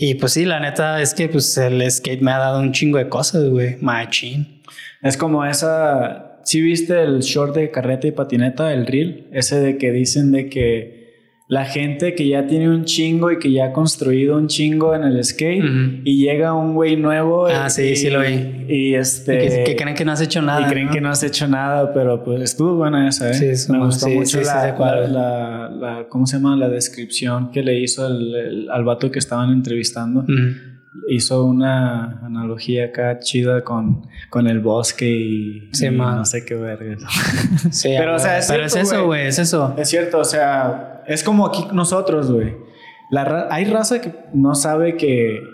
Y 0.00 0.14
pues 0.14 0.34
sí, 0.34 0.44
la 0.44 0.60
neta 0.60 1.02
es 1.02 1.12
que 1.12 1.28
pues 1.28 1.58
el 1.58 1.90
skate 1.90 2.22
me 2.22 2.30
ha 2.30 2.38
dado 2.38 2.60
un 2.60 2.70
chingo 2.70 2.98
de 2.98 3.08
cosas, 3.08 3.48
güey, 3.48 3.78
machín. 3.80 4.62
Es 5.02 5.16
como 5.16 5.44
esa. 5.44 6.38
¿Sí 6.44 6.62
viste 6.62 7.02
el 7.02 7.18
short 7.18 7.56
de 7.56 7.72
carreta 7.72 8.06
y 8.06 8.12
patineta, 8.12 8.72
el 8.72 8.86
reel? 8.86 9.26
Ese 9.32 9.58
de 9.58 9.76
que 9.76 9.90
dicen 9.90 10.30
de 10.30 10.48
que 10.48 10.97
la 11.48 11.64
gente 11.64 12.14
que 12.14 12.28
ya 12.28 12.46
tiene 12.46 12.68
un 12.68 12.84
chingo 12.84 13.32
y 13.32 13.38
que 13.38 13.50
ya 13.50 13.66
ha 13.66 13.72
construido 13.72 14.36
un 14.36 14.48
chingo 14.48 14.94
en 14.94 15.02
el 15.02 15.24
skate 15.24 15.64
y 16.04 16.22
llega 16.22 16.52
un 16.52 16.74
güey 16.74 16.96
nuevo. 16.96 17.46
Ah, 17.46 17.70
sí, 17.70 17.96
sí 17.96 18.10
lo 18.10 18.20
vi. 18.20 18.66
Y 18.68 18.94
este. 18.94 19.64
que, 19.64 19.74
creen 19.74 19.94
que 19.94 20.04
no 20.04 20.12
has 20.12 20.20
hecho 20.20 20.42
nada. 20.42 20.66
Y 20.66 20.70
creen 20.70 20.90
que 20.90 21.00
no 21.00 21.08
has 21.08 21.22
hecho 21.22 21.48
nada, 21.48 21.94
pero 21.94 22.22
pues 22.22 22.42
estuvo 22.42 22.74
buena 22.74 23.08
esa, 23.08 23.30
¿eh? 23.30 23.56
Sí, 23.56 23.72
Me 23.72 23.78
gustó 23.78 24.08
mucho 24.08 24.42
la, 24.42 25.68
la, 25.70 26.06
¿Cómo 26.10 26.26
se 26.26 26.36
llama? 26.36 26.54
La 26.54 26.68
descripción 26.68 27.50
que 27.50 27.62
le 27.62 27.80
hizo 27.80 28.06
el, 28.06 28.68
al 28.70 28.84
vato 28.84 29.10
que 29.10 29.18
estaban 29.18 29.50
entrevistando. 29.50 30.26
Hizo 31.08 31.44
una 31.44 32.20
analogía 32.26 32.86
acá 32.86 33.20
chida 33.20 33.64
con, 33.64 34.06
con 34.28 34.48
el 34.48 34.60
bosque 34.60 35.08
y, 35.08 35.70
no 35.92 36.24
sé 36.26 36.44
qué 36.44 36.56
verga. 36.56 36.96
Sí, 37.70 37.94
pero, 37.98 38.16
o 38.16 38.18
sea, 38.18 38.38
es, 38.38 38.48
pero 38.48 38.66
es 38.66 38.76
eso, 38.76 39.06
güey, 39.06 39.28
es 39.28 39.38
eso. 39.38 39.74
Es 39.78 39.88
cierto, 39.88 40.18
o 40.18 40.24
sea 40.24 40.96
es 41.08 41.24
como 41.24 41.46
aquí 41.46 41.66
nosotros, 41.72 42.30
güey. 42.30 42.56
hay 43.50 43.64
raza 43.64 44.00
que 44.00 44.14
no 44.34 44.54
sabe 44.54 44.96
que, 44.96 45.50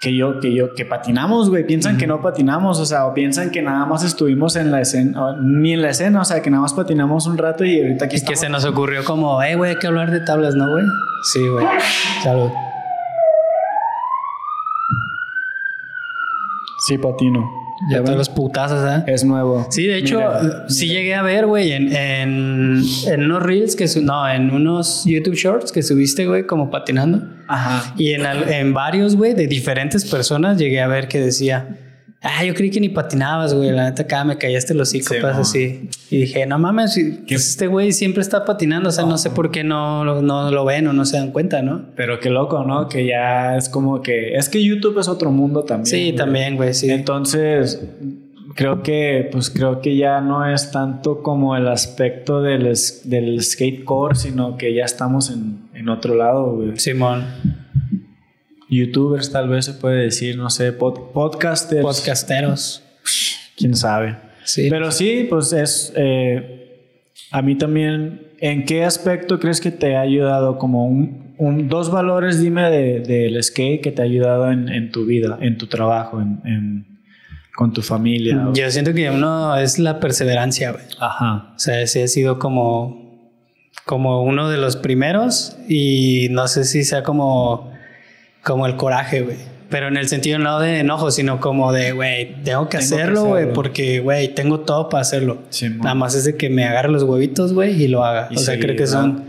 que 0.00 0.14
yo, 0.16 0.38
que 0.40 0.54
yo, 0.54 0.74
que 0.74 0.84
patinamos, 0.84 1.50
güey. 1.50 1.66
Piensan 1.66 1.98
que 1.98 2.06
no 2.06 2.22
patinamos, 2.22 2.78
o 2.78 2.86
sea, 2.86 3.06
o 3.06 3.14
piensan 3.14 3.50
que 3.50 3.60
nada 3.60 3.84
más 3.86 4.04
estuvimos 4.04 4.56
en 4.56 4.70
la 4.70 4.80
escena, 4.80 5.36
ni 5.42 5.72
en 5.72 5.82
la 5.82 5.90
escena, 5.90 6.20
o 6.20 6.24
sea, 6.24 6.40
que 6.42 6.50
nada 6.50 6.62
más 6.62 6.74
patinamos 6.74 7.26
un 7.26 7.38
rato 7.38 7.64
y 7.64 7.80
ahorita 7.80 8.04
aquí 8.04 8.16
Y 8.16 8.24
que 8.24 8.36
se 8.36 8.48
nos 8.48 8.64
ocurrió 8.64 9.04
como, 9.04 9.42
eh, 9.42 9.56
güey, 9.56 9.72
hay 9.72 9.78
que 9.78 9.88
hablar 9.88 10.10
de 10.10 10.20
tablas, 10.20 10.54
¿no, 10.54 10.70
güey? 10.70 10.84
Sí, 11.32 11.46
güey. 11.48 11.66
Salud. 12.22 12.50
Sí, 16.86 16.98
patino. 16.98 17.48
Ya 17.90 18.02
todos 18.02 18.18
los 18.18 18.28
putazos, 18.28 18.84
¿eh? 18.88 19.04
Es 19.06 19.24
nuevo. 19.24 19.66
Sí, 19.70 19.86
de 19.86 19.98
hecho, 19.98 20.20
sí 20.68 20.88
llegué 20.88 21.14
a 21.14 21.22
ver, 21.22 21.46
güey, 21.46 21.72
en, 21.72 21.94
en, 21.94 22.82
en, 23.06 23.24
unos 23.24 23.42
reels 23.42 23.76
que... 23.76 23.86
no, 24.00 24.28
en 24.28 24.50
unos 24.50 25.04
YouTube 25.04 25.34
Shorts 25.34 25.72
que 25.72 25.82
subiste, 25.82 26.26
güey, 26.26 26.46
como 26.46 26.70
patinando. 26.70 27.22
Ajá. 27.48 27.94
Y 27.98 28.12
en, 28.12 28.24
en 28.24 28.72
varios, 28.72 29.16
güey, 29.16 29.34
de 29.34 29.46
diferentes 29.46 30.04
personas 30.04 30.58
llegué 30.58 30.80
a 30.80 30.86
ver 30.86 31.08
que 31.08 31.20
decía... 31.20 31.76
Ah, 32.24 32.44
yo 32.44 32.54
creí 32.54 32.70
que 32.70 32.80
ni 32.80 32.88
patinabas, 32.88 33.52
güey. 33.52 33.72
La 33.72 33.90
neta 33.90 34.04
acá 34.04 34.24
me 34.24 34.38
callaste 34.38 34.74
los 34.74 34.88
hocico, 34.88 35.12
sí, 35.12 35.20
así. 35.24 35.88
Y 36.08 36.18
dije, 36.18 36.46
no 36.46 36.56
mames, 36.56 36.96
pues 37.26 37.48
este 37.48 37.66
güey 37.66 37.92
siempre 37.92 38.22
está 38.22 38.44
patinando. 38.44 38.90
O 38.90 38.92
sea, 38.92 39.04
no 39.04 39.18
sé 39.18 39.30
por 39.30 39.50
qué 39.50 39.64
no, 39.64 40.04
no 40.22 40.50
lo 40.52 40.64
ven 40.64 40.86
o 40.86 40.92
no 40.92 41.04
se 41.04 41.16
dan 41.16 41.32
cuenta, 41.32 41.62
¿no? 41.62 41.86
Pero 41.96 42.20
qué 42.20 42.30
loco, 42.30 42.62
¿no? 42.64 42.88
Que 42.88 43.06
ya 43.06 43.56
es 43.56 43.68
como 43.68 44.02
que... 44.02 44.36
Es 44.36 44.48
que 44.48 44.62
YouTube 44.62 45.00
es 45.00 45.08
otro 45.08 45.32
mundo 45.32 45.64
también. 45.64 45.86
Sí, 45.86 46.02
güey. 46.02 46.14
también, 46.14 46.54
güey, 46.54 46.74
sí. 46.74 46.90
Entonces, 46.92 47.82
creo 48.54 48.84
que, 48.84 49.28
pues 49.32 49.50
creo 49.50 49.80
que 49.80 49.96
ya 49.96 50.20
no 50.20 50.46
es 50.46 50.70
tanto 50.70 51.24
como 51.24 51.56
el 51.56 51.66
aspecto 51.66 52.40
del, 52.40 52.72
del 53.04 53.42
skatecore, 53.42 54.14
sino 54.14 54.56
que 54.56 54.72
ya 54.74 54.84
estamos 54.84 55.28
en, 55.28 55.58
en 55.74 55.88
otro 55.88 56.14
lado, 56.14 56.54
güey. 56.54 56.78
Simón 56.78 57.24
youtubers 58.72 59.30
tal 59.30 59.48
vez 59.48 59.66
se 59.66 59.74
puede 59.74 60.02
decir, 60.02 60.36
no 60.36 60.50
sé, 60.50 60.72
pod 60.72 61.12
podcasters. 61.12 61.82
Podcasteros. 61.82 62.82
Quién 63.56 63.76
sabe. 63.76 64.16
Sí. 64.44 64.68
Pero 64.70 64.90
sí, 64.90 65.26
pues 65.28 65.52
es, 65.52 65.92
eh, 65.94 66.62
a 67.30 67.42
mí 67.42 67.56
también, 67.56 68.28
¿en 68.40 68.64
qué 68.64 68.84
aspecto 68.84 69.38
crees 69.38 69.60
que 69.60 69.70
te 69.70 69.96
ha 69.96 70.00
ayudado 70.00 70.58
como 70.58 70.86
un, 70.86 71.34
un 71.38 71.68
dos 71.68 71.90
valores, 71.90 72.40
dime, 72.40 72.70
del 72.70 73.04
de, 73.04 73.42
skate 73.42 73.82
que 73.82 73.92
te 73.92 74.02
ha 74.02 74.04
ayudado 74.04 74.50
en, 74.50 74.68
en, 74.68 74.90
tu 74.90 75.04
vida, 75.04 75.38
en 75.40 75.58
tu 75.58 75.66
trabajo, 75.66 76.20
en, 76.20 76.40
en 76.44 76.92
con 77.54 77.72
tu 77.72 77.82
familia? 77.82 78.48
Yo 78.54 78.70
siento 78.70 78.94
que 78.94 79.10
uno 79.10 79.56
es 79.56 79.78
la 79.78 80.00
perseverancia, 80.00 80.72
güey. 80.72 80.84
Ajá. 80.98 81.52
O 81.54 81.58
sea, 81.58 81.80
ese 81.80 82.02
ha 82.02 82.08
sido 82.08 82.38
como, 82.38 83.30
como 83.84 84.22
uno 84.22 84.48
de 84.48 84.56
los 84.56 84.76
primeros 84.76 85.56
y 85.68 86.28
no 86.30 86.48
sé 86.48 86.64
si 86.64 86.84
sea 86.84 87.02
como 87.02 87.71
como 88.42 88.66
el 88.66 88.76
coraje, 88.76 89.22
güey. 89.22 89.36
Pero 89.70 89.88
en 89.88 89.96
el 89.96 90.06
sentido 90.06 90.38
no 90.38 90.60
de 90.60 90.80
enojo, 90.80 91.10
sino 91.10 91.40
como 91.40 91.72
de, 91.72 91.92
güey, 91.92 92.42
tengo 92.42 92.68
que 92.68 92.78
tengo 92.78 92.94
hacerlo, 92.94 93.24
güey, 93.24 93.52
porque, 93.54 94.00
güey, 94.00 94.28
tengo 94.34 94.60
todo 94.60 94.90
para 94.90 95.00
hacerlo. 95.00 95.38
Sí, 95.48 95.70
Nada 95.70 95.94
más 95.94 96.14
es 96.14 96.24
de 96.24 96.36
que 96.36 96.50
me 96.50 96.64
agarre 96.64 96.90
los 96.90 97.04
huevitos, 97.04 97.54
güey, 97.54 97.82
y 97.82 97.88
lo 97.88 98.04
haga. 98.04 98.28
Y 98.30 98.36
o 98.36 98.38
sea, 98.38 98.58
creo 98.58 98.76
que 98.76 98.86
son 98.86 99.24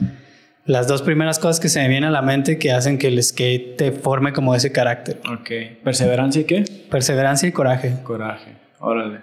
las 0.66 0.88
dos 0.88 1.02
primeras 1.02 1.40
cosas 1.40 1.62
que 1.62 1.70
se 1.70 1.82
me 1.82 1.88
vienen 1.88 2.10
a 2.10 2.12
la 2.12 2.22
mente 2.22 2.58
que 2.58 2.74
hacen 2.74 2.98
que 2.98 3.08
el 3.08 3.24
skate 3.24 3.78
te 3.78 3.92
forme 3.94 4.34
como 4.34 4.54
ese 4.54 4.74
carácter. 4.74 5.22
Ok. 5.32 5.82
¿Perseverancia 5.84 6.42
y 6.42 6.44
qué? 6.44 6.66
Perseverancia 6.90 7.48
y 7.48 7.54
coraje. 7.54 7.96
Coraje. 8.04 8.52
Órale. 8.80 9.20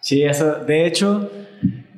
Sí, 0.00 0.22
eso, 0.22 0.54
de 0.56 0.86
hecho, 0.86 1.30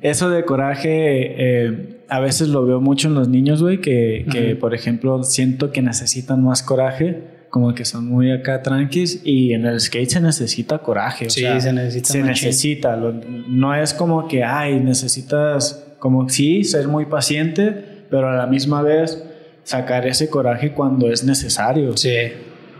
eso 0.01 0.29
de 0.29 0.43
coraje, 0.45 0.87
eh, 0.87 1.94
a 2.09 2.19
veces 2.19 2.49
lo 2.49 2.65
veo 2.65 2.81
mucho 2.81 3.07
en 3.07 3.15
los 3.15 3.27
niños, 3.27 3.61
güey, 3.61 3.81
que, 3.81 4.25
que 4.31 4.55
por 4.55 4.73
ejemplo, 4.73 5.23
siento 5.23 5.71
que 5.71 5.81
necesitan 5.81 6.43
más 6.43 6.61
coraje, 6.61 7.23
como 7.49 7.73
que 7.73 7.85
son 7.85 8.07
muy 8.07 8.31
acá 8.31 8.61
tranquis, 8.61 9.21
y 9.23 9.53
en 9.53 9.65
el 9.65 9.79
skate 9.79 10.09
se 10.09 10.21
necesita 10.21 10.79
coraje. 10.79 11.27
O 11.27 11.29
sí, 11.29 11.41
sea, 11.41 11.59
se 11.59 11.73
necesita. 11.73 12.09
Se 12.09 12.19
machín. 12.19 12.47
necesita. 12.47 12.95
Lo, 12.95 13.13
no 13.13 13.73
es 13.75 13.93
como 13.93 14.27
que, 14.27 14.43
ay, 14.43 14.79
necesitas, 14.79 15.85
como 15.99 16.29
sí, 16.29 16.63
ser 16.63 16.87
muy 16.87 17.05
paciente, 17.05 18.05
pero 18.09 18.29
a 18.29 18.35
la 18.35 18.47
misma 18.47 18.81
vez 18.81 19.23
sacar 19.63 20.05
ese 20.05 20.29
coraje 20.29 20.73
cuando 20.73 21.11
es 21.11 21.23
necesario. 21.23 21.95
Sí 21.97 22.11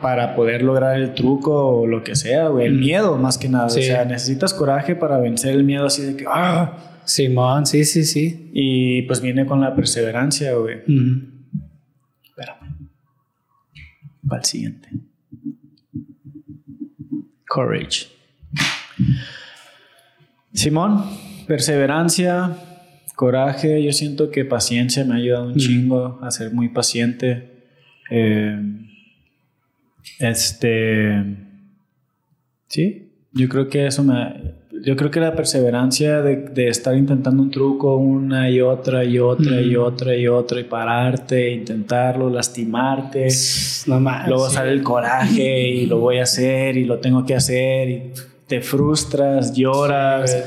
para 0.01 0.36
poder 0.36 0.61
lograr 0.61 0.97
el 0.97 1.15
truco 1.15 1.80
o 1.80 1.88
lo 1.88 2.03
que 2.03 2.15
sea, 2.15 2.49
güey. 2.49 2.67
El 2.67 2.76
miedo, 2.76 3.17
más 3.17 3.39
que 3.39 3.49
nada. 3.49 3.69
Sí. 3.69 3.80
O 3.80 3.84
sea, 3.84 4.05
necesitas 4.05 4.53
coraje 4.53 4.95
para 4.95 5.17
vencer 5.17 5.55
el 5.55 5.63
miedo 5.63 5.88
así 5.88 6.03
de 6.03 6.15
que, 6.15 6.26
¡ah! 6.28 6.94
Simón, 7.06 7.66
sí, 7.66 7.86
sí, 7.86 8.03
sí. 8.03 8.51
Y 8.53 9.03
pues 9.03 9.22
viene 9.22 9.45
con 9.45 9.62
la 9.62 9.76
perseverancia, 9.76 10.53
güey. 10.53 10.78
Uh 10.88 10.91
-huh. 10.91 11.32
Espérame. 12.24 12.89
Para 14.28 14.41
el 14.41 14.45
siguiente. 14.45 14.89
Courage. 17.47 18.08
Simón, 20.53 21.03
perseverancia, 21.47 22.58
coraje. 23.16 23.84
Yo 23.84 23.91
siento 23.93 24.32
que 24.32 24.45
paciencia 24.45 25.03
me 25.06 25.14
ha 25.14 25.18
ayudado 25.18 25.47
un 25.47 25.56
chingo 25.56 26.20
a 26.22 26.32
ser 26.32 26.53
muy 26.53 26.70
paciente. 26.70 27.66
Eh, 28.10 28.60
este. 30.20 31.24
Sí, 32.68 33.12
yo 33.32 33.47
creo 33.49 33.70
que 33.70 33.88
eso 33.88 34.03
me. 34.03 34.56
Yo 34.86 34.95
creo 34.95 35.09
que 35.09 35.19
la 35.19 35.36
perseverancia 35.36 36.21
de, 36.21 36.36
de 36.36 36.67
estar 36.67 36.95
intentando 36.95 37.41
un 37.41 37.49
truco 37.49 37.97
una 37.97 38.51
y 38.51 38.61
otra 38.61 39.03
y 39.03 39.17
otra 39.17 39.59
y 39.59 39.75
otra 39.75 40.15
y 40.15 40.27
otra 40.27 40.59
y 40.59 40.63
pararte, 40.63 41.51
intentarlo, 41.53 42.29
lastimarte. 42.29 43.27
No 43.88 43.99
más. 43.99 44.27
Luego 44.27 44.47
sale 44.47 44.71
el 44.71 44.83
coraje 44.83 45.67
y 45.69 45.86
lo 45.88 45.97
voy 45.99 46.19
a 46.19 46.23
hacer 46.23 46.77
y 46.77 46.86
lo 46.86 46.99
tengo 46.99 47.25
que 47.25 47.33
hacer 47.33 47.89
y 47.89 48.11
te 48.47 48.61
frustras, 48.61 49.53
lloras, 49.55 50.31
Sí, 50.31 50.38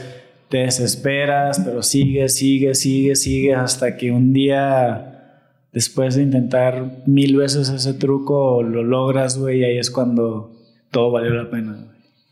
te 0.49 0.59
desesperas, 0.59 1.61
pero 1.65 1.83
sigues, 1.83 2.37
sigues, 2.37 2.79
sigues, 2.81 3.21
sigues 3.23 3.57
hasta 3.59 3.97
que 3.97 4.13
un 4.13 4.33
día, 4.33 5.43
después 5.73 6.15
de 6.15 6.23
intentar 6.23 7.03
mil 7.07 7.37
veces 7.37 7.69
ese 7.71 7.93
truco, 7.95 8.63
lo 8.63 8.83
logras, 8.85 9.37
güey, 9.37 9.61
y 9.61 9.65
ahí 9.65 9.79
es 9.79 9.91
cuando 9.91 10.53
todo 10.93 11.11
valió 11.11 11.31
la 11.35 11.51
pena. 11.51 11.77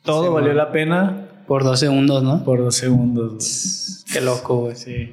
Todo 0.03 0.29
Sí, 0.29 0.33
valió 0.33 0.49
man. 0.51 0.57
la 0.57 0.73
pena 0.73 1.26
Por 1.47 1.65
dos 1.65 1.81
segundos, 1.81 2.23
¿no? 2.23 2.45
por 2.45 2.59
dos 2.59 2.75
segundos. 2.77 4.03
güey. 4.05 4.13
Qué 4.13 4.21
loco, 4.25 4.61
güey. 4.63 4.77
Sí. 4.77 5.11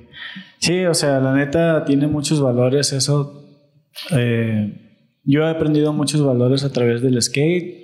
Sí, 0.60 0.86
o 0.86 0.94
sea, 0.94 1.20
la 1.20 1.34
neta 1.36 1.84
tiene 1.86 2.08
muchos 2.08 2.40
valores 2.42 2.94
eso. 2.94 3.44
Eh, 4.12 4.74
yo 5.24 5.44
he 5.46 5.50
aprendido 5.50 5.92
muchos 5.94 6.24
valores 6.24 6.64
a 6.64 6.72
través 6.72 7.02
del 7.02 7.22
skate. 7.22 7.84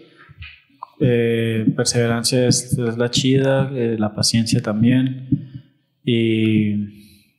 Eh, 1.02 1.66
perseverancia 1.76 2.48
es, 2.48 2.78
es 2.78 2.98
la 2.98 3.10
chida, 3.10 3.70
eh, 3.74 3.96
la 4.00 4.14
paciencia 4.16 4.62
también. 4.62 5.28
Y 6.04 6.74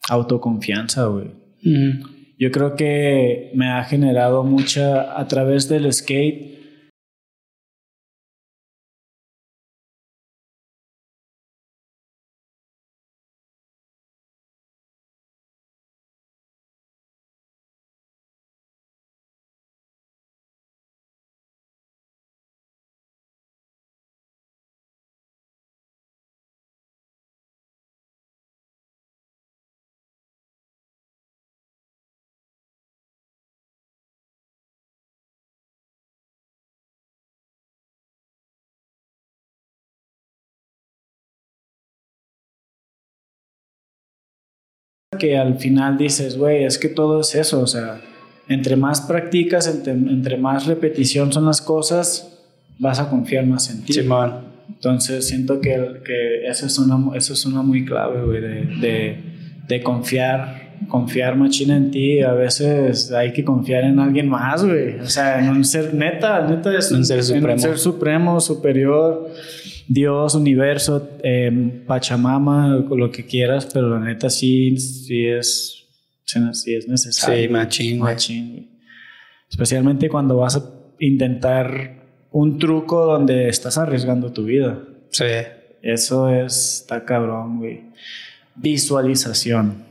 autoconfianza, 0.09 1.07
güey. 1.07 1.29
Uh 1.65 1.69
-huh. 1.69 2.07
Yo 2.39 2.51
creo 2.51 2.75
que 2.75 3.51
me 3.55 3.69
ha 3.69 3.85
generado 3.85 4.45
mucha, 4.45 5.19
a 5.19 5.29
través 5.29 5.69
del 5.69 5.93
skate, 5.93 6.60
que 45.19 45.37
al 45.37 45.59
final 45.59 45.99
dices, 45.99 46.39
güey, 46.39 46.63
es 46.63 46.79
que 46.79 46.89
todo 46.89 47.23
es 47.23 47.35
eso, 47.35 47.61
o 47.61 47.67
sea, 47.67 48.01
entre 48.49 48.77
más 48.77 49.01
practicas, 49.01 49.67
entre, 49.67 49.93
entre, 49.93 50.37
más 50.37 50.67
repetición 50.67 51.33
son 51.33 51.47
las 51.47 51.61
cosas, 51.61 52.39
vas 52.79 53.01
a 53.01 53.11
confiar 53.11 53.45
más 53.45 53.71
en 53.71 53.83
ti. 53.83 53.93
Simón. 53.93 54.51
Entonces 54.69 55.27
siento 55.27 55.61
que, 55.61 56.01
que 56.05 56.47
eso, 56.47 56.67
es 56.67 56.79
una, 56.79 57.17
eso 57.17 57.33
es 57.33 57.45
una 57.45 57.61
muy 57.63 57.85
clave, 57.85 58.25
güey, 58.25 58.41
de, 58.41 58.65
de, 58.81 59.17
de, 59.67 59.83
confiar, 59.83 60.77
confiar 60.87 61.35
machina 61.35 61.77
en 61.77 61.91
ti. 61.91 62.21
A 62.21 62.33
veces 62.33 63.11
hay 63.11 63.33
que 63.33 63.45
confiar 63.45 63.83
en 63.83 63.99
alguien 63.99 64.29
más, 64.29 64.65
güey. 64.65 65.01
O 65.01 65.09
sea, 65.09 65.41
en 65.41 65.49
un 65.49 65.65
ser 65.65 65.93
neta, 65.93 66.47
neta 66.47 66.79
es 66.79 66.93
un 66.93 67.05
ser 67.05 67.25
supremo, 67.25 67.53
un 67.53 67.59
ser 67.59 67.79
supremo 67.79 68.41
superior. 68.41 69.29
Dios, 69.93 70.37
universo, 70.37 71.19
eh, 71.21 71.83
Pachamama, 71.85 72.77
lo 72.89 73.11
que 73.11 73.27
quieras, 73.27 73.67
pero 73.75 73.89
la 73.91 73.99
neta 73.99 74.31
sí, 74.31 74.79
sí 74.79 75.27
es, 75.27 75.85
sí 76.25 76.75
es 76.77 76.87
necesario. 76.87 77.43
Sí, 77.43 77.49
machín, 77.49 77.99
machín. 77.99 78.71
Especialmente 79.51 80.09
cuando 80.09 80.37
vas 80.37 80.55
a 80.55 80.63
intentar 81.01 82.05
un 82.31 82.61
truco 82.61 83.05
donde 83.05 83.49
estás 83.49 83.79
arriesgando 83.79 84.33
tu 84.33 84.45
vida. 84.45 84.79
Sí. 85.11 85.25
Eso 85.83 86.29
es, 86.29 86.83
está 86.83 87.05
cabrón, 87.05 87.59
güey. 87.59 87.81
Visualización. 88.55 89.87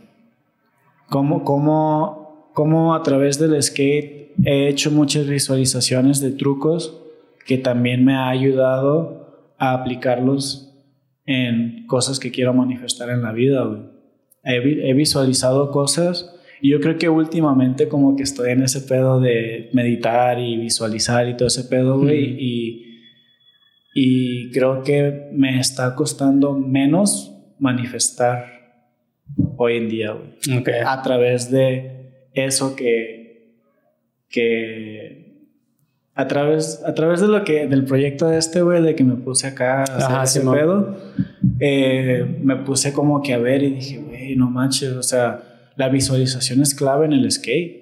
¿Cómo, 1.10 1.44
cómo, 1.44 2.52
cómo 2.54 2.96
a 2.96 3.04
través 3.04 3.38
del 3.38 3.62
skate 3.62 4.32
he 4.46 4.70
hecho 4.70 4.92
muchas 4.92 5.28
visualizaciones 5.28 6.22
de 6.22 6.32
trucos 6.32 7.02
que 7.46 7.58
también 7.58 8.06
me 8.06 8.16
ha 8.16 8.30
ayudado 8.30 9.19
a 9.60 9.74
aplicarlos 9.74 10.74
en 11.26 11.86
cosas 11.86 12.20
que 12.20 12.32
quiero 12.32 12.54
manifestar 12.54 13.10
en 13.10 13.22
la 13.22 13.32
vida, 13.32 13.64
güey. 13.64 13.82
He, 14.44 14.90
he 14.90 14.94
visualizado 14.94 15.70
cosas 15.70 16.34
y 16.62 16.72
yo 16.72 16.82
creo 16.82 16.98
que 16.98 17.10
últimamente 17.10 17.88
como 17.88 18.16
que 18.16 18.24
estoy 18.24 18.52
en 18.52 18.64
ese 18.64 18.82
pedo 18.82 19.20
de 19.20 19.70
meditar 19.74 20.40
y 20.40 20.58
visualizar 20.58 21.28
y 21.28 21.38
todo 21.38 21.48
ese 21.48 21.64
pedo, 21.64 22.00
güey. 22.00 22.36
Y, 22.38 23.02
y 23.94 24.52
creo 24.52 24.84
que 24.84 25.30
me 25.32 25.60
está 25.60 25.96
costando 25.96 26.54
menos 26.54 27.34
manifestar 27.60 28.46
hoy 29.58 29.78
en 29.78 29.90
día, 29.90 30.12
güey. 30.12 30.64
A 30.86 31.02
través 31.02 31.50
de 31.50 32.28
eso 32.34 32.76
que, 32.76 33.56
que 34.30 35.29
a 36.20 36.28
través, 36.28 36.84
a 36.86 36.94
través 36.94 37.22
de 37.22 37.30
lo 37.30 37.46
que, 37.46 37.66
del 37.66 37.86
proyecto 37.86 38.28
de 38.28 38.38
este, 38.38 38.62
güey, 38.62 38.84
de 38.84 38.94
que 38.94 39.06
me 39.06 39.16
puse 39.16 39.48
acá 39.48 39.86
a 39.86 40.22
hacer 40.22 40.42
ese 40.42 40.52
pedo, 40.52 40.98
eh, 41.62 42.40
me 42.44 42.58
puse 42.58 42.92
como 42.92 43.22
que 43.22 43.34
a 43.34 43.38
ver 43.38 43.64
y 43.64 43.70
dije, 43.76 44.00
güey, 44.00 44.36
no 44.36 44.50
manches, 44.50 44.92
o 44.92 45.02
sea, 45.02 45.72
la 45.78 45.88
visualización 45.88 46.62
es 46.62 46.76
clave 46.76 47.06
en 47.06 47.14
el 47.14 47.32
skate. 47.32 47.80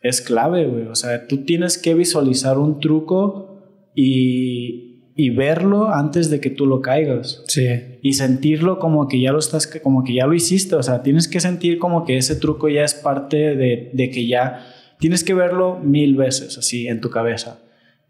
Es 0.00 0.22
clave, 0.22 0.64
güey. 0.64 0.86
O 0.86 0.94
sea, 0.94 1.26
tú 1.26 1.44
tienes 1.44 1.76
que 1.76 1.92
visualizar 1.92 2.56
un 2.56 2.80
truco 2.80 3.60
y, 3.94 5.12
y 5.14 5.28
verlo 5.28 5.92
antes 5.92 6.30
de 6.30 6.40
que 6.40 6.48
tú 6.48 6.64
lo 6.64 6.80
caigas. 6.80 7.44
Sí. 7.48 7.68
Y 8.00 8.14
sentirlo 8.14 8.78
como 8.78 9.08
que 9.08 9.20
ya 9.20 9.30
lo 9.30 9.40
estás, 9.40 9.66
como 9.66 10.04
que 10.04 10.14
ya 10.14 10.26
lo 10.26 10.32
hiciste. 10.32 10.74
O 10.74 10.82
sea, 10.82 11.02
tienes 11.02 11.28
que 11.28 11.40
sentir 11.40 11.78
como 11.78 12.06
que 12.06 12.16
ese 12.16 12.34
truco 12.34 12.70
ya 12.70 12.84
es 12.84 12.94
parte 12.94 13.56
de, 13.56 13.90
de 13.92 14.10
que 14.10 14.26
ya 14.26 14.64
tienes 14.98 15.24
que 15.24 15.34
verlo 15.34 15.78
mil 15.78 16.16
veces 16.16 16.58
así 16.58 16.88
en 16.88 17.00
tu 17.00 17.10
cabeza. 17.10 17.60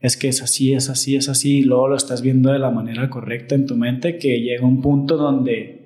Es 0.01 0.17
que 0.17 0.29
es 0.29 0.43
así, 0.43 0.75
es 0.75 0.89
así, 0.89 1.17
es 1.17 1.29
así, 1.29 1.59
y 1.59 1.63
luego 1.63 1.89
lo 1.89 1.97
estás 1.97 2.23
viendo 2.23 2.53
de 2.53 2.59
la 2.59 2.71
manera 2.71 3.11
correcta 3.11 3.55
en 3.55 3.67
tu 3.67 3.77
mente 3.77 4.19
que 4.19 4.41
llega 4.41 4.65
un 4.65 4.81
punto 4.81 5.17
donde 5.17 5.79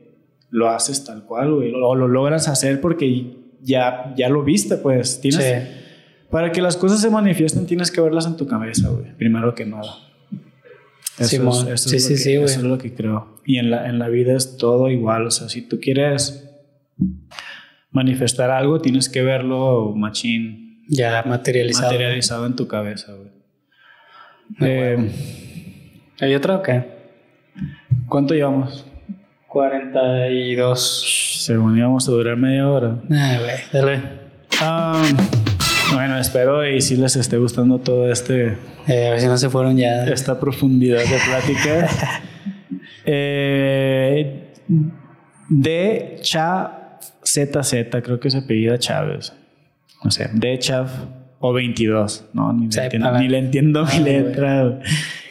lo 0.50 0.68
haces 0.68 1.04
tal 1.04 1.24
cual, 1.24 1.54
güey. 1.54 1.72
O 1.74 1.94
lo 1.94 2.08
logras 2.08 2.46
hacer 2.46 2.80
porque 2.80 3.26
ya, 3.62 4.14
ya 4.16 4.28
lo 4.28 4.44
viste, 4.44 4.76
pues. 4.76 5.20
Tienes, 5.20 5.66
Para 6.30 6.52
que 6.52 6.60
las 6.60 6.76
cosas 6.76 7.00
se 7.00 7.10
manifiesten, 7.10 7.66
tienes 7.66 7.90
que 7.90 8.00
verlas 8.00 8.26
en 8.26 8.36
tu 8.36 8.46
cabeza, 8.46 8.90
güey. 8.90 9.16
Primero 9.16 9.54
que 9.54 9.64
nada. 9.64 9.96
Eso, 11.18 11.72
es, 11.72 11.80
sí, 11.80 11.98
sí, 11.98 12.16
sí, 12.16 12.34
eso 12.34 12.60
es 12.60 12.62
lo 12.62 12.78
que 12.78 12.94
creo. 12.94 13.40
Y 13.44 13.58
en 13.58 13.70
la, 13.70 13.88
en 13.88 13.98
la 13.98 14.08
vida 14.08 14.34
es 14.34 14.56
todo 14.56 14.90
igual. 14.90 15.26
O 15.26 15.30
sea, 15.30 15.48
si 15.48 15.62
tú 15.62 15.78
quieres 15.80 16.50
manifestar 17.90 18.50
algo, 18.50 18.80
tienes 18.80 19.08
que 19.08 19.22
verlo 19.22 19.94
machín. 19.94 20.61
Ya 20.88 21.22
materializado. 21.24 21.92
Materializado 21.92 22.46
en 22.46 22.56
tu 22.56 22.66
cabeza, 22.68 23.12
güey. 23.12 23.30
Eh, 24.60 25.10
¿Hay 26.20 26.34
otra 26.34 26.56
o 26.56 26.62
qué? 26.62 26.84
¿Cuánto 28.08 28.34
llevamos? 28.34 28.84
42. 29.48 31.40
Según 31.44 31.76
íbamos 31.76 32.08
a 32.08 32.12
durar 32.12 32.36
media 32.36 32.68
hora. 32.68 32.96
Ah, 33.10 33.38
güey, 33.40 33.56
dale. 33.72 34.00
Um, 34.62 35.16
bueno, 35.94 36.18
espero 36.18 36.66
y 36.66 36.80
si 36.80 36.96
les 36.96 37.16
esté 37.16 37.36
gustando 37.36 37.78
todo 37.78 38.10
este. 38.10 38.56
Eh, 38.86 39.08
a 39.08 39.10
ver 39.10 39.20
si 39.20 39.26
no 39.26 39.36
se 39.36 39.50
fueron 39.50 39.76
ya. 39.76 40.04
Esta 40.04 40.38
profundidad 40.40 41.00
de 41.00 41.18
plática. 41.26 41.88
eh, 43.04 44.54
de 45.48 46.18
Cha 46.22 46.98
ZZ, 47.24 47.74
creo 48.02 48.20
que 48.20 48.30
se 48.30 48.38
apellida 48.38 48.78
Chávez. 48.78 49.32
No 50.04 50.10
sé, 50.10 50.30
de 50.32 50.58
Chav 50.58 50.88
o 51.40 51.52
22. 51.52 52.24
No, 52.32 52.52
ni, 52.52 52.68
le, 52.68 52.82
entiendo, 52.84 53.18
ni 53.18 53.28
le 53.28 53.38
entiendo 53.38 53.86
mi 53.86 53.98
letra. 53.98 54.80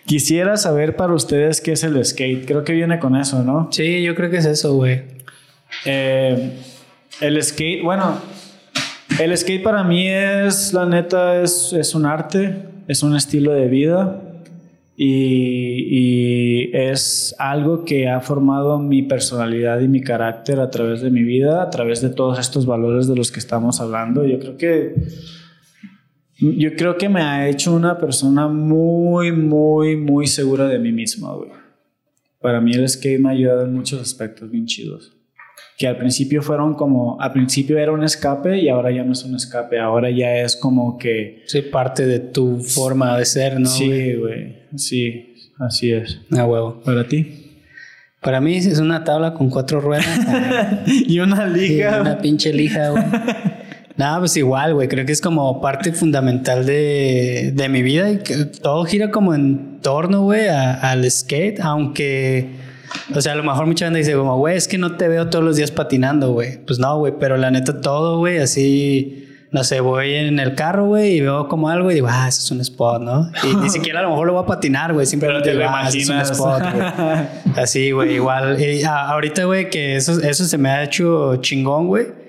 Quisiera 0.05 0.57
saber 0.57 0.95
para 0.95 1.13
ustedes 1.13 1.61
qué 1.61 1.73
es 1.73 1.83
el 1.83 2.03
skate. 2.03 2.45
Creo 2.45 2.63
que 2.63 2.73
viene 2.73 2.99
con 2.99 3.15
eso, 3.15 3.43
¿no? 3.43 3.69
Sí, 3.71 4.03
yo 4.03 4.15
creo 4.15 4.29
que 4.29 4.37
es 4.37 4.45
eso, 4.45 4.75
güey. 4.75 5.03
Eh, 5.85 6.51
el 7.21 7.41
skate, 7.41 7.83
bueno, 7.83 8.17
el 9.19 9.37
skate 9.37 9.63
para 9.63 9.83
mí 9.83 10.07
es, 10.07 10.73
la 10.73 10.85
neta, 10.85 11.41
es, 11.41 11.73
es 11.73 11.95
un 11.95 12.05
arte, 12.05 12.63
es 12.87 13.03
un 13.03 13.15
estilo 13.15 13.53
de 13.53 13.67
vida 13.67 14.21
y, 15.03 16.69
es 16.73 17.35
algo 17.39 17.83
que 17.83 18.07
ha 18.07 18.21
formado 18.21 18.77
mi 18.79 19.01
personalidad 19.01 19.79
y 19.81 19.87
mi 19.87 20.01
carácter 20.01 20.59
a 20.59 20.69
través 20.69 21.01
de 21.01 21.09
mi 21.09 21.23
vida, 21.23 21.63
a 21.63 21.69
través 21.69 22.01
de 22.01 22.09
todos 22.09 22.39
estos 22.39 22.65
valores 22.65 23.07
de 23.07 23.15
los 23.15 23.31
que 23.31 23.39
estamos 23.39 23.81
hablando. 23.81 24.25
Yo 24.25 24.39
creo 24.39 24.57
que 24.57 24.95
yo 26.39 26.75
creo 26.75 26.97
que 26.97 27.09
me 27.09 27.21
ha 27.21 27.49
hecho 27.49 27.73
una 27.73 27.97
persona 27.99 28.47
muy, 28.47 29.31
muy, 29.31 29.95
muy 29.95 30.27
segura 30.27 30.67
de 30.67 30.79
mí 30.79 30.91
misma, 30.91 31.33
güey. 31.33 31.51
Para 32.39 32.61
mí 32.61 32.73
el 32.73 32.87
skate 32.87 33.19
me 33.19 33.29
ha 33.29 33.31
ayudado 33.33 33.65
en 33.65 33.73
muchos 33.73 34.01
aspectos 34.01 34.49
bien 34.49 34.65
chidos. 34.65 35.15
Que 35.81 35.87
al 35.87 35.97
principio 35.97 36.43
fueron 36.43 36.75
como, 36.75 37.19
al 37.19 37.31
principio 37.31 37.79
era 37.79 37.91
un 37.91 38.03
escape 38.03 38.59
y 38.59 38.69
ahora 38.69 38.91
ya 38.91 39.03
no 39.03 39.13
es 39.13 39.23
un 39.23 39.35
escape, 39.35 39.79
ahora 39.79 40.11
ya 40.11 40.35
es 40.35 40.55
como 40.55 40.99
que... 40.99 41.41
Sí, 41.47 41.63
parte 41.63 42.05
de 42.05 42.19
tu 42.19 42.59
forma 42.59 43.17
de 43.17 43.25
ser, 43.25 43.59
¿no? 43.59 43.67
Sí, 43.67 44.13
güey, 44.13 44.57
sí, 44.75 45.33
así 45.57 45.91
es. 45.91 46.21
Ah, 46.37 46.45
huevo. 46.45 46.83
¿Para 46.85 47.07
ti? 47.07 47.63
Para 48.21 48.39
mí 48.41 48.57
es 48.57 48.77
una 48.77 49.03
tabla 49.03 49.33
con 49.33 49.49
cuatro 49.49 49.81
ruedas. 49.81 50.05
y 50.85 51.19
una 51.19 51.47
lija. 51.47 51.99
Una 52.01 52.19
pinche 52.19 52.53
lija, 52.53 52.91
güey. 52.91 53.03
Nada, 53.97 54.19
pues 54.19 54.37
igual, 54.37 54.75
güey. 54.75 54.87
Creo 54.87 55.07
que 55.07 55.13
es 55.13 55.21
como 55.21 55.61
parte 55.61 55.93
fundamental 55.93 56.63
de, 56.63 57.53
de 57.55 57.69
mi 57.69 57.81
vida 57.81 58.11
y 58.11 58.19
que 58.19 58.45
todo 58.45 58.85
gira 58.85 59.09
como 59.09 59.33
en 59.33 59.79
torno, 59.81 60.21
güey, 60.21 60.47
al 60.47 61.09
skate, 61.09 61.59
aunque, 61.59 62.51
o 63.13 63.21
sea, 63.21 63.33
a 63.33 63.35
lo 63.35 63.43
mejor 63.43 63.65
mucha 63.65 63.85
gente 63.85 63.99
dice 63.99 64.13
como, 64.13 64.37
güey, 64.37 64.57
es 64.57 64.67
que 64.67 64.77
no 64.77 64.95
te 64.95 65.07
veo 65.07 65.29
todos 65.29 65.43
los 65.43 65.55
días 65.55 65.71
patinando, 65.71 66.31
güey. 66.31 66.63
Pues 66.65 66.79
no, 66.79 66.97
güey, 66.97 67.13
pero 67.19 67.37
la 67.37 67.51
neta 67.51 67.81
todo, 67.81 68.17
güey, 68.17 68.39
así, 68.39 69.27
no 69.51 69.63
sé, 69.63 69.79
voy 69.79 70.13
en 70.13 70.39
el 70.39 70.55
carro, 70.55 70.85
güey, 70.85 71.17
y 71.17 71.21
veo 71.21 71.47
como 71.47 71.69
algo 71.69 71.91
y 71.91 71.95
digo, 71.95 72.07
ah, 72.09 72.27
eso 72.27 72.41
es 72.41 72.51
un 72.51 72.61
spot, 72.61 73.01
¿no? 73.01 73.31
Y 73.43 73.55
ni 73.55 73.69
siquiera 73.71 73.99
a 73.99 74.03
lo 74.03 74.09
mejor 74.09 74.27
lo 74.27 74.33
voy 74.33 74.43
a 74.43 74.45
patinar, 74.45 74.93
güey, 74.93 75.05
simplemente 75.05 75.51
digo, 75.51 75.63
ah, 75.67 75.87
es 75.87 76.09
un 76.09 76.19
spot, 76.19 76.61
güey. 76.73 76.87
Así, 77.55 77.91
güey, 77.91 78.15
igual. 78.15 78.61
Y 78.61 78.83
ahorita, 78.83 79.45
güey, 79.45 79.69
que 79.69 79.95
eso, 79.95 80.21
eso 80.21 80.45
se 80.45 80.57
me 80.57 80.69
ha 80.69 80.83
hecho 80.83 81.35
chingón, 81.37 81.87
güey 81.87 82.21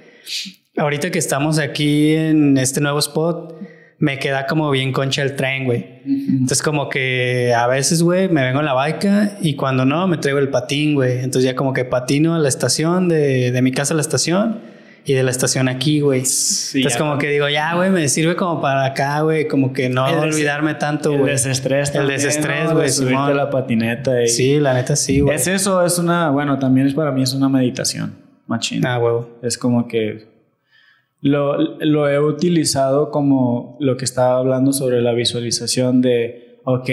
ahorita 0.77 1.11
que 1.11 1.19
estamos 1.19 1.59
aquí 1.59 2.15
en 2.15 2.57
este 2.59 2.81
nuevo 2.81 2.99
spot, 2.99 3.55
me 4.03 4.19
queda 4.19 4.49
como 4.49 4.69
bien 4.73 4.91
concha 4.91 5.23
el 5.23 5.37
tren, 5.37 5.65
güey. 5.65 6.01
Entonces 6.05 6.61
como 6.61 6.89
que 6.89 7.55
a 7.57 7.69
veces, 7.69 8.03
güey, 8.03 8.29
me 8.29 8.43
vengo 8.43 8.59
en 8.59 8.67
la 8.67 8.75
bike 8.75 9.39
y 9.43 9.55
cuando 9.55 9.85
no, 9.85 10.09
me 10.09 10.17
traigo 10.17 10.41
el 10.41 10.49
patín, 10.49 10.97
güey. 10.97 11.19
Entonces 11.19 11.45
ya 11.45 11.55
como 11.55 11.73
que 11.73 11.85
patino 11.85 12.35
a 12.35 12.41
la 12.41 12.49
estación, 12.49 13.09
de, 13.09 13.53
de 13.53 13.63
mi 13.63 13.71
casa 13.71 13.95
a 13.95 13.97
la 13.97 14.01
estación 14.01 14.59
y 15.05 15.13
de 15.13 15.23
la 15.23 15.31
estación 15.31 15.69
aquí, 15.69 16.01
güey. 16.01 16.19
Entonces 16.19 16.97
como 16.97 17.17
que 17.17 17.29
digo, 17.29 17.49
ya, 17.49 17.77
güey, 17.77 17.91
me 17.91 18.09
sirve 18.09 18.35
como 18.35 18.61
para 18.61 18.87
acá, 18.87 19.21
güey, 19.21 19.47
como 19.47 19.73
que 19.73 19.89
no 19.89 20.05
olvidarme 20.07 20.75
tanto, 20.75 21.11
güey. 21.11 21.21
El 21.23 21.27
desestrés 21.29 21.95
El 21.95 22.09
desestrés, 22.09 22.73
güey. 22.73 22.91
subirte 22.91 23.35
la 23.35 23.51
patineta. 23.51 24.21
Y... 24.21 24.27
Sí, 24.27 24.59
la 24.59 24.75
neta 24.75 24.97
sí, 24.97 25.21
güey. 25.21 25.37
Es 25.37 25.47
eso, 25.47 25.87
es 25.87 25.97
una, 26.01 26.29
bueno, 26.31 26.59
también 26.59 26.89
es 26.89 26.95
para 26.95 27.13
mí 27.13 27.23
es 27.23 27.35
una 27.35 27.49
meditación, 27.49 28.17
machina. 28.49 28.95
Ah, 28.95 28.99
huevo. 28.99 29.39
Es 29.45 29.57
como 29.57 29.87
que 29.87 30.32
lo, 31.23 31.57
lo, 31.81 32.09
he 32.09 32.21
utilizado 32.21 33.11
como 33.11 33.77
lo 33.81 33.97
que 33.97 34.05
estaba 34.05 34.39
hablando 34.39 34.73
sobre 34.73 35.01
la 35.01 35.13
visualización 35.13 36.03
de, 36.03 36.59
ok, 36.65 36.91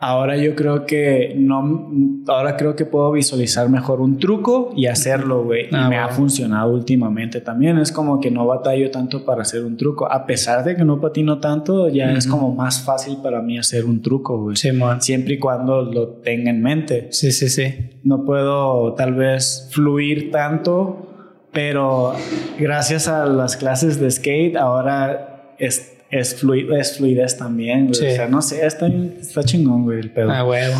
ahora 0.00 0.36
yo 0.36 0.56
creo 0.56 0.86
que 0.86 1.34
no, 1.36 1.92
ahora 2.26 2.56
creo 2.56 2.74
que 2.74 2.86
puedo 2.86 3.12
visualizar 3.12 3.68
mejor 3.68 4.00
un 4.00 4.18
truco 4.18 4.72
y 4.74 4.86
hacerlo, 4.86 5.44
güey. 5.44 5.66
y 5.66 5.76
ah, 5.76 5.88
me 5.88 5.98
ha 5.98 6.08
funcionado 6.08 6.72
últimamente 6.72 7.40
también. 7.40 7.78
Es 7.78 7.92
como 7.92 8.20
que 8.20 8.32
no 8.32 8.46
batallo 8.46 8.90
tanto 8.90 9.24
para 9.24 9.42
hacer 9.42 9.64
un 9.64 9.76
truco. 9.76 10.10
A 10.10 10.26
pesar 10.26 10.64
de 10.64 10.74
que 10.74 10.84
no 10.84 11.00
patino 11.00 11.38
tanto, 11.38 11.88
ya 11.88 12.12
es 12.12 12.26
como 12.26 12.52
más 12.54 12.82
fácil 12.82 13.18
para 13.22 13.42
mí 13.42 13.58
hacer 13.58 13.84
un 13.84 14.02
truco, 14.02 14.42
güey. 14.42 14.56
Sí, 14.56 14.70
Siempre 14.98 15.34
y 15.34 15.38
cuando 15.38 15.82
lo 15.82 16.08
tenga 16.08 16.50
en 16.50 16.62
mente. 16.62 17.08
Sí, 17.12 17.30
sí, 17.30 17.48
sí. 17.48 18.00
No 18.02 18.24
puedo 18.24 18.94
tal 18.94 19.14
vez 19.14 19.68
fluir 19.70 20.30
tanto 20.32 21.09
pero 21.52 22.14
gracias 22.58 23.08
a 23.08 23.26
las 23.26 23.56
clases 23.56 23.98
de 24.00 24.10
skate 24.10 24.56
ahora 24.56 25.54
es, 25.58 25.96
es, 26.10 26.42
es 26.42 26.96
fluidez 26.96 27.36
también, 27.36 27.90
O 27.90 27.94
sea, 27.94 28.28
no 28.28 28.42
sé, 28.42 28.64
está, 28.66 28.86
está 28.86 29.42
chingón, 29.42 29.84
güey, 29.84 30.00
el 30.00 30.10
pedo. 30.10 30.30
Ah, 30.30 30.44
huevo. 30.44 30.76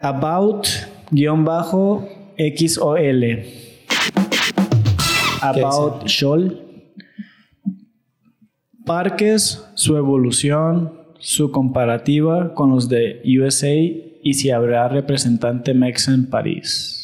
About, 0.00 0.66
guion 1.10 1.44
bajo, 1.44 2.08
X 2.36 2.78
o 2.78 2.96
L. 2.96 3.44
About 5.42 6.06
Shoal. 6.06 6.62
Parques, 8.86 9.64
su 9.74 9.96
evolución, 9.96 10.92
su 11.18 11.50
comparativa 11.50 12.54
con 12.54 12.70
los 12.70 12.88
de 12.88 13.22
USA 13.24 13.74
y 14.22 14.34
si 14.34 14.50
habrá 14.50 14.88
representante 14.88 15.74
Mex 15.74 16.08
en 16.08 16.28
París. 16.28 16.99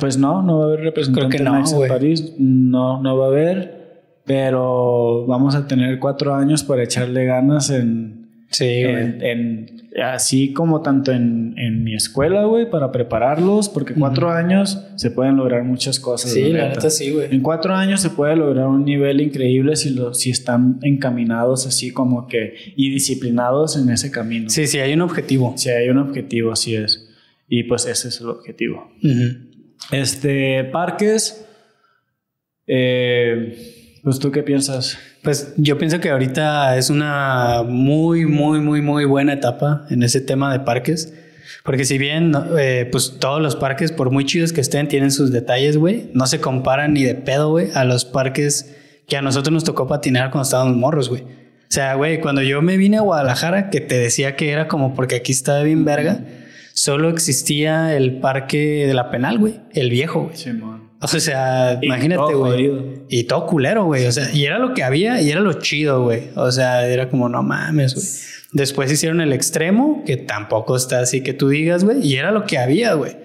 Pues 0.00 0.18
no, 0.18 0.42
no 0.42 0.58
va 0.58 0.64
a 0.64 0.66
haber 0.68 0.80
representante 0.80 1.42
Mex 1.42 1.72
en 1.72 1.88
París. 1.88 2.34
No, 2.38 3.00
no 3.02 3.16
va 3.16 3.26
a 3.26 3.28
haber. 3.28 3.80
Pero 4.24 5.26
vamos 5.26 5.54
a 5.54 5.66
tener 5.66 5.98
cuatro 5.98 6.34
años 6.34 6.62
para 6.64 6.82
echarle 6.82 7.24
ganas 7.24 7.70
en. 7.70 8.20
Sí, 8.50 8.64
en, 8.64 9.80
así 10.02 10.52
como 10.52 10.82
tanto 10.82 11.12
en, 11.12 11.54
en 11.56 11.84
mi 11.84 11.94
escuela, 11.94 12.44
güey, 12.44 12.68
para 12.68 12.90
prepararlos, 12.90 13.68
porque 13.68 13.94
cuatro 13.94 14.30
años 14.30 14.86
se 14.96 15.10
pueden 15.10 15.36
lograr 15.36 15.64
muchas 15.64 16.00
cosas. 16.00 16.32
Sí, 16.32 16.52
la 16.52 16.68
neta 16.68 16.90
sí, 16.90 17.10
güey. 17.10 17.28
En 17.32 17.42
cuatro 17.42 17.74
años 17.74 18.00
se 18.00 18.10
puede 18.10 18.36
lograr 18.36 18.66
un 18.66 18.84
nivel 18.84 19.20
increíble 19.20 19.76
si, 19.76 19.90
lo, 19.90 20.14
si 20.14 20.30
están 20.30 20.78
encaminados 20.82 21.66
así 21.66 21.92
como 21.92 22.26
que 22.26 22.54
y 22.76 22.90
disciplinados 22.90 23.76
en 23.76 23.90
ese 23.90 24.10
camino. 24.10 24.50
Sí, 24.50 24.66
sí, 24.66 24.78
hay 24.78 24.92
un 24.94 25.02
objetivo. 25.02 25.54
Sí, 25.56 25.70
hay 25.70 25.88
un 25.88 25.98
objetivo, 25.98 26.52
así 26.52 26.74
es. 26.74 27.08
Y 27.48 27.64
pues 27.64 27.86
ese 27.86 28.08
es 28.08 28.20
el 28.20 28.28
objetivo. 28.28 28.92
Este, 29.90 30.64
parques. 30.64 31.46
Eh, 32.66 34.00
pues 34.02 34.18
tú 34.18 34.30
qué 34.30 34.42
piensas? 34.42 34.98
Pues 35.22 35.54
yo 35.56 35.76
pienso 35.76 36.00
que 36.00 36.10
ahorita 36.10 36.76
es 36.76 36.88
una 36.88 37.62
muy, 37.66 38.26
muy, 38.26 38.60
muy, 38.60 38.80
muy 38.80 39.04
buena 39.04 39.34
etapa 39.34 39.86
en 39.90 40.02
ese 40.02 40.20
tema 40.20 40.52
de 40.52 40.60
parques. 40.60 41.12
Porque 41.64 41.84
si 41.84 41.98
bien, 41.98 42.32
eh, 42.58 42.88
pues 42.90 43.18
todos 43.18 43.42
los 43.42 43.56
parques, 43.56 43.92
por 43.92 44.10
muy 44.10 44.24
chidos 44.24 44.52
que 44.52 44.60
estén, 44.60 44.88
tienen 44.88 45.10
sus 45.10 45.30
detalles, 45.30 45.76
güey, 45.76 46.10
no 46.14 46.26
se 46.26 46.40
comparan 46.40 46.94
ni 46.94 47.02
de 47.02 47.14
pedo, 47.14 47.50
güey, 47.50 47.68
a 47.74 47.84
los 47.84 48.04
parques 48.04 48.76
que 49.06 49.16
a 49.16 49.22
nosotros 49.22 49.52
nos 49.52 49.64
tocó 49.64 49.86
patinar 49.86 50.30
cuando 50.30 50.44
estábamos 50.44 50.76
morros, 50.76 51.08
güey. 51.08 51.22
O 51.22 51.72
sea, 51.72 51.94
güey, 51.94 52.20
cuando 52.20 52.42
yo 52.42 52.62
me 52.62 52.76
vine 52.76 52.96
a 52.96 53.02
Guadalajara, 53.02 53.70
que 53.70 53.80
te 53.80 53.98
decía 53.98 54.36
que 54.36 54.50
era 54.50 54.68
como 54.68 54.94
porque 54.94 55.16
aquí 55.16 55.32
está 55.32 55.62
bien 55.62 55.84
verga, 55.84 56.20
solo 56.72 57.10
existía 57.10 57.96
el 57.96 58.20
parque 58.20 58.86
de 58.86 58.94
la 58.94 59.10
penal, 59.10 59.38
güey, 59.38 59.60
el 59.72 59.90
viejo, 59.90 60.24
güey. 60.24 60.36
Sí, 60.36 60.50
o 61.02 61.08
sea, 61.08 61.78
imagínate, 61.80 62.34
güey. 62.34 62.70
Y 63.08 63.24
todo 63.24 63.46
culero, 63.46 63.84
güey. 63.86 64.06
O 64.06 64.12
sea, 64.12 64.30
y 64.32 64.44
era 64.44 64.58
lo 64.58 64.74
que 64.74 64.82
había 64.82 65.20
y 65.22 65.30
era 65.30 65.40
lo 65.40 65.54
chido, 65.54 66.02
güey. 66.02 66.28
O 66.36 66.52
sea, 66.52 66.86
era 66.86 67.08
como, 67.08 67.28
no 67.28 67.42
mames, 67.42 67.94
güey. 67.94 68.06
Después 68.52 68.92
hicieron 68.92 69.20
el 69.20 69.32
extremo, 69.32 70.02
que 70.04 70.16
tampoco 70.16 70.76
está 70.76 71.00
así 71.00 71.22
que 71.22 71.32
tú 71.32 71.48
digas, 71.48 71.84
güey. 71.84 72.06
Y 72.06 72.16
era 72.16 72.32
lo 72.32 72.44
que 72.44 72.58
había, 72.58 72.94
güey. 72.94 73.16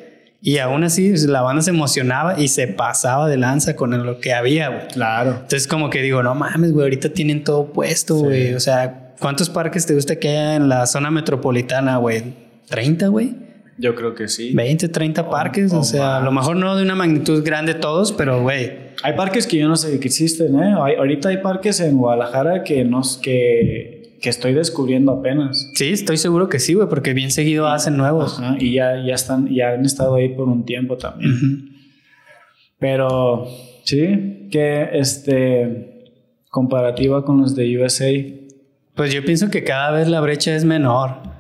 Y 0.42 0.60
aún 0.60 0.84
así 0.84 1.10
pues, 1.10 1.26
la 1.26 1.42
banda 1.42 1.64
se 1.64 1.72
emocionaba 1.72 2.40
y 2.40 2.50
se 2.50 2.68
pasaba 2.68 3.28
de 3.28 3.36
lanza 3.36 3.76
con 3.76 4.06
lo 4.06 4.20
que 4.20 4.32
había, 4.32 4.70
güey. 4.70 4.88
Claro. 4.94 5.32
Entonces 5.32 5.68
como 5.68 5.90
que 5.90 6.02
digo, 6.02 6.22
no 6.24 6.36
mames, 6.36 6.72
güey, 6.72 6.84
ahorita 6.84 7.10
tienen 7.10 7.44
todo 7.44 7.74
puesto, 7.74 8.16
güey. 8.16 8.54
O 8.54 8.60
sea, 8.60 9.16
¿cuántos 9.20 9.50
parques 9.50 9.86
te 9.86 9.96
gusta 9.96 10.18
que 10.18 10.30
haya 10.30 10.56
en 10.56 10.70
la 10.70 10.86
zona 10.86 11.10
metropolitana, 11.10 11.98
güey? 11.98 12.45
¿30, 12.70 13.10
güey? 13.10 13.36
Yo 13.78 13.94
creo 13.94 14.16
que 14.16 14.28
sí. 14.28 14.54
20, 14.54 14.88
30 14.88 15.30
parques, 15.30 15.74
o, 15.74 15.84
sea, 15.84 16.18
a 16.18 16.22
lo 16.22 16.32
mejor 16.32 16.56
no 16.56 16.76
de 16.78 16.84
una 16.84 16.96
magnitud 16.96 17.44
grande 17.44 17.74
todos, 17.74 18.14
pero 18.14 18.42
güey. 18.42 18.86
Hay 19.04 19.14
parques 19.14 19.48
que 19.48 19.58
yo 19.58 19.68
no 19.68 19.76
sé 19.76 20.00
que 20.00 20.08
existen, 20.08 20.56
¿eh? 20.56 20.74
ahorita 20.74 21.30
hay 21.30 21.38
parques 21.38 21.82
en 21.82 21.98
Guadalajara 21.98 22.64
que, 22.64 22.86
nos, 22.86 23.18
que, 23.18 24.18
que 24.22 24.30
estoy 24.30 24.54
descubriendo 24.54 25.12
apenas. 25.12 25.72
Sí, 25.76 25.90
estoy 25.90 26.16
seguro 26.16 26.48
que 26.48 26.60
sí, 26.60 26.74
güey, 26.74 26.88
porque 26.88 27.14
bien 27.14 27.32
seguido 27.32 27.68
hacen 27.68 27.98
nuevos. 27.98 28.42
y 28.60 28.74
ya, 28.74 29.04
ya, 29.06 29.14
están, 29.14 29.54
ya 29.54 29.72
han 29.72 29.86
estado 29.86 30.16
ahí 30.16 30.30
por 30.30 30.48
un 30.48 30.64
tiempo 30.64 30.96
también. 30.96 31.72
Pero 32.80 33.46
sí, 33.84 34.48
que 34.52 34.90
este 34.94 35.96
comparativa 36.56 37.26
con 37.26 37.42
los 37.42 37.54
de 37.54 37.78
USA. 37.78 38.10
Pues 38.96 39.14
yo 39.14 39.26
pienso 39.26 39.50
que 39.50 39.66
cada 39.66 39.92
vez 39.92 40.08
la 40.08 40.22
brecha 40.22 40.56
es 40.56 40.64
menor. 40.64 41.35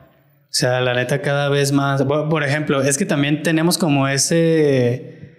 O 0.55 0.57
sea, 0.57 0.79
la 0.79 0.93
neta 0.93 1.21
cada 1.21 1.49
vez 1.49 1.73
más. 1.73 2.01
Por 2.03 2.41
ejemplo, 2.41 2.81
es 2.81 2.97
que 2.97 3.05
también 3.05 3.43
tenemos 3.43 3.77
como 3.77 4.07
ese. 4.07 5.35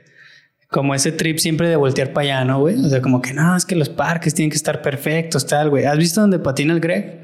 Como 0.68 0.94
ese 0.94 1.10
trip 1.10 1.38
siempre 1.38 1.70
de 1.70 1.76
voltear 1.76 2.12
para 2.12 2.24
allá, 2.26 2.44
¿no, 2.44 2.60
güey? 2.60 2.76
O 2.84 2.88
sea, 2.90 3.00
como 3.00 3.22
que 3.22 3.32
no, 3.32 3.56
es 3.56 3.64
que 3.64 3.76
los 3.76 3.88
parques 3.88 4.34
tienen 4.34 4.50
que 4.50 4.58
estar 4.58 4.82
perfectos, 4.82 5.46
tal, 5.46 5.70
güey. 5.70 5.86
¿Has 5.86 5.96
visto 5.96 6.20
dónde 6.20 6.38
patina 6.38 6.74
el 6.74 6.80
Greg? 6.80 7.18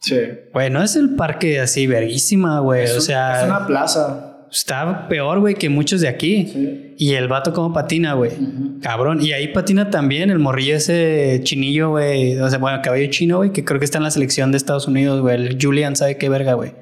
Sí. 0.00 0.16
Bueno, 0.52 0.80
es 0.80 0.94
el 0.94 1.16
parque 1.16 1.58
así, 1.58 1.88
verguísima, 1.88 2.60
güey. 2.60 2.88
o 2.88 3.00
sea. 3.00 3.40
Es 3.40 3.46
una 3.46 3.66
plaza 3.66 4.25
está 4.50 5.08
peor, 5.08 5.40
güey, 5.40 5.54
que 5.54 5.68
muchos 5.68 6.00
de 6.00 6.08
aquí. 6.08 6.94
Y 6.96 7.12
el 7.14 7.28
vato 7.28 7.52
como 7.52 7.72
patina, 7.72 8.14
güey. 8.14 8.32
Cabrón. 8.80 9.20
Y 9.20 9.32
ahí 9.32 9.48
patina 9.48 9.90
también 9.90 10.30
el 10.30 10.38
morrillo 10.38 10.76
ese 10.76 11.40
chinillo, 11.44 11.90
güey. 11.90 12.38
O 12.38 12.48
sea, 12.48 12.58
bueno, 12.58 12.80
cabello 12.82 13.10
chino, 13.10 13.38
güey, 13.38 13.52
que 13.52 13.64
creo 13.64 13.78
que 13.78 13.84
está 13.84 13.98
en 13.98 14.04
la 14.04 14.10
selección 14.10 14.50
de 14.50 14.56
Estados 14.56 14.86
Unidos, 14.88 15.20
güey. 15.20 15.34
El 15.36 15.58
Julian, 15.60 15.96
¿sabe 15.96 16.16
qué 16.16 16.28
verga, 16.28 16.54
güey? 16.54 16.72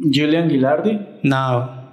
Julian 0.00 0.50
Gilardi. 0.50 1.00
No. 1.22 1.85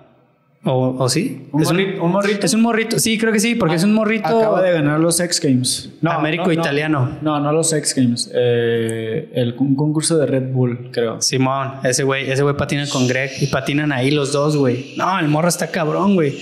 ¿O, 0.66 0.96
o 0.98 1.10
sí? 1.10 1.48
¿Un, 1.52 1.62
morrito? 2.10 2.46
Es 2.46 2.54
un 2.54 2.62
morrito. 2.62 2.98
Sí, 2.98 3.18
creo 3.18 3.34
que 3.34 3.40
sí, 3.42 3.56
porque 3.56 3.76
es 3.76 3.84
un 3.84 3.94
morrito. 3.94 4.28
Acaba 4.28 4.62
de 4.62 4.72
ganar 4.72 5.00
los 5.00 5.20
X 5.20 5.42
Games. 5.42 5.90
No, 6.02 6.12
Américo 6.12 6.54
Italiano. 6.54 7.18
No, 7.22 7.40
no 7.42 7.52
los 7.52 7.74
X 7.74 7.94
Games. 7.94 8.32
Eh, 8.34 9.30
el, 9.34 9.56
un 9.58 9.76
concurso 9.76 10.18
de 10.18 10.26
Red 10.26 10.54
Bull, 10.54 10.90
creo. 10.92 11.22
Simón, 11.22 11.74
ese 11.84 12.04
güey, 12.04 12.32
ese 12.32 12.44
güey 12.44 12.56
patina 12.56 12.86
con 12.88 13.08
Greg 13.08 13.32
y 13.42 13.48
patinan 13.48 13.92
ahí 13.92 14.12
los 14.12 14.32
dos, 14.32 14.56
güey. 14.56 14.94
No, 14.96 15.20
el 15.20 15.28
morro 15.28 15.50
está 15.50 15.68
cabrón, 15.68 16.16
güey. 16.16 16.34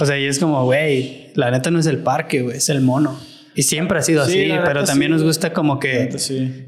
O 0.00 0.06
sea, 0.06 0.18
y 0.18 0.26
es 0.26 0.40
como, 0.40 0.64
güey, 0.64 1.28
la 1.34 1.52
neta 1.52 1.70
no 1.70 1.78
es 1.78 1.86
el 1.86 1.98
parque, 1.98 2.42
güey, 2.42 2.56
es 2.56 2.68
el 2.70 2.80
mono. 2.80 3.16
Y 3.58 3.62
siempre 3.62 3.98
ha 3.98 4.02
sido 4.02 4.22
así, 4.22 4.52
pero 4.64 4.84
también 4.84 5.10
nos 5.10 5.24
gusta 5.24 5.52
como 5.52 5.80
que, 5.80 6.10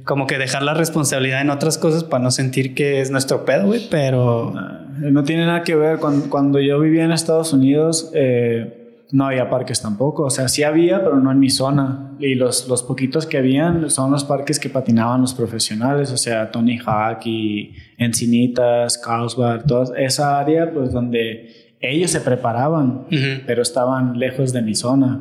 como 0.03 0.27
que 0.27 0.39
dejar 0.39 0.65
la 0.65 0.75
responsabilidad 0.75 1.41
en 1.41 1.51
otras 1.51 1.79
cosas 1.79 2.03
para 2.03 2.25
no 2.25 2.33
sentir 2.33 2.75
que 2.75 3.01
es 3.01 3.13
nuestro 3.13 3.45
pedo, 3.45 3.67
güey, 3.67 3.87
pero... 3.89 4.53
No, 4.99 5.23
tiene 5.23 5.47
nada 5.47 5.63
que 5.63 5.77
ver. 5.77 6.01
Cuando, 6.01 6.29
cuando, 6.29 6.59
yo 6.59 6.81
vivía 6.81 7.05
en 7.05 7.13
Estados 7.13 7.53
Unidos, 7.53 8.11
eh, 8.13 9.05
no 9.13 9.27
había 9.27 9.49
parques 9.49 9.81
tampoco. 9.81 10.25
O 10.25 10.31
sea, 10.31 10.49
sí 10.49 10.65
había, 10.65 11.05
pero 11.05 11.21
no 11.21 11.31
en 11.31 11.39
mi 11.39 11.49
zona. 11.49 12.11
Y 12.19 12.35
los, 12.35 12.67
los 12.67 12.83
poquitos 12.83 13.25
que 13.25 13.39
habían 13.39 13.89
son 13.89 14.11
los 14.11 14.25
parques 14.25 14.59
que 14.59 14.69
patinaban 14.69 15.21
los 15.21 15.33
profesionales, 15.33 16.11
o 16.11 16.17
sea, 16.17 16.51
Tony 16.51 16.81
Hawk 16.85 17.25
y 17.25 17.73
Encinitas, 17.99 18.99
Carlsbad, 18.99 19.65
toda 19.65 19.97
esa 19.97 20.41
área, 20.41 20.73
pues 20.73 20.91
donde 20.91 21.71
ellos 21.81 22.11
se 22.11 22.21
preparaban, 22.21 23.07
pero 23.47 23.63
estaban 23.63 24.19
lejos 24.19 24.53
de 24.53 24.61
mi 24.61 24.75
zona. 24.75 25.21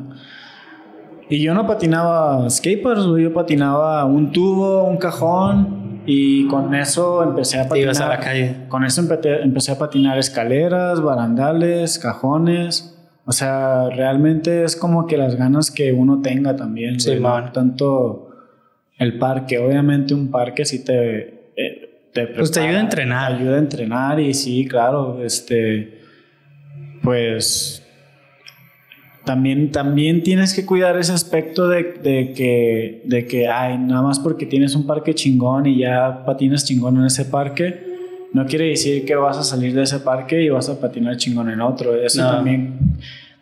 Y 1.30 1.40
yo 1.40 1.54
no 1.54 1.64
patinaba 1.64 2.50
skateboards, 2.50 3.06
yo 3.22 3.32
patinaba 3.32 4.04
un 4.04 4.32
tubo, 4.32 4.82
un 4.82 4.96
cajón 4.96 6.02
y 6.04 6.48
con 6.48 6.74
eso 6.74 7.22
empecé 7.22 7.60
a 7.60 7.68
patinar. 7.68 7.84
Ibas 7.84 8.00
a 8.00 8.08
la 8.08 8.18
calle. 8.18 8.56
Con 8.68 8.84
eso 8.84 9.00
empecé, 9.00 9.70
a 9.70 9.78
patinar 9.78 10.18
escaleras, 10.18 11.00
barandales, 11.00 12.00
cajones. 12.00 12.98
O 13.26 13.32
sea, 13.32 13.90
realmente 13.90 14.64
es 14.64 14.74
como 14.74 15.06
que 15.06 15.16
las 15.16 15.36
ganas 15.36 15.70
que 15.70 15.92
uno 15.92 16.20
tenga 16.20 16.56
también. 16.56 16.98
Sí, 16.98 17.12
Tanto 17.52 18.30
el 18.98 19.16
parque, 19.18 19.58
obviamente 19.58 20.14
un 20.14 20.32
parque 20.32 20.64
sí 20.64 20.84
te... 20.84 21.52
Eh, 21.56 22.10
te, 22.12 22.26
pues 22.26 22.50
te 22.50 22.58
ayuda 22.58 22.78
a 22.78 22.82
entrenar. 22.82 23.36
Te 23.36 23.42
ayuda 23.42 23.54
a 23.54 23.60
entrenar 23.60 24.18
y 24.18 24.34
sí, 24.34 24.66
claro, 24.66 25.22
este... 25.22 26.00
Pues 27.02 27.86
también, 29.24 29.70
también 29.70 30.22
tienes 30.22 30.54
que 30.54 30.64
cuidar 30.64 30.98
ese 30.98 31.12
aspecto 31.12 31.68
de, 31.68 31.94
de, 32.02 32.32
que, 32.32 33.02
de 33.04 33.26
que, 33.26 33.48
ay, 33.48 33.78
nada 33.78 34.02
más 34.02 34.18
porque 34.18 34.46
tienes 34.46 34.74
un 34.74 34.86
parque 34.86 35.14
chingón 35.14 35.66
y 35.66 35.78
ya 35.78 36.24
patinas 36.24 36.64
chingón 36.64 36.96
en 36.96 37.06
ese 37.06 37.26
parque, 37.26 37.90
no 38.32 38.46
quiere 38.46 38.66
decir 38.66 39.04
que 39.04 39.14
vas 39.16 39.36
a 39.36 39.42
salir 39.42 39.74
de 39.74 39.82
ese 39.82 40.00
parque 40.00 40.42
y 40.42 40.48
vas 40.48 40.68
a 40.68 40.80
patinar 40.80 41.16
chingón 41.16 41.50
en 41.50 41.60
otro. 41.60 41.94
Eso 41.94 42.22
también, 42.22 42.78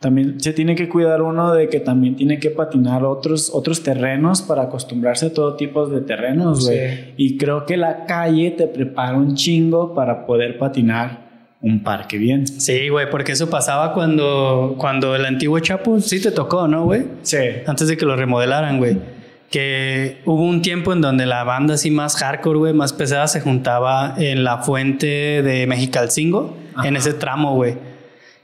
también 0.01 0.41
se 0.41 0.53
tiene 0.53 0.75
que 0.75 0.89
cuidar 0.89 1.23
uno 1.23 1.53
de 1.53 1.69
que 1.69 1.79
también 1.79 2.17
tiene 2.17 2.39
que 2.39 2.51
patinar 2.51 3.05
otros, 3.05 3.51
otros 3.53 3.83
terrenos 3.83 4.43
para 4.43 4.63
acostumbrarse 4.63 5.27
a 5.27 5.33
todo 5.33 5.57
tipo 5.57 5.87
de 5.87 6.01
terrenos, 6.01 6.67
güey. 6.67 7.15
Y 7.17 7.37
creo 7.37 7.67
que 7.67 7.77
la 7.77 8.07
calle 8.07 8.51
te 8.51 8.67
prepara 8.67 9.17
un 9.17 9.35
chingo 9.35 9.95
para 9.95 10.27
poder 10.27 10.59
patinar 10.59 11.28
un 11.61 11.83
parque 11.83 12.19
bien. 12.19 12.47
Sí, 12.47 12.89
güey, 12.89 13.11
porque 13.11 13.33
eso 13.33 13.51
pasaba 13.51 13.93
cuando, 13.93 14.77
cuando 14.79 15.17
el 15.17 15.25
antiguo 15.25 15.59
Chapo 15.59 16.01
sí 16.01 16.21
te 16.21 16.31
tocó, 16.31 16.69
¿no, 16.69 16.85
güey? 16.85 17.05
Sí. 17.23 17.39
Antes 17.67 17.89
de 17.89 17.97
que 17.97 18.07
lo 18.07 18.17
remodelaran, 18.17 18.79
güey. 18.79 18.99
Que 19.51 20.19
hubo 20.27 20.43
un 20.43 20.63
tiempo 20.63 20.93
en 20.93 21.01
donde 21.01 21.27
la 21.27 21.43
banda 21.43 21.75
así 21.75 21.91
más 21.91 22.17
hardcore, 22.17 22.59
güey, 22.59 22.73
más 22.75 22.93
pesada, 22.93 23.27
se 23.29 23.41
juntaba 23.41 24.15
en 24.19 24.45
la 24.45 24.59
fuente 24.59 25.43
de 25.43 25.67
Mexicalcingo, 25.67 26.57
en 26.85 26.97
ese 26.97 27.15
tramo, 27.15 27.55
güey. 27.55 27.77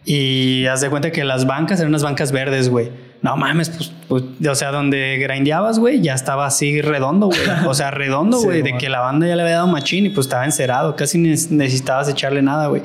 Y 0.07 0.67
haz 0.67 0.81
de 0.81 0.91
cuenta 0.91 1.13
que 1.13 1.25
las 1.25 1.47
bancas 1.47 1.79
eran 1.79 1.91
unas 1.91 2.03
bancas 2.03 2.33
verdes, 2.33 2.69
güey. 2.69 2.91
No 3.23 3.37
mames, 3.37 3.71
pues, 3.71 3.93
pues 4.09 4.23
o 4.47 4.55
sea, 4.55 4.71
donde 4.71 5.17
grindeabas, 5.19 5.79
güey, 5.79 6.03
ya 6.03 6.15
estaba 6.15 6.47
así 6.47 6.83
redondo, 6.83 7.29
güey. 7.29 7.41
O 7.67 7.75
sea, 7.75 7.91
redondo, 7.91 8.39
güey, 8.43 8.63
de 8.63 8.77
que 8.77 8.89
la 8.89 9.01
banda 9.01 9.27
ya 9.27 9.37
le 9.37 9.43
había 9.43 9.55
dado 9.57 9.67
machín 9.67 10.05
y 10.07 10.11
pues 10.11 10.27
estaba 10.27 10.45
encerado, 10.45 10.97
casi 10.97 11.19
necesitabas 11.19 12.09
echarle 12.09 12.43
nada, 12.43 12.67
güey. 12.67 12.83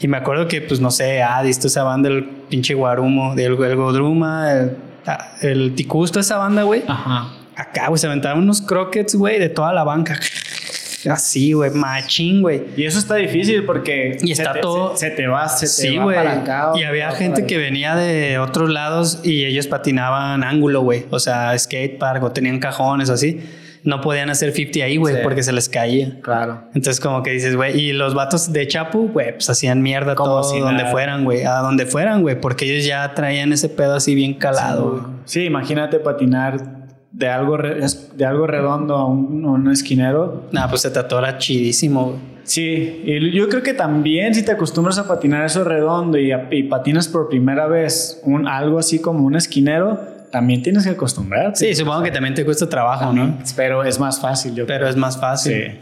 Y 0.00 0.08
me 0.08 0.16
acuerdo 0.16 0.48
que, 0.48 0.62
pues, 0.62 0.80
no 0.80 0.90
sé, 0.90 1.22
ah, 1.22 1.42
visto 1.42 1.66
esa 1.66 1.82
banda, 1.82 2.08
el 2.08 2.24
pinche 2.24 2.74
Guarumo, 2.74 3.34
del 3.34 3.52
el 3.62 3.76
Godruma, 3.76 4.50
el, 4.52 4.76
ah, 5.06 5.32
el 5.42 5.74
Ticusto, 5.74 6.18
esa 6.18 6.38
banda, 6.38 6.62
güey. 6.62 6.82
Ajá. 6.88 7.34
acá, 7.54 7.88
güey, 7.88 7.98
se 7.98 8.06
aventaban 8.06 8.38
unos 8.38 8.62
croquets, 8.62 9.14
güey, 9.14 9.38
de 9.38 9.50
toda 9.50 9.74
la 9.74 9.84
banca. 9.84 10.18
Así, 11.10 11.52
güey, 11.52 11.70
machín, 11.70 12.42
güey. 12.42 12.62
Y 12.76 12.84
eso 12.84 12.98
está 12.98 13.16
difícil 13.16 13.64
porque 13.64 14.18
y 14.22 14.32
está 14.32 14.54
se 14.54 14.60
todo. 14.60 14.90
Te, 14.90 14.98
se, 14.98 15.10
te 15.10 15.26
va, 15.26 15.48
se 15.48 15.66
te 15.66 15.90
sí, 15.90 15.96
va 15.96 16.06
para 16.06 16.32
acá. 16.40 16.72
Y 16.74 16.82
había 16.84 17.10
gente 17.12 17.46
que 17.46 17.56
venía 17.56 17.94
de 17.94 18.38
otros 18.38 18.70
lados 18.70 19.20
y 19.22 19.44
ellos 19.44 19.66
patinaban 19.66 20.44
ángulo, 20.44 20.82
güey. 20.82 21.06
O 21.10 21.18
sea, 21.18 21.58
skate 21.58 21.98
park 21.98 22.22
o 22.22 22.32
tenían 22.32 22.58
cajones 22.58 23.08
así. 23.08 23.40
No 23.84 24.00
podían 24.00 24.28
hacer 24.30 24.52
50 24.52 24.84
ahí, 24.84 24.96
güey, 24.96 25.14
Sí. 25.16 25.20
porque 25.22 25.42
se 25.42 25.52
les 25.52 25.68
caía. 25.68 26.18
Claro. 26.20 26.64
Entonces, 26.74 27.00
como 27.00 27.22
que 27.22 27.30
dices, 27.30 27.56
güey, 27.56 27.78
y 27.80 27.92
los 27.92 28.14
vatos 28.14 28.52
de 28.52 28.66
Chapu, 28.68 29.08
güey, 29.08 29.32
pues 29.32 29.48
hacían 29.50 29.80
mierda 29.82 30.14
Como 30.14 30.30
todo 30.30 30.44
si 30.44 30.58
donde 30.60 30.82
nada. 30.82 30.90
fueran, 30.92 31.24
güey, 31.24 31.44
a 31.44 31.56
donde 31.58 31.86
fueran, 31.86 32.22
güey, 32.22 32.40
porque 32.40 32.66
ellos 32.70 32.86
ya 32.86 33.14
traían 33.14 33.52
ese 33.52 33.68
pedo 33.68 33.94
así 33.94 34.14
bien 34.14 34.34
calado, 34.34 34.90
güey. 34.90 35.02
Sí, 35.24 35.44
imagínate 35.44 35.98
patinar 35.98 36.80
de 37.12 37.28
algo, 37.28 37.56
re- 37.56 37.80
de 38.16 38.24
algo 38.24 38.46
redondo 38.46 38.94
a 38.96 39.06
un, 39.06 39.44
a 39.44 39.50
un 39.50 39.70
esquinero. 39.70 40.44
Nah, 40.52 40.68
pues 40.68 40.82
se 40.82 40.90
te 40.90 40.98
atora 40.98 41.38
chidísimo, 41.38 42.04
güey. 42.04 42.30
Sí, 42.44 43.02
y 43.04 43.30
yo 43.32 43.48
creo 43.48 43.62
que 43.62 43.74
también 43.74 44.34
si 44.34 44.44
te 44.44 44.50
acostumbras 44.52 44.98
a 44.98 45.06
patinar 45.06 45.44
eso 45.44 45.62
redondo 45.64 46.18
y, 46.18 46.32
a- 46.32 46.48
y 46.50 46.64
patinas 46.64 47.06
por 47.08 47.28
primera 47.28 47.66
vez 47.66 48.20
un, 48.24 48.48
algo 48.48 48.78
así 48.78 48.98
como 49.00 49.24
un 49.24 49.36
esquinero, 49.36 50.00
también 50.30 50.62
tienes 50.62 50.84
que 50.84 50.90
acostumbrarte. 50.90 51.58
Sí, 51.58 51.74
supongo 51.74 52.02
que 52.02 52.10
también 52.10 52.34
te 52.34 52.44
cuesta 52.44 52.68
trabajo, 52.68 53.12
¿no? 53.12 53.38
Pero 53.56 53.84
es 53.84 53.98
más 53.98 54.20
fácil, 54.20 54.54
yo 54.54 54.66
Pero 54.66 54.88
es 54.88 54.96
más 54.96 55.18
fácil. 55.20 55.52
Sí. 55.52 55.78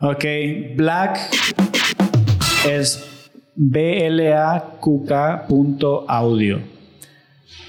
Ok, 0.00 0.24
Black 0.76 1.18
es 2.68 3.04
blaqk.audio. 5.54 6.60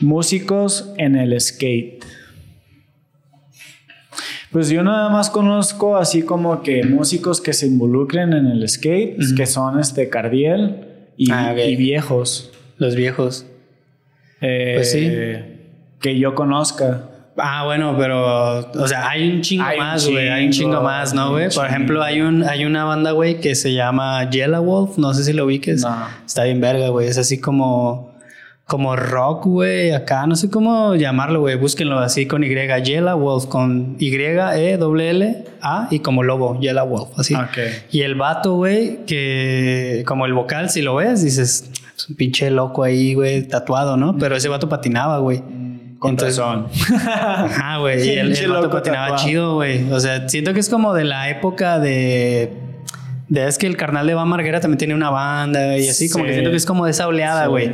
Músicos 0.02 0.92
en 0.98 1.16
el 1.16 1.40
skate. 1.40 2.04
Pues 4.52 4.70
yo 4.70 4.84
nada 4.84 5.10
más 5.10 5.30
conozco 5.30 5.98
así 5.98 6.22
como 6.24 6.62
que 6.62 6.84
músicos 6.84 7.42
que 7.42 7.54
se 7.54 7.66
involucren 7.68 8.34
en 8.34 8.46
el 8.48 8.68
skate, 8.70 9.18
que 9.36 9.46
son 9.48 9.80
este 9.80 10.10
Cardiel 10.10 11.12
y, 11.18 11.32
Ah, 11.32 11.56
y 11.58 11.76
viejos. 11.76 12.52
Los 12.78 12.96
viejos. 12.96 13.46
Eh, 14.42 14.74
Pues 14.76 14.92
sí. 14.92 15.10
Que 16.04 16.20
yo 16.20 16.36
conozca. 16.36 17.06
Ah, 17.38 17.64
bueno, 17.64 17.96
pero, 17.98 18.60
o 18.60 18.88
sea, 18.88 19.10
hay 19.10 19.32
un 19.32 19.42
chingo 19.42 19.64
Hay 19.64 19.80
más, 19.80 20.06
güey. 20.08 20.28
Hay 20.28 20.46
un 20.46 20.52
chingo, 20.52 20.82
más, 20.82 21.14
¿no, 21.14 21.32
güey? 21.32 21.50
Por 21.50 21.66
ejemplo, 21.66 22.04
hay 22.04 22.20
un, 22.22 22.44
hay 22.44 22.66
una 22.66 22.84
banda, 22.84 23.12
güey, 23.12 23.40
que 23.40 23.56
se 23.56 23.74
llama 23.74 24.30
Yellow 24.30 24.64
Wolf. 24.64 24.98
No 24.98 25.14
sé 25.14 25.24
si 25.24 25.32
lo 25.32 25.46
ubiques. 25.46 25.82
No. 25.82 25.96
Está 26.26 26.44
bien 26.44 26.60
verga, 26.60 26.90
güey. 26.90 27.08
Es 27.08 27.18
así 27.18 27.40
como, 27.40 28.14
como 28.66 28.98
rock, 28.98 29.46
güey. 29.46 29.94
Acá, 29.94 30.28
no 30.28 30.36
sé 30.36 30.50
cómo 30.50 30.96
llamarlo, 30.96 31.40
güey. 31.40 31.56
Búsquenlo 31.56 32.00
así 32.00 32.28
con 32.28 32.44
Y. 32.44 32.50
Yellow 32.84 33.18
Wolf 33.18 33.46
con 33.46 33.96
Y, 33.98 34.14
E, 34.14 34.78
W, 34.78 35.10
L, 35.10 35.46
A 35.62 35.88
y 35.90 36.00
como 36.00 36.22
lobo. 36.22 36.60
Yellow 36.60 36.86
Wolf, 36.86 37.18
así. 37.18 37.34
Ok. 37.34 37.58
Y 37.92 38.02
el 38.02 38.16
vato, 38.16 38.56
güey, 38.56 39.06
que 39.06 40.04
como 40.06 40.26
el 40.26 40.34
vocal, 40.34 40.70
si 40.70 40.82
lo 40.82 40.96
ves, 40.96 41.24
dices, 41.24 41.72
es 41.96 42.10
un 42.10 42.16
pinche 42.16 42.52
loco 42.52 42.84
ahí, 42.84 43.14
güey, 43.16 43.48
tatuado, 43.48 43.98
¿no? 43.98 44.18
Pero 44.18 44.36
ese 44.36 44.50
vato 44.50 44.70
patinaba, 44.70 45.18
güey. 45.18 45.42
Con 46.04 46.18
razón. 46.18 46.68
Ajá, 47.08 47.78
güey. 47.78 48.08
Y 48.08 48.12
el, 48.20 48.36
el 48.38 48.52
vato 48.52 48.70
patinaba 48.70 49.08
tatuado. 49.08 49.26
chido, 49.26 49.54
güey. 49.56 49.90
O 49.92 50.00
sea, 50.00 50.28
siento 50.28 50.54
que 50.54 50.60
es 50.60 50.70
como 50.70 50.94
de 50.94 51.04
la 51.06 51.30
época 51.30 51.80
de. 51.80 52.52
De 53.30 53.48
es 53.48 53.58
que 53.58 53.68
el 53.68 53.78
carnal 53.78 54.06
de 54.06 54.14
Van 54.14 54.28
Marguera 54.28 54.60
también 54.60 54.78
tiene 54.78 54.94
una 54.94 55.10
banda 55.10 55.78
y 55.78 55.88
así, 55.88 56.10
como 56.10 56.24
Sí. 56.26 56.28
que 56.28 56.34
siento 56.34 56.52
que 56.52 56.58
es 56.58 56.66
como 56.66 56.86
de 56.86 56.92
esa 56.92 57.08
oleada, 57.08 57.46
Sí. 57.46 57.50
güey. 57.50 57.74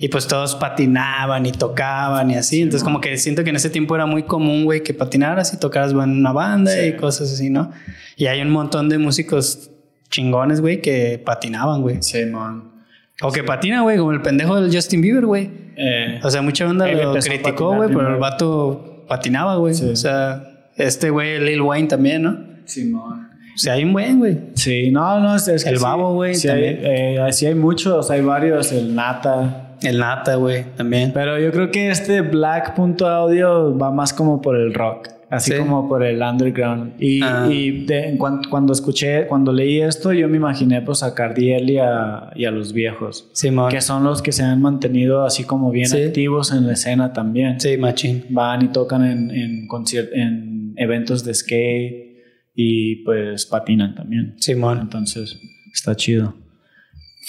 Y 0.00 0.08
pues 0.08 0.26
todos 0.28 0.54
patinaban 0.54 1.44
y 1.46 1.52
tocaban 1.52 2.30
y 2.30 2.36
así. 2.36 2.60
Entonces, 2.62 2.84
como 2.84 3.00
que 3.00 3.16
siento 3.16 3.42
que 3.42 3.50
en 3.50 3.56
ese 3.56 3.70
tiempo 3.70 3.94
era 3.96 4.06
muy 4.06 4.22
común, 4.24 4.64
güey, 4.64 4.82
que 4.82 4.94
patinaras 4.94 5.52
y 5.54 5.56
tocaras 5.58 5.90
en 5.92 5.98
una 5.98 6.32
banda 6.32 6.72
Sí. 6.72 6.80
y 6.88 6.92
cosas 6.96 7.32
así, 7.32 7.48
¿no? 7.50 7.70
Y 8.16 8.26
hay 8.26 8.40
un 8.42 8.50
montón 8.50 8.88
de 8.88 8.98
músicos 8.98 9.70
chingones, 10.10 10.60
güey, 10.60 10.80
que 10.80 11.20
patinaban, 11.24 11.80
güey. 11.82 12.02
Simón. 12.02 12.77
O 13.22 13.32
que 13.32 13.42
patina, 13.42 13.82
güey, 13.82 13.98
como 13.98 14.12
el 14.12 14.22
pendejo 14.22 14.60
del 14.60 14.72
Justin 14.72 15.00
Bieber, 15.00 15.26
güey. 15.26 15.50
Eh, 15.76 16.20
O 16.22 16.30
sea, 16.30 16.42
mucha 16.42 16.64
banda 16.66 16.86
lo 16.86 17.14
criticó, 17.14 17.74
güey, 17.74 17.88
pero 17.88 18.14
el 18.14 18.20
vato 18.20 19.04
patinaba, 19.08 19.56
güey. 19.56 19.74
Sí. 19.74 19.88
O 19.88 19.96
sea, 19.96 20.42
este 20.76 21.10
güey, 21.10 21.40
Lil 21.40 21.60
Wayne 21.60 21.88
también, 21.88 22.22
¿no? 22.22 22.38
Simón. 22.64 23.28
O 23.54 23.58
sea, 23.58 23.72
hay 23.72 23.82
un 23.82 23.92
buen, 23.92 24.18
güey. 24.20 24.38
Sí, 24.54 24.90
no, 24.92 25.18
no, 25.18 25.34
es, 25.34 25.48
es 25.48 25.64
que 25.64 25.70
El 25.70 25.78
sí. 25.78 25.82
babo, 25.82 26.14
güey, 26.14 26.34
Sí 26.36 26.48
hay, 26.48 26.62
eh, 26.64 27.26
sí 27.32 27.46
hay 27.46 27.56
muchos, 27.56 28.08
hay 28.10 28.20
varios, 28.20 28.70
el 28.70 28.94
Nata. 28.94 29.74
El 29.82 29.98
Nata, 29.98 30.36
güey, 30.36 30.64
también. 30.76 31.10
Pero 31.12 31.40
yo 31.40 31.50
creo 31.50 31.70
que 31.72 31.90
este 31.90 32.20
Black.audio 32.20 33.76
va 33.76 33.90
más 33.90 34.12
como 34.12 34.40
por 34.40 34.54
el 34.56 34.74
rock, 34.74 35.08
así 35.30 35.52
Sí. 35.52 35.58
como 35.58 35.88
por 35.88 36.02
el 36.02 36.22
underground. 36.22 36.94
Y, 36.98 37.20
Ah. 37.22 37.48
y 37.50 37.84
de- 37.84 38.08
en 38.08 38.16
cuan- 38.18 38.40
cuando 38.50 38.72
escuché, 38.72 39.26
cuando 39.26 39.52
leí 39.52 39.80
esto, 39.80 40.12
yo 40.12 40.28
me 40.28 40.36
imaginé 40.38 40.80
pues 40.82 41.02
a 41.02 41.14
Cardiel 41.14 41.68
y 41.70 41.78
a, 41.78 42.30
y 42.34 42.44
a 42.46 42.50
los 42.50 42.72
viejos, 42.72 43.28
Simón. 43.32 43.70
que 43.70 43.80
son 43.80 44.04
los 44.04 44.22
que 44.22 44.32
se 44.32 44.42
han 44.42 44.60
mantenido 44.62 45.24
así 45.24 45.44
como 45.44 45.70
bien 45.70 45.88
Sí. 45.88 46.02
activos 46.02 46.52
en 46.52 46.66
la 46.66 46.72
escena 46.72 47.12
también. 47.12 47.60
Sí, 47.60 47.76
machín. 47.76 48.24
Van 48.30 48.62
y 48.64 48.68
tocan 48.68 49.04
en, 49.04 49.30
en, 49.30 49.68
en 50.14 50.72
eventos 50.76 51.24
de 51.24 51.34
skate 51.34 52.08
y 52.54 52.96
pues 53.04 53.46
patinan 53.46 53.94
también. 53.94 54.34
Simón. 54.38 54.78
Entonces, 54.80 55.38
está 55.72 55.94
chido. 55.94 56.34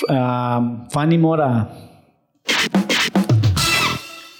Ah, 0.07 0.87
Fanny 0.91 1.17
Mora. 1.17 1.69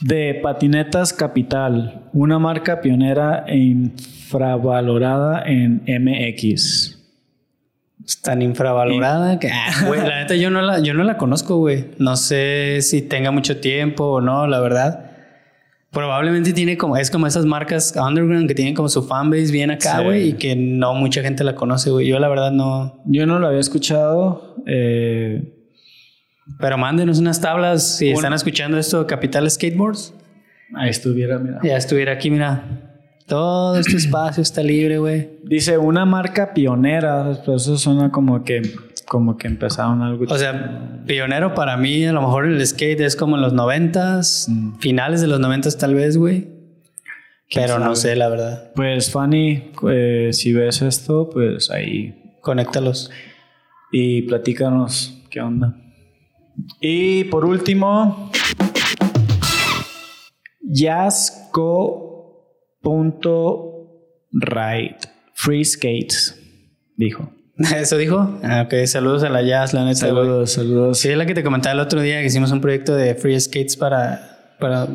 De 0.01 0.39
Patinetas 0.41 1.11
Capital, 1.13 2.03
una 2.13 2.39
marca 2.39 2.79
pionera 2.81 3.43
e 3.47 3.57
infravalorada 3.57 5.43
en 5.45 5.81
MX. 5.87 6.97
Es 8.05 8.21
tan 8.21 8.41
infravalorada 8.41 9.39
que, 9.39 9.49
güey, 9.87 9.99
la 10.01 10.21
neta 10.21 10.35
yo 10.35 10.49
no 10.49 10.61
la, 10.61 10.79
yo 10.79 10.93
no 10.93 11.03
la 11.03 11.17
conozco, 11.17 11.57
güey. 11.57 11.87
No 11.97 12.15
sé 12.15 12.79
si 12.81 13.01
tenga 13.01 13.31
mucho 13.31 13.57
tiempo 13.59 14.05
o 14.05 14.21
no, 14.21 14.47
la 14.47 14.59
verdad. 14.59 15.05
Probablemente 15.91 16.53
tiene 16.53 16.77
como, 16.77 16.97
es 16.97 17.09
como 17.11 17.25
esas 17.27 17.45
marcas 17.45 17.93
underground 17.97 18.47
que 18.47 18.53
tienen 18.55 18.75
como 18.75 18.89
su 18.89 19.03
fanbase 19.03 19.51
bien 19.51 19.71
acá, 19.71 19.97
Sí. 19.97 20.03
güey, 20.05 20.27
y 20.29 20.33
que 20.33 20.55
no 20.55 20.93
mucha 20.93 21.21
gente 21.23 21.43
la 21.43 21.55
conoce, 21.55 21.89
güey. 21.89 22.07
Yo 22.07 22.19
la 22.19 22.27
verdad 22.29 22.51
no. 22.51 23.01
Yo 23.05 23.25
no 23.25 23.39
lo 23.39 23.47
había 23.47 23.59
escuchado. 23.59 24.55
eh, 24.67 25.55
Pero 26.57 26.77
mándenos 26.77 27.19
unas 27.19 27.39
tablas 27.41 27.97
si 27.97 28.09
están 28.11 28.33
escuchando 28.33 28.77
esto, 28.77 29.05
Capital 29.07 29.49
Skateboards. 29.49 30.13
ahí 30.75 30.89
estuviera, 30.89 31.37
mira. 31.39 31.59
Ya 31.63 31.77
estuviera 31.77 32.13
aquí, 32.13 32.29
mira. 32.31 32.63
Todo 33.27 33.77
este 33.77 33.97
espacio 33.97 34.41
está 34.41 34.63
libre, 34.63 34.97
güey. 34.97 35.29
Dice 35.43 35.77
una 35.77 36.05
marca 36.05 36.53
pionera. 36.53 37.39
Pues 37.45 37.63
eso 37.63 37.77
suena 37.77 38.11
como 38.11 38.43
que, 38.43 38.61
como 39.07 39.37
que 39.37 39.47
empezaron 39.47 40.01
algo. 40.01 40.25
O 40.27 40.37
sea, 40.37 41.01
pionero 41.05 41.53
para 41.53 41.77
mí, 41.77 42.05
a 42.05 42.11
lo 42.11 42.21
mejor 42.21 42.45
el 42.45 42.65
skate 42.65 43.01
es 43.01 43.15
como 43.15 43.35
en 43.35 43.41
los 43.43 43.53
noventas, 43.53 44.47
Mm. 44.49 44.79
finales 44.79 45.21
de 45.21 45.27
los 45.27 45.39
noventas 45.39 45.77
tal 45.77 45.93
vez, 45.93 46.17
güey. 46.17 46.47
¿Quién 47.51 47.65
Pero 47.65 47.79
no 47.79 47.95
sé, 47.95 48.15
la 48.15 48.29
verdad. 48.29 48.71
Pues 48.75 49.11
Fanny, 49.11 49.71
eh, 49.89 50.29
si 50.33 50.53
ves 50.53 50.81
esto, 50.83 51.29
pues 51.31 51.71
ahí 51.71 52.15
Conéctalos. 52.41 53.09
y 53.91 54.21
platícanos 54.23 55.19
qué 55.31 55.41
onda. 55.41 55.75
Y 56.81 57.25
por 57.25 57.45
último, 57.45 58.31
jazzco.right 60.61 62.15
Free 65.33 65.65
Skates, 65.65 66.39
dijo. 66.95 67.31
¿Eso 67.75 67.97
dijo? 67.97 68.39
Ah, 68.43 68.63
ok, 68.65 68.85
saludos 68.85 69.23
a 69.23 69.29
la 69.29 69.41
Jazz, 69.41 69.73
la 69.73 69.83
neta. 69.83 69.97
Saludos, 69.97 70.51
saludos. 70.51 70.99
Sí, 70.99 71.09
es 71.09 71.17
la 71.17 71.25
que 71.25 71.33
te 71.33 71.43
comentaba 71.43 71.73
el 71.73 71.79
otro 71.79 72.01
día 72.01 72.21
que 72.21 72.27
hicimos 72.27 72.51
un 72.51 72.61
proyecto 72.61 72.95
de 72.95 73.15
free 73.15 73.39
skates 73.39 73.75
para, 73.75 74.55
para 74.59 74.87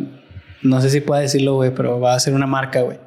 no 0.62 0.80
sé 0.80 0.88
si 0.88 1.00
puedo 1.00 1.20
decirlo, 1.20 1.56
güey, 1.56 1.74
pero 1.74 2.00
va 2.00 2.14
a 2.14 2.20
ser 2.20 2.32
una 2.32 2.46
marca, 2.46 2.80
güey, 2.80 2.98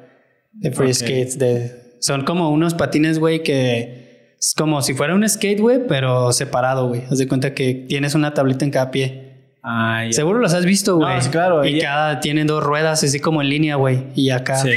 de 0.52 0.70
free 0.70 0.94
skates. 0.94 1.38
De, 1.38 1.96
son 2.00 2.24
como 2.24 2.50
unos 2.50 2.74
patines, 2.74 3.18
güey, 3.18 3.42
que 3.42 3.97
es 4.38 4.54
como 4.56 4.80
si 4.82 4.94
fuera 4.94 5.14
un 5.14 5.28
skate, 5.28 5.60
güey, 5.60 5.86
pero 5.86 6.32
separado, 6.32 6.88
güey. 6.88 7.02
Haz 7.10 7.18
de 7.18 7.26
cuenta 7.28 7.54
que 7.54 7.74
tienes 7.88 8.14
una 8.14 8.34
tablita 8.34 8.64
en 8.64 8.70
cada 8.70 8.90
pie. 8.90 9.56
Ah, 9.62 10.04
ya. 10.06 10.12
Seguro 10.12 10.38
los 10.38 10.54
has 10.54 10.64
visto, 10.64 10.96
güey. 10.96 11.14
No, 11.16 11.20
sí, 11.20 11.28
claro, 11.30 11.64
Y 11.64 11.74
ella- 11.74 11.84
cada 11.84 12.20
tienen 12.20 12.46
dos 12.46 12.62
ruedas, 12.62 13.02
así 13.02 13.18
como 13.20 13.42
en 13.42 13.48
línea, 13.50 13.76
güey. 13.76 14.04
Y 14.14 14.30
acá. 14.30 14.56
Sí. 14.56 14.70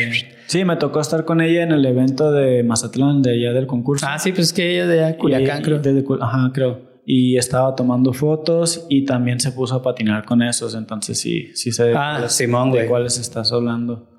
Sí, 0.48 0.66
me 0.66 0.76
tocó 0.76 1.00
estar 1.00 1.24
con 1.24 1.40
ella 1.40 1.64
en 1.64 1.72
el 1.72 1.86
evento 1.86 2.32
de 2.32 2.62
Mazatlán, 2.64 3.22
de 3.22 3.32
allá 3.32 3.54
del 3.54 3.68
concurso. 3.68 4.06
Ah, 4.10 4.20
sí, 4.20 4.32
pues 4.34 4.48
es 4.48 4.54
que 4.54 4.70
ella 4.72 4.84
es 4.84 5.12
de 5.12 5.18
Culiacán, 5.18 5.62
Y- 5.62 5.64
creo. 5.64 5.80
desde 5.80 6.04
ajá, 6.20 6.52
creo. 6.54 6.92
Y 7.06 7.38
estaba 7.38 7.74
tomando 7.76 8.12
fotos 8.14 8.86
y 8.90 9.06
también 9.06 9.40
se 9.40 9.52
puso 9.54 9.76
a 9.76 9.82
patinar 9.82 10.26
con 10.26 10.42
esos. 10.42 10.76
Entonces 10.76 11.20
sí, 11.20 11.52
sí 11.56 11.72
sé 11.72 11.94
Ah, 11.96 12.16
cuáles, 12.16 12.32
Simón, 12.34 12.72
de 12.72 12.86
cuáles 12.88 13.18
estás 13.18 13.52
hablando. 13.54 14.10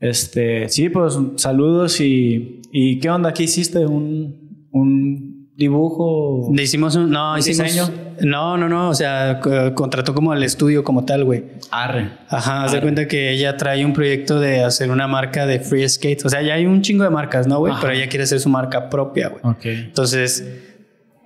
Este, 0.00 0.68
sí, 0.68 0.88
pues 0.88 1.18
saludos 1.36 2.00
y, 2.00 2.60
y 2.72 2.98
¿qué 3.00 3.10
onda? 3.10 3.32
¿Qué 3.32 3.44
hiciste? 3.44 3.86
Un, 3.86 4.45
un 4.80 5.50
dibujo. 5.56 6.50
Hicimos 6.54 6.94
un. 6.96 7.10
No, 7.10 7.36
hicimos. 7.38 7.66
Diseño? 7.66 7.90
No, 8.20 8.56
no, 8.56 8.68
no. 8.68 8.88
O 8.88 8.94
sea, 8.94 9.40
contrató 9.74 10.14
como 10.14 10.32
el 10.32 10.42
estudio 10.42 10.84
como 10.84 11.04
tal, 11.04 11.24
güey. 11.24 11.44
Arre. 11.70 12.10
Ajá, 12.28 12.64
haz 12.64 12.72
de 12.72 12.80
cuenta 12.80 13.08
que 13.08 13.30
ella 13.30 13.56
trae 13.56 13.84
un 13.84 13.92
proyecto 13.92 14.38
de 14.40 14.62
hacer 14.62 14.90
una 14.90 15.06
marca 15.06 15.46
de 15.46 15.60
free 15.60 15.88
skate. 15.88 16.24
O 16.24 16.28
sea, 16.28 16.42
ya 16.42 16.54
hay 16.54 16.66
un 16.66 16.82
chingo 16.82 17.04
de 17.04 17.10
marcas, 17.10 17.46
¿no, 17.46 17.58
güey? 17.58 17.74
Pero 17.80 17.92
ella 17.92 18.08
quiere 18.08 18.24
hacer 18.24 18.40
su 18.40 18.48
marca 18.48 18.88
propia, 18.88 19.28
güey. 19.28 19.40
Ok. 19.42 19.64
Entonces, 19.64 20.46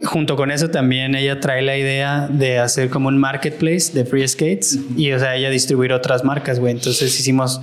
junto 0.03 0.37
con 0.37 0.51
eso 0.51 0.71
también 0.71 1.15
ella 1.15 1.41
trae 1.41 1.63
la 1.63 1.77
idea 1.77 2.29
de 2.29 2.59
hacer 2.59 2.89
como 2.89 3.09
un 3.09 3.19
marketplace 3.19 3.93
de 3.93 4.05
free 4.05 4.27
skates 4.27 4.79
y, 4.97 5.13
o 5.13 5.19
sea, 5.19 5.37
ella 5.37 5.51
distribuir 5.51 5.93
otras 5.93 6.25
marcas, 6.25 6.59
güey. 6.59 6.73
Entonces 6.73 7.19
hicimos 7.19 7.61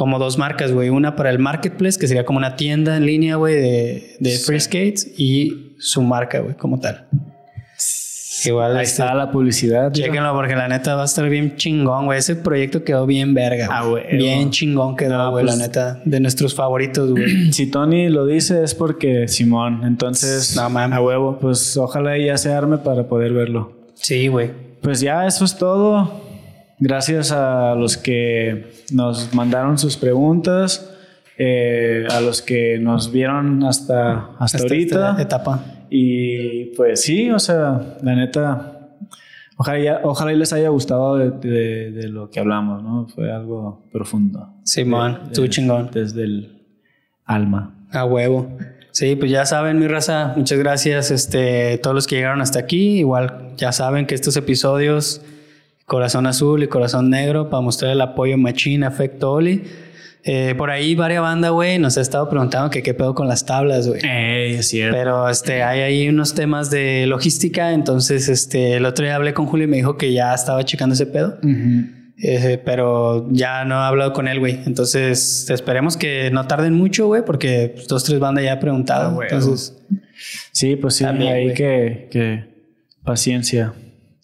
como 0.00 0.18
dos 0.18 0.38
marcas, 0.38 0.72
güey. 0.72 0.88
Una 0.88 1.14
para 1.14 1.28
el 1.28 1.38
marketplace, 1.38 1.98
que 1.98 2.08
sería 2.08 2.24
como 2.24 2.38
una 2.38 2.56
tienda 2.56 2.96
en 2.96 3.04
línea, 3.04 3.36
güey, 3.36 3.54
de, 3.54 4.16
de 4.18 4.38
free 4.38 4.58
skates 4.58 5.12
y 5.18 5.74
su 5.78 6.00
marca, 6.00 6.40
güey, 6.40 6.54
como 6.54 6.80
tal. 6.80 7.06
Igual 8.46 8.78
Ahí 8.78 8.84
está 8.84 9.14
la 9.14 9.30
publicidad. 9.30 9.92
Chéquenlo 9.92 10.32
porque 10.32 10.56
la 10.56 10.68
neta 10.68 10.94
va 10.94 11.02
a 11.02 11.04
estar 11.04 11.28
bien 11.28 11.56
chingón, 11.56 12.06
güey. 12.06 12.18
Ese 12.18 12.34
proyecto 12.34 12.82
quedó 12.82 13.04
bien 13.04 13.34
verga. 13.34 13.68
Ah, 13.70 13.84
güey. 13.84 14.16
Bien 14.16 14.50
chingón 14.50 14.96
quedó, 14.96 15.32
güey, 15.32 15.44
la 15.44 15.52
pues, 15.52 15.60
neta. 15.60 16.00
De 16.06 16.18
nuestros 16.18 16.54
favoritos, 16.54 17.10
güey. 17.10 17.52
Si 17.52 17.66
Tony 17.66 18.08
lo 18.08 18.24
dice 18.24 18.64
es 18.64 18.74
porque 18.74 19.28
Simón. 19.28 19.82
Entonces, 19.84 20.56
no, 20.56 20.70
man. 20.70 20.94
a 20.94 21.02
huevo. 21.02 21.38
Pues 21.38 21.76
ojalá 21.76 22.16
ya 22.16 22.38
se 22.38 22.50
arme 22.54 22.78
para 22.78 23.06
poder 23.06 23.34
verlo. 23.34 23.76
Sí, 23.96 24.28
güey. 24.28 24.50
Pues 24.80 25.00
ya, 25.00 25.26
eso 25.26 25.44
es 25.44 25.58
todo. 25.58 26.29
Gracias 26.82 27.30
a 27.30 27.74
los 27.74 27.98
que 27.98 28.72
nos 28.90 29.34
mandaron 29.34 29.76
sus 29.76 29.98
preguntas, 29.98 30.90
eh, 31.36 32.06
a 32.10 32.22
los 32.22 32.40
que 32.40 32.78
nos 32.78 33.12
vieron 33.12 33.62
hasta, 33.64 34.30
hasta, 34.38 34.58
ahorita. 34.58 35.20
etapa. 35.20 35.62
Y 35.90 36.74
pues 36.76 37.02
sí, 37.02 37.30
o 37.30 37.38
sea, 37.38 37.98
la 38.02 38.14
neta, 38.14 38.96
ojalá, 39.58 40.00
ojalá 40.04 40.32
les 40.32 40.54
haya 40.54 40.70
gustado 40.70 41.18
de, 41.18 42.08
lo 42.08 42.30
que 42.30 42.40
hablamos, 42.40 42.82
¿no? 42.82 43.06
Fue 43.08 43.30
algo 43.30 43.86
profundo. 43.92 44.54
Simón, 44.64 45.30
tú 45.34 45.48
chingón. 45.48 45.90
Desde 45.92 46.24
el 46.24 46.62
alma. 47.26 47.74
A 47.92 48.06
huevo. 48.06 48.56
Sí, 48.92 49.16
pues 49.16 49.30
ya 49.30 49.44
saben, 49.44 49.78
mi 49.78 49.86
raza, 49.86 50.32
muchas 50.34 50.58
gracias. 50.58 51.10
Este, 51.10 51.76
todos 51.76 51.94
los 51.94 52.06
que 52.06 52.16
llegaron 52.16 52.40
hasta 52.40 52.58
aquí, 52.58 53.00
igual 53.00 53.52
ya 53.58 53.72
saben 53.72 54.06
que 54.06 54.14
estos 54.14 54.34
episodios 54.38 55.20
Corazón 55.90 56.28
Azul 56.28 56.62
y 56.62 56.68
Corazón 56.68 57.10
Negro 57.10 57.50
para 57.50 57.62
mostrar 57.62 57.90
el 57.90 58.00
apoyo 58.00 58.38
machín, 58.38 58.84
afecto 58.84 59.32
Oli. 59.32 59.64
Eh, 60.22 60.54
por 60.56 60.70
ahí 60.70 60.94
varias 60.94 61.20
bandas, 61.20 61.50
güey, 61.50 61.80
nos 61.80 61.98
ha 61.98 62.00
estado 62.00 62.28
preguntando 62.28 62.70
que 62.70 62.80
qué 62.80 62.94
pedo 62.94 63.12
con 63.12 63.26
las 63.26 63.44
tablas, 63.44 63.88
güey. 63.88 64.00
Eh, 64.04 64.54
es 64.56 64.68
cierto. 64.68 64.96
Pero 64.96 65.28
este, 65.28 65.64
hay 65.64 65.80
ahí 65.80 66.08
unos 66.08 66.34
temas 66.34 66.70
de 66.70 67.06
logística, 67.08 67.72
entonces 67.72 68.28
este, 68.28 68.74
el 68.76 68.86
otro 68.86 69.04
día 69.04 69.16
hablé 69.16 69.34
con 69.34 69.46
Julio 69.46 69.64
y 69.64 69.66
me 69.66 69.78
dijo 69.78 69.96
que 69.96 70.12
ya 70.12 70.32
estaba 70.32 70.64
checando 70.64 70.94
ese 70.94 71.06
pedo. 71.06 71.40
Eh, 72.22 72.62
pero 72.64 73.26
ya 73.32 73.64
no 73.64 73.74
he 73.74 73.84
hablado 73.84 74.12
con 74.12 74.28
él, 74.28 74.38
güey. 74.38 74.60
Entonces 74.66 75.50
esperemos 75.50 75.96
que 75.96 76.30
no 76.30 76.46
tarden 76.46 76.74
mucho, 76.74 77.08
güey, 77.08 77.24
porque 77.24 77.74
dos, 77.88 78.04
tres 78.04 78.20
bandas 78.20 78.44
ya 78.44 78.52
han 78.52 78.60
preguntado. 78.60 79.20
Ah, 79.20 79.24
entonces, 79.24 79.76
sí, 80.52 80.76
pues 80.76 80.94
sí, 80.94 81.04
ahí 81.04 81.52
que, 81.52 82.06
que 82.12 82.44
paciencia. 83.02 83.72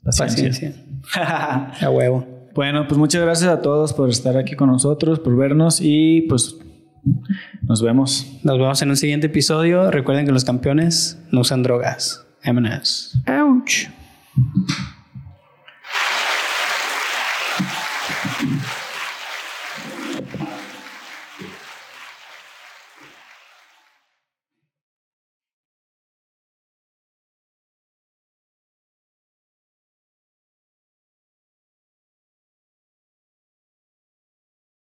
Paciencia. 0.04 0.72
a 1.14 1.90
huevo. 1.90 2.26
Bueno, 2.54 2.86
pues 2.88 2.98
muchas 2.98 3.22
gracias 3.22 3.50
a 3.50 3.60
todos 3.60 3.92
por 3.92 4.08
estar 4.08 4.36
aquí 4.36 4.56
con 4.56 4.70
nosotros, 4.70 5.20
por 5.20 5.36
vernos 5.36 5.80
y 5.82 6.22
pues 6.22 6.56
nos 7.62 7.82
vemos. 7.82 8.26
Nos 8.42 8.58
vemos 8.58 8.80
en 8.82 8.90
un 8.90 8.96
siguiente 8.96 9.26
episodio. 9.26 9.90
Recuerden 9.90 10.24
que 10.24 10.32
los 10.32 10.44
campeones 10.44 11.18
no 11.30 11.40
usan 11.40 11.62
drogas. 11.62 12.26
M&S. 12.42 13.18
Ouch. 13.30 13.88